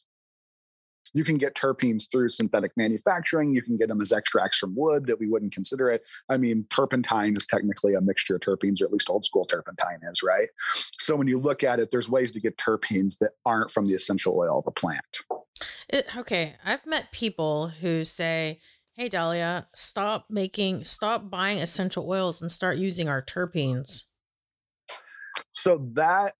You 1.14 1.24
can 1.24 1.38
get 1.38 1.56
terpenes 1.56 2.10
through 2.12 2.30
synthetic 2.30 2.72
manufacturing. 2.76 3.54
You 3.54 3.62
can 3.62 3.78
get 3.78 3.88
them 3.88 4.02
as 4.02 4.12
extracts 4.12 4.58
from 4.58 4.76
wood 4.76 5.06
that 5.08 5.20
we 5.20 5.28
wouldn't 5.28 5.54
consider 5.54 5.90
it. 5.90 6.02
I 6.30 6.38
mean, 6.38 6.66
turpentine 6.70 7.36
is 7.38 7.48
technically 7.48 7.94
a 7.94 8.02
mixture 8.02 8.36
of 8.36 8.42
terpenes, 8.42 8.82
or 8.82 8.86
at 8.86 8.92
least 8.92 9.10
old 9.10 9.26
school 9.26 9.46
turpentine 9.46 10.00
is, 10.12 10.24
right? 10.24 10.50
So 11.00 11.16
when 11.16 11.28
you 11.28 11.40
look 11.40 11.64
at 11.64 11.80
it, 11.80 11.92
there's 11.92 12.10
ways 12.10 12.32
to 12.34 12.40
get 12.40 12.58
terpenes 12.58 13.18
that 13.20 13.32
aren't 13.46 13.72
from 13.72 13.86
the 13.86 13.94
essential 13.94 14.38
oil 14.38 14.60
of 14.60 14.66
the 14.66 14.72
plant. 14.72 15.22
It, 15.90 16.16
okay. 16.18 16.56
I've 16.66 16.86
met 16.86 17.12
people 17.12 17.68
who 17.68 18.04
say, 18.04 18.60
Hey, 18.96 19.10
Dahlia, 19.10 19.68
stop 19.74 20.28
making, 20.30 20.84
stop 20.84 21.30
buying 21.30 21.58
essential 21.58 22.08
oils 22.08 22.42
and 22.42 22.52
start 22.52 22.78
using 22.78 23.10
our 23.10 23.24
terpenes. 23.24 24.06
So 25.52 25.90
that 25.94 26.34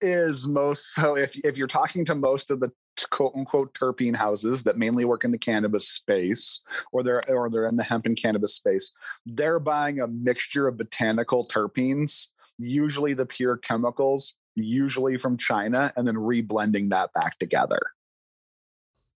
is 0.00 0.46
most 0.46 0.94
so 0.94 1.16
if 1.16 1.36
if 1.44 1.58
you're 1.58 1.66
talking 1.66 2.04
to 2.06 2.14
most 2.14 2.50
of 2.50 2.58
the 2.58 2.70
quote 3.10 3.32
unquote 3.34 3.72
terpene 3.74 4.14
houses 4.14 4.62
that 4.62 4.76
mainly 4.76 5.04
work 5.04 5.24
in 5.24 5.30
the 5.30 5.38
cannabis 5.38 5.88
space 5.88 6.64
or 6.92 7.02
they're 7.02 7.22
or 7.30 7.48
they're 7.48 7.66
in 7.66 7.76
the 7.76 7.82
hemp 7.82 8.06
and 8.06 8.16
cannabis 8.16 8.54
space 8.54 8.92
they're 9.26 9.60
buying 9.60 10.00
a 10.00 10.08
mixture 10.08 10.66
of 10.68 10.76
botanical 10.76 11.46
terpenes 11.46 12.28
usually 12.58 13.14
the 13.14 13.26
pure 13.26 13.56
chemicals 13.56 14.34
usually 14.54 15.16
from 15.16 15.36
china 15.36 15.92
and 15.96 16.06
then 16.06 16.16
reblending 16.16 16.90
that 16.90 17.12
back 17.14 17.38
together. 17.38 17.80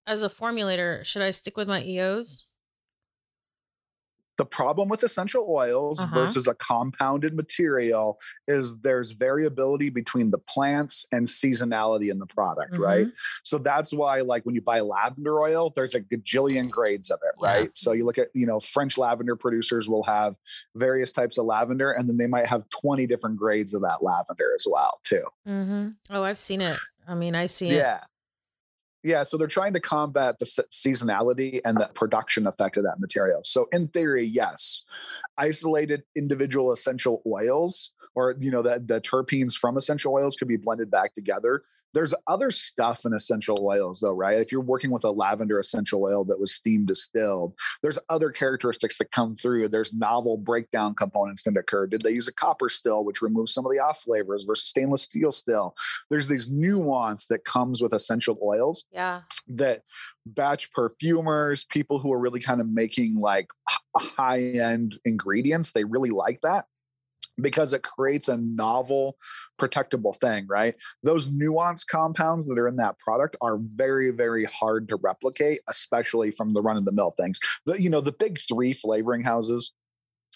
As 0.07 0.23
a 0.23 0.29
formulator 0.29 1.03
should 1.03 1.21
i 1.21 1.31
stick 1.31 1.57
with 1.57 1.67
my 1.67 1.83
eos 1.83 2.45
the 4.37 4.45
problem 4.45 4.89
with 4.89 5.03
essential 5.03 5.45
oils 5.49 5.99
uh-huh. 5.99 6.13
versus 6.13 6.47
a 6.47 6.53
compounded 6.55 7.33
material 7.33 8.19
is 8.47 8.77
there's 8.79 9.11
variability 9.11 9.89
between 9.89 10.31
the 10.31 10.37
plants 10.37 11.05
and 11.11 11.25
seasonality 11.27 12.11
in 12.11 12.19
the 12.19 12.25
product, 12.25 12.73
mm-hmm. 12.73 12.83
right? 12.83 13.07
So 13.43 13.57
that's 13.57 13.93
why, 13.93 14.21
like, 14.21 14.45
when 14.45 14.55
you 14.55 14.61
buy 14.61 14.81
lavender 14.81 15.41
oil, 15.41 15.71
there's 15.75 15.95
a 15.95 16.01
gajillion 16.01 16.69
grades 16.69 17.09
of 17.09 17.19
it, 17.23 17.41
right? 17.41 17.63
Yeah. 17.63 17.69
So 17.73 17.93
you 17.93 18.05
look 18.05 18.17
at, 18.17 18.27
you 18.33 18.45
know, 18.45 18.59
French 18.59 18.97
lavender 18.97 19.35
producers 19.35 19.89
will 19.89 20.03
have 20.03 20.35
various 20.75 21.13
types 21.13 21.37
of 21.37 21.45
lavender, 21.45 21.91
and 21.91 22.09
then 22.09 22.17
they 22.17 22.27
might 22.27 22.47
have 22.47 22.63
20 22.69 23.07
different 23.07 23.37
grades 23.37 23.73
of 23.73 23.81
that 23.83 24.03
lavender 24.03 24.51
as 24.55 24.65
well, 24.69 24.99
too. 25.03 25.23
Mm-hmm. 25.47 25.89
Oh, 26.09 26.23
I've 26.23 26.39
seen 26.39 26.61
it. 26.61 26.77
I 27.07 27.15
mean, 27.15 27.35
I 27.35 27.45
see 27.45 27.69
it. 27.69 27.75
Yeah. 27.75 28.01
Yeah, 29.05 29.21
so 29.21 29.37
they're 29.37 29.45
trying 29.45 29.73
to 29.73 29.79
combat 29.79 30.39
the 30.39 30.45
seasonality 30.45 31.61
and 31.63 31.77
the 31.77 31.87
production 31.93 32.47
effect 32.47 32.75
of 32.75 32.85
that 32.85 32.99
material. 32.99 33.41
So 33.45 33.67
in 33.71 33.87
theory, 33.89 34.25
yes, 34.25 34.87
isolated 35.37 36.01
individual 36.15 36.71
essential 36.71 37.21
oils 37.27 37.93
or 38.15 38.35
you 38.39 38.51
know 38.51 38.61
that 38.61 38.87
the 38.87 39.01
terpenes 39.01 39.55
from 39.55 39.77
essential 39.77 40.13
oils 40.13 40.35
could 40.35 40.47
be 40.47 40.57
blended 40.57 40.89
back 40.89 41.13
together. 41.15 41.61
There's 41.93 42.13
other 42.27 42.51
stuff 42.51 43.05
in 43.05 43.13
essential 43.13 43.57
oils 43.61 44.01
though 44.01 44.13
right? 44.13 44.37
If 44.37 44.51
you're 44.51 44.61
working 44.61 44.91
with 44.91 45.03
a 45.03 45.11
lavender 45.11 45.59
essential 45.59 46.03
oil 46.03 46.25
that 46.25 46.39
was 46.39 46.53
steam 46.53 46.85
distilled 46.85 47.53
there's 47.81 47.99
other 48.09 48.29
characteristics 48.29 48.97
that 48.97 49.11
come 49.11 49.35
through. 49.35 49.69
There's 49.69 49.93
novel 49.93 50.37
breakdown 50.37 50.95
components 50.95 51.43
that 51.43 51.57
occur. 51.57 51.87
Did 51.87 52.01
they 52.01 52.11
use 52.11 52.27
a 52.27 52.33
copper 52.33 52.69
still 52.69 53.03
which 53.03 53.21
removes 53.21 53.53
some 53.53 53.65
of 53.65 53.71
the 53.71 53.79
off 53.79 53.99
flavors 53.99 54.45
versus 54.45 54.67
stainless 54.67 55.03
steel 55.03 55.31
still? 55.31 55.75
There's 56.09 56.27
these 56.27 56.49
nuance 56.49 57.27
that 57.27 57.45
comes 57.45 57.81
with 57.81 57.93
essential 57.93 58.37
oils 58.43 58.85
yeah. 58.91 59.21
that 59.47 59.83
batch 60.25 60.71
perfumers 60.71 61.65
people 61.65 61.99
who 61.99 62.11
are 62.11 62.19
really 62.19 62.39
kind 62.39 62.61
of 62.61 62.67
making 62.67 63.15
like 63.15 63.47
high 63.95 64.41
end 64.41 64.97
ingredients 65.05 65.71
they 65.71 65.83
really 65.83 66.09
like 66.09 66.41
that 66.41 66.65
because 67.41 67.73
it 67.73 67.83
creates 67.83 68.27
a 68.29 68.37
novel 68.37 69.17
protectable 69.59 70.15
thing 70.15 70.45
right? 70.47 70.75
Those 71.03 71.27
nuanced 71.27 71.87
compounds 71.87 72.47
that 72.47 72.57
are 72.57 72.67
in 72.67 72.75
that 72.77 72.97
product 72.99 73.35
are 73.41 73.57
very 73.59 74.11
very 74.11 74.45
hard 74.45 74.89
to 74.89 74.95
replicate 74.97 75.59
especially 75.67 76.31
from 76.31 76.53
the 76.53 76.61
run 76.61 76.77
of 76.77 76.85
the 76.85 76.91
mill 76.91 77.11
things. 77.11 77.39
The, 77.65 77.81
you 77.81 77.89
know 77.89 78.01
the 78.01 78.11
big 78.11 78.39
three 78.39 78.73
flavoring 78.73 79.23
houses 79.23 79.73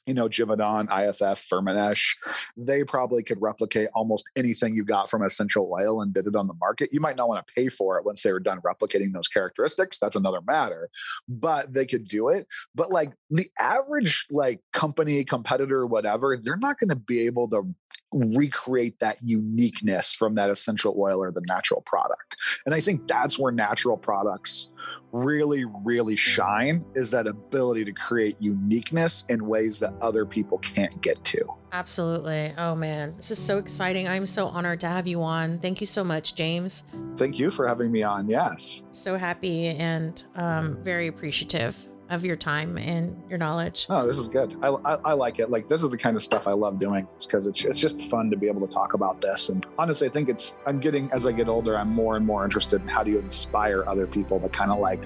you 0.09 0.15
know, 0.15 0.27
Givaudan, 0.27 0.85
IFF, 0.89 1.47
Firmenich, 1.47 2.15
they 2.57 2.83
probably 2.83 3.21
could 3.21 3.39
replicate 3.39 3.89
almost 3.93 4.27
anything 4.35 4.73
you 4.73 4.83
got 4.83 5.09
from 5.09 5.23
essential 5.23 5.71
oil 5.71 6.01
and 6.01 6.11
did 6.13 6.25
it 6.25 6.35
on 6.35 6.47
the 6.47 6.55
market. 6.55 6.89
You 6.91 6.99
might 6.99 7.15
not 7.15 7.29
want 7.29 7.45
to 7.45 7.53
pay 7.53 7.69
for 7.69 7.97
it 7.97 8.05
once 8.05 8.23
they 8.23 8.31
were 8.31 8.39
done 8.39 8.59
replicating 8.61 9.13
those 9.13 9.27
characteristics. 9.27 9.99
That's 9.99 10.15
another 10.15 10.41
matter, 10.41 10.89
but 11.27 11.71
they 11.71 11.85
could 11.85 12.07
do 12.07 12.29
it. 12.29 12.47
But 12.73 12.91
like 12.91 13.13
the 13.29 13.47
average 13.59 14.25
like 14.31 14.61
company, 14.73 15.23
competitor, 15.23 15.85
whatever, 15.85 16.37
they're 16.41 16.57
not 16.57 16.79
going 16.79 16.89
to 16.89 16.95
be 16.95 17.27
able 17.27 17.47
to 17.49 17.63
recreate 18.11 18.99
that 18.99 19.17
uniqueness 19.23 20.13
from 20.13 20.35
that 20.35 20.49
essential 20.49 20.95
oil 20.97 21.21
or 21.21 21.31
the 21.31 21.43
natural 21.47 21.81
product. 21.81 22.37
And 22.65 22.73
I 22.73 22.79
think 22.79 23.07
that's 23.07 23.37
where 23.37 23.51
natural 23.51 23.97
products 23.97 24.73
really, 25.11 25.65
really 25.83 26.15
shine 26.15 26.85
is 26.95 27.11
that 27.11 27.27
ability 27.27 27.85
to 27.85 27.91
create 27.91 28.35
uniqueness 28.39 29.25
in 29.29 29.45
ways 29.47 29.79
that 29.79 29.93
other 30.01 30.25
people 30.25 30.59
can't 30.59 31.01
get 31.01 31.23
to. 31.25 31.39
Absolutely. 31.71 32.53
Oh 32.57 32.75
man, 32.75 33.15
this 33.15 33.31
is 33.31 33.39
so 33.39 33.57
exciting. 33.57 34.07
I'm 34.07 34.25
so 34.25 34.47
honored 34.47 34.79
to 34.81 34.87
have 34.87 35.07
you 35.07 35.21
on. 35.21 35.59
Thank 35.59 35.79
you 35.79 35.87
so 35.87 36.03
much, 36.03 36.35
James. 36.35 36.83
Thank 37.15 37.39
you 37.39 37.51
for 37.51 37.67
having 37.67 37.91
me 37.91 38.03
on. 38.03 38.27
Yes. 38.27 38.83
So 38.91 39.17
happy 39.17 39.67
and 39.67 40.23
um, 40.35 40.77
very 40.83 41.07
appreciative 41.07 41.88
of 42.09 42.25
your 42.25 42.35
time 42.35 42.77
and 42.77 43.21
your 43.29 43.37
knowledge. 43.37 43.85
Oh, 43.89 44.05
this 44.05 44.17
is 44.17 44.27
good. 44.27 44.57
I, 44.61 44.67
I, 44.67 44.93
I 45.05 45.13
like 45.13 45.39
it. 45.39 45.49
Like 45.49 45.69
this 45.69 45.83
is 45.83 45.89
the 45.89 45.97
kind 45.97 46.15
of 46.15 46.23
stuff 46.23 46.47
I 46.47 46.53
love 46.53 46.79
doing. 46.79 47.07
It's 47.13 47.25
because 47.25 47.47
it's 47.47 47.63
it's 47.63 47.79
just 47.79 48.01
fun 48.09 48.29
to 48.31 48.37
be 48.37 48.47
able 48.47 48.65
to 48.67 48.73
talk 48.73 48.93
about 48.93 49.21
this. 49.21 49.49
And 49.49 49.65
honestly, 49.77 50.07
I 50.07 50.11
think 50.11 50.29
it's 50.29 50.57
I'm 50.65 50.79
getting 50.79 51.09
as 51.11 51.25
I 51.25 51.31
get 51.31 51.47
older, 51.47 51.77
I'm 51.77 51.89
more 51.89 52.15
and 52.15 52.25
more 52.25 52.43
interested 52.43 52.81
in 52.81 52.87
how 52.87 53.03
do 53.03 53.11
you 53.11 53.19
inspire 53.19 53.85
other 53.87 54.07
people 54.07 54.39
to 54.39 54.49
kind 54.49 54.71
of 54.71 54.79
like 54.79 55.01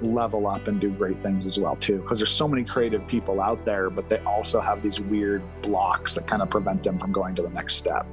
level 0.00 0.46
up 0.46 0.68
and 0.68 0.80
do 0.80 0.90
great 0.90 1.20
things 1.24 1.44
as 1.44 1.58
well 1.58 1.74
too 1.74 2.00
because 2.00 2.20
there's 2.20 2.30
so 2.30 2.46
many 2.46 2.62
creative 2.62 3.04
people 3.08 3.40
out 3.40 3.64
there 3.64 3.90
but 3.90 4.08
they 4.08 4.18
also 4.18 4.60
have 4.60 4.80
these 4.80 5.00
weird 5.00 5.42
blocks 5.60 6.14
that 6.14 6.24
kind 6.24 6.40
of 6.40 6.48
prevent 6.48 6.84
them 6.84 6.96
from 7.00 7.10
going 7.10 7.34
to 7.34 7.42
the 7.42 7.50
next 7.50 7.74
step 7.74 8.06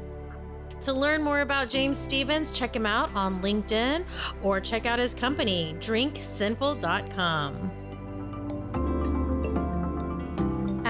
to 0.82 0.94
learn 0.94 1.24
more 1.24 1.42
about 1.42 1.70
James 1.70 1.98
Stephens, 1.98 2.52
check 2.52 2.76
him 2.76 2.86
out 2.86 3.10
on 3.16 3.42
LinkedIn 3.42 4.06
or 4.44 4.60
check 4.60 4.86
out 4.86 5.00
his 5.00 5.16
company, 5.16 5.76
drinksinful.com. 5.80 7.72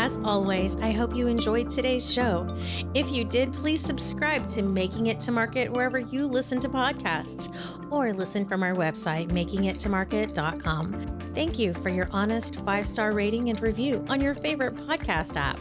As 0.06 0.18
always, 0.24 0.76
I 0.76 0.92
hope 0.92 1.16
you 1.16 1.26
enjoyed 1.26 1.68
today's 1.68 2.14
show. 2.14 2.46
If 2.94 3.10
you 3.10 3.24
did, 3.24 3.52
please 3.52 3.82
subscribe 3.82 4.48
to 4.50 4.62
Making 4.62 5.08
It 5.08 5.20
to 5.22 5.32
Market 5.32 5.72
wherever 5.72 5.98
you 5.98 6.28
listen 6.28 6.60
to 6.60 6.70
podcasts 6.70 7.52
or 7.92 8.14
listen 8.14 8.46
from 8.46 8.62
our 8.62 8.76
website, 8.76 9.30
makingittomarket.com. 9.30 10.94
Thank 11.34 11.58
you 11.58 11.74
for 11.74 11.90
your 11.90 12.08
honest 12.12 12.58
five 12.58 12.86
star 12.86 13.14
rating 13.14 13.50
and 13.50 13.60
review 13.60 14.06
on 14.08 14.22
your 14.22 14.36
favorite 14.36 14.76
podcast 14.76 15.38
app. 15.38 15.60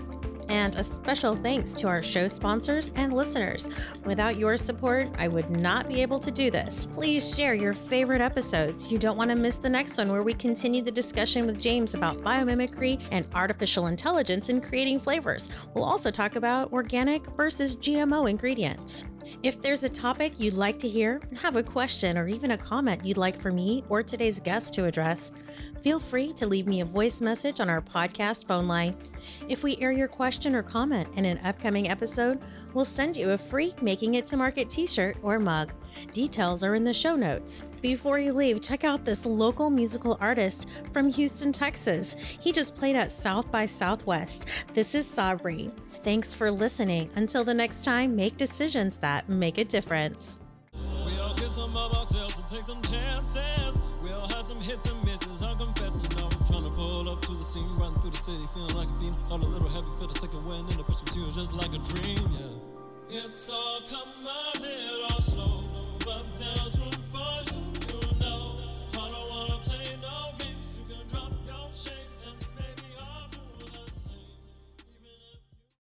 And 0.48 0.76
a 0.76 0.84
special 0.84 1.34
thanks 1.36 1.72
to 1.74 1.88
our 1.88 2.02
show 2.02 2.28
sponsors 2.28 2.90
and 2.96 3.12
listeners. 3.12 3.68
Without 4.04 4.36
your 4.36 4.56
support, 4.56 5.08
I 5.18 5.28
would 5.28 5.50
not 5.50 5.88
be 5.88 6.02
able 6.02 6.18
to 6.20 6.30
do 6.30 6.50
this. 6.50 6.86
Please 6.86 7.34
share 7.34 7.54
your 7.54 7.72
favorite 7.72 8.20
episodes. 8.20 8.90
You 8.90 8.98
don't 8.98 9.16
want 9.16 9.30
to 9.30 9.36
miss 9.36 9.56
the 9.56 9.70
next 9.70 9.98
one 9.98 10.10
where 10.10 10.22
we 10.22 10.34
continue 10.34 10.82
the 10.82 10.90
discussion 10.90 11.46
with 11.46 11.60
James 11.60 11.94
about 11.94 12.18
biomimicry 12.18 13.02
and 13.10 13.26
artificial 13.34 13.86
intelligence 13.86 14.48
in 14.48 14.60
creating 14.60 15.00
flavors. 15.00 15.50
We'll 15.74 15.84
also 15.84 16.10
talk 16.10 16.36
about 16.36 16.72
organic 16.72 17.26
versus 17.36 17.76
GMO 17.76 18.28
ingredients. 18.28 19.06
If 19.42 19.60
there's 19.60 19.84
a 19.84 19.88
topic 19.88 20.38
you'd 20.38 20.54
like 20.54 20.78
to 20.78 20.88
hear, 20.88 21.20
have 21.40 21.56
a 21.56 21.62
question, 21.62 22.16
or 22.16 22.26
even 22.28 22.52
a 22.52 22.58
comment 22.58 23.04
you'd 23.04 23.16
like 23.16 23.40
for 23.40 23.52
me 23.52 23.84
or 23.88 24.02
today's 24.02 24.40
guest 24.40 24.72
to 24.74 24.86
address, 24.86 25.32
feel 25.84 26.00
free 26.00 26.32
to 26.32 26.46
leave 26.46 26.66
me 26.66 26.80
a 26.80 26.84
voice 26.84 27.20
message 27.20 27.60
on 27.60 27.68
our 27.68 27.82
podcast 27.82 28.46
phone 28.46 28.66
line. 28.66 28.96
If 29.50 29.62
we 29.62 29.76
air 29.82 29.92
your 29.92 30.08
question 30.08 30.54
or 30.54 30.62
comment 30.62 31.06
in 31.14 31.26
an 31.26 31.38
upcoming 31.44 31.90
episode, 31.90 32.40
we'll 32.72 32.86
send 32.86 33.18
you 33.18 33.32
a 33.32 33.38
free 33.38 33.74
Making 33.82 34.14
It 34.14 34.24
to 34.26 34.38
Market 34.38 34.70
t 34.70 34.86
shirt 34.86 35.18
or 35.22 35.38
mug. 35.38 35.74
Details 36.14 36.64
are 36.64 36.74
in 36.74 36.84
the 36.84 36.94
show 36.94 37.16
notes. 37.16 37.64
Before 37.82 38.18
you 38.18 38.32
leave, 38.32 38.62
check 38.62 38.82
out 38.82 39.04
this 39.04 39.26
local 39.26 39.68
musical 39.68 40.16
artist 40.22 40.70
from 40.94 41.10
Houston, 41.10 41.52
Texas. 41.52 42.16
He 42.40 42.50
just 42.50 42.74
played 42.74 42.96
at 42.96 43.12
South 43.12 43.52
by 43.52 43.66
Southwest. 43.66 44.48
This 44.72 44.94
is 44.94 45.06
Sabrii. 45.06 45.70
Thanks 46.02 46.32
for 46.32 46.50
listening. 46.50 47.10
Until 47.14 47.44
the 47.44 47.52
next 47.52 47.84
time, 47.84 48.16
make 48.16 48.38
decisions 48.38 48.96
that 48.98 49.28
make 49.28 49.58
a 49.58 49.64
difference. 49.66 50.40
We 54.04 54.10
all 54.12 54.28
give 54.28 54.46
some 54.46 54.60
hits 54.60 54.84
and 54.84 55.02
misses, 55.02 55.42
I'm 55.42 55.56
confessing. 55.56 56.04
I 56.20 56.24
was 56.24 56.50
trying 56.50 56.66
to 56.68 56.74
pull 56.74 57.08
up 57.08 57.22
to 57.22 57.32
the 57.36 57.42
scene, 57.42 57.74
run 57.76 57.94
through 57.94 58.10
the 58.10 58.18
city, 58.18 58.46
feeling 58.52 58.76
like 58.76 58.90
a 58.90 58.98
fiend. 59.00 59.16
All 59.30 59.40
a 59.40 59.48
little 59.48 59.68
heavy 59.70 59.88
for 59.96 60.06
the 60.06 60.12
second 60.12 60.44
wind, 60.44 60.68
and 60.68 60.78
the 60.78 60.84
bitch 60.84 61.16
was 61.16 61.34
just 61.34 61.54
like 61.54 61.72
a 61.72 61.78
dream, 61.78 62.20
yeah. 62.36 63.24
It's 63.24 63.48
all 63.48 63.80
come 63.88 64.26
a 64.26 64.60
little 64.60 65.20
slow, 65.22 65.62
but 66.04 66.26
then 66.36 66.73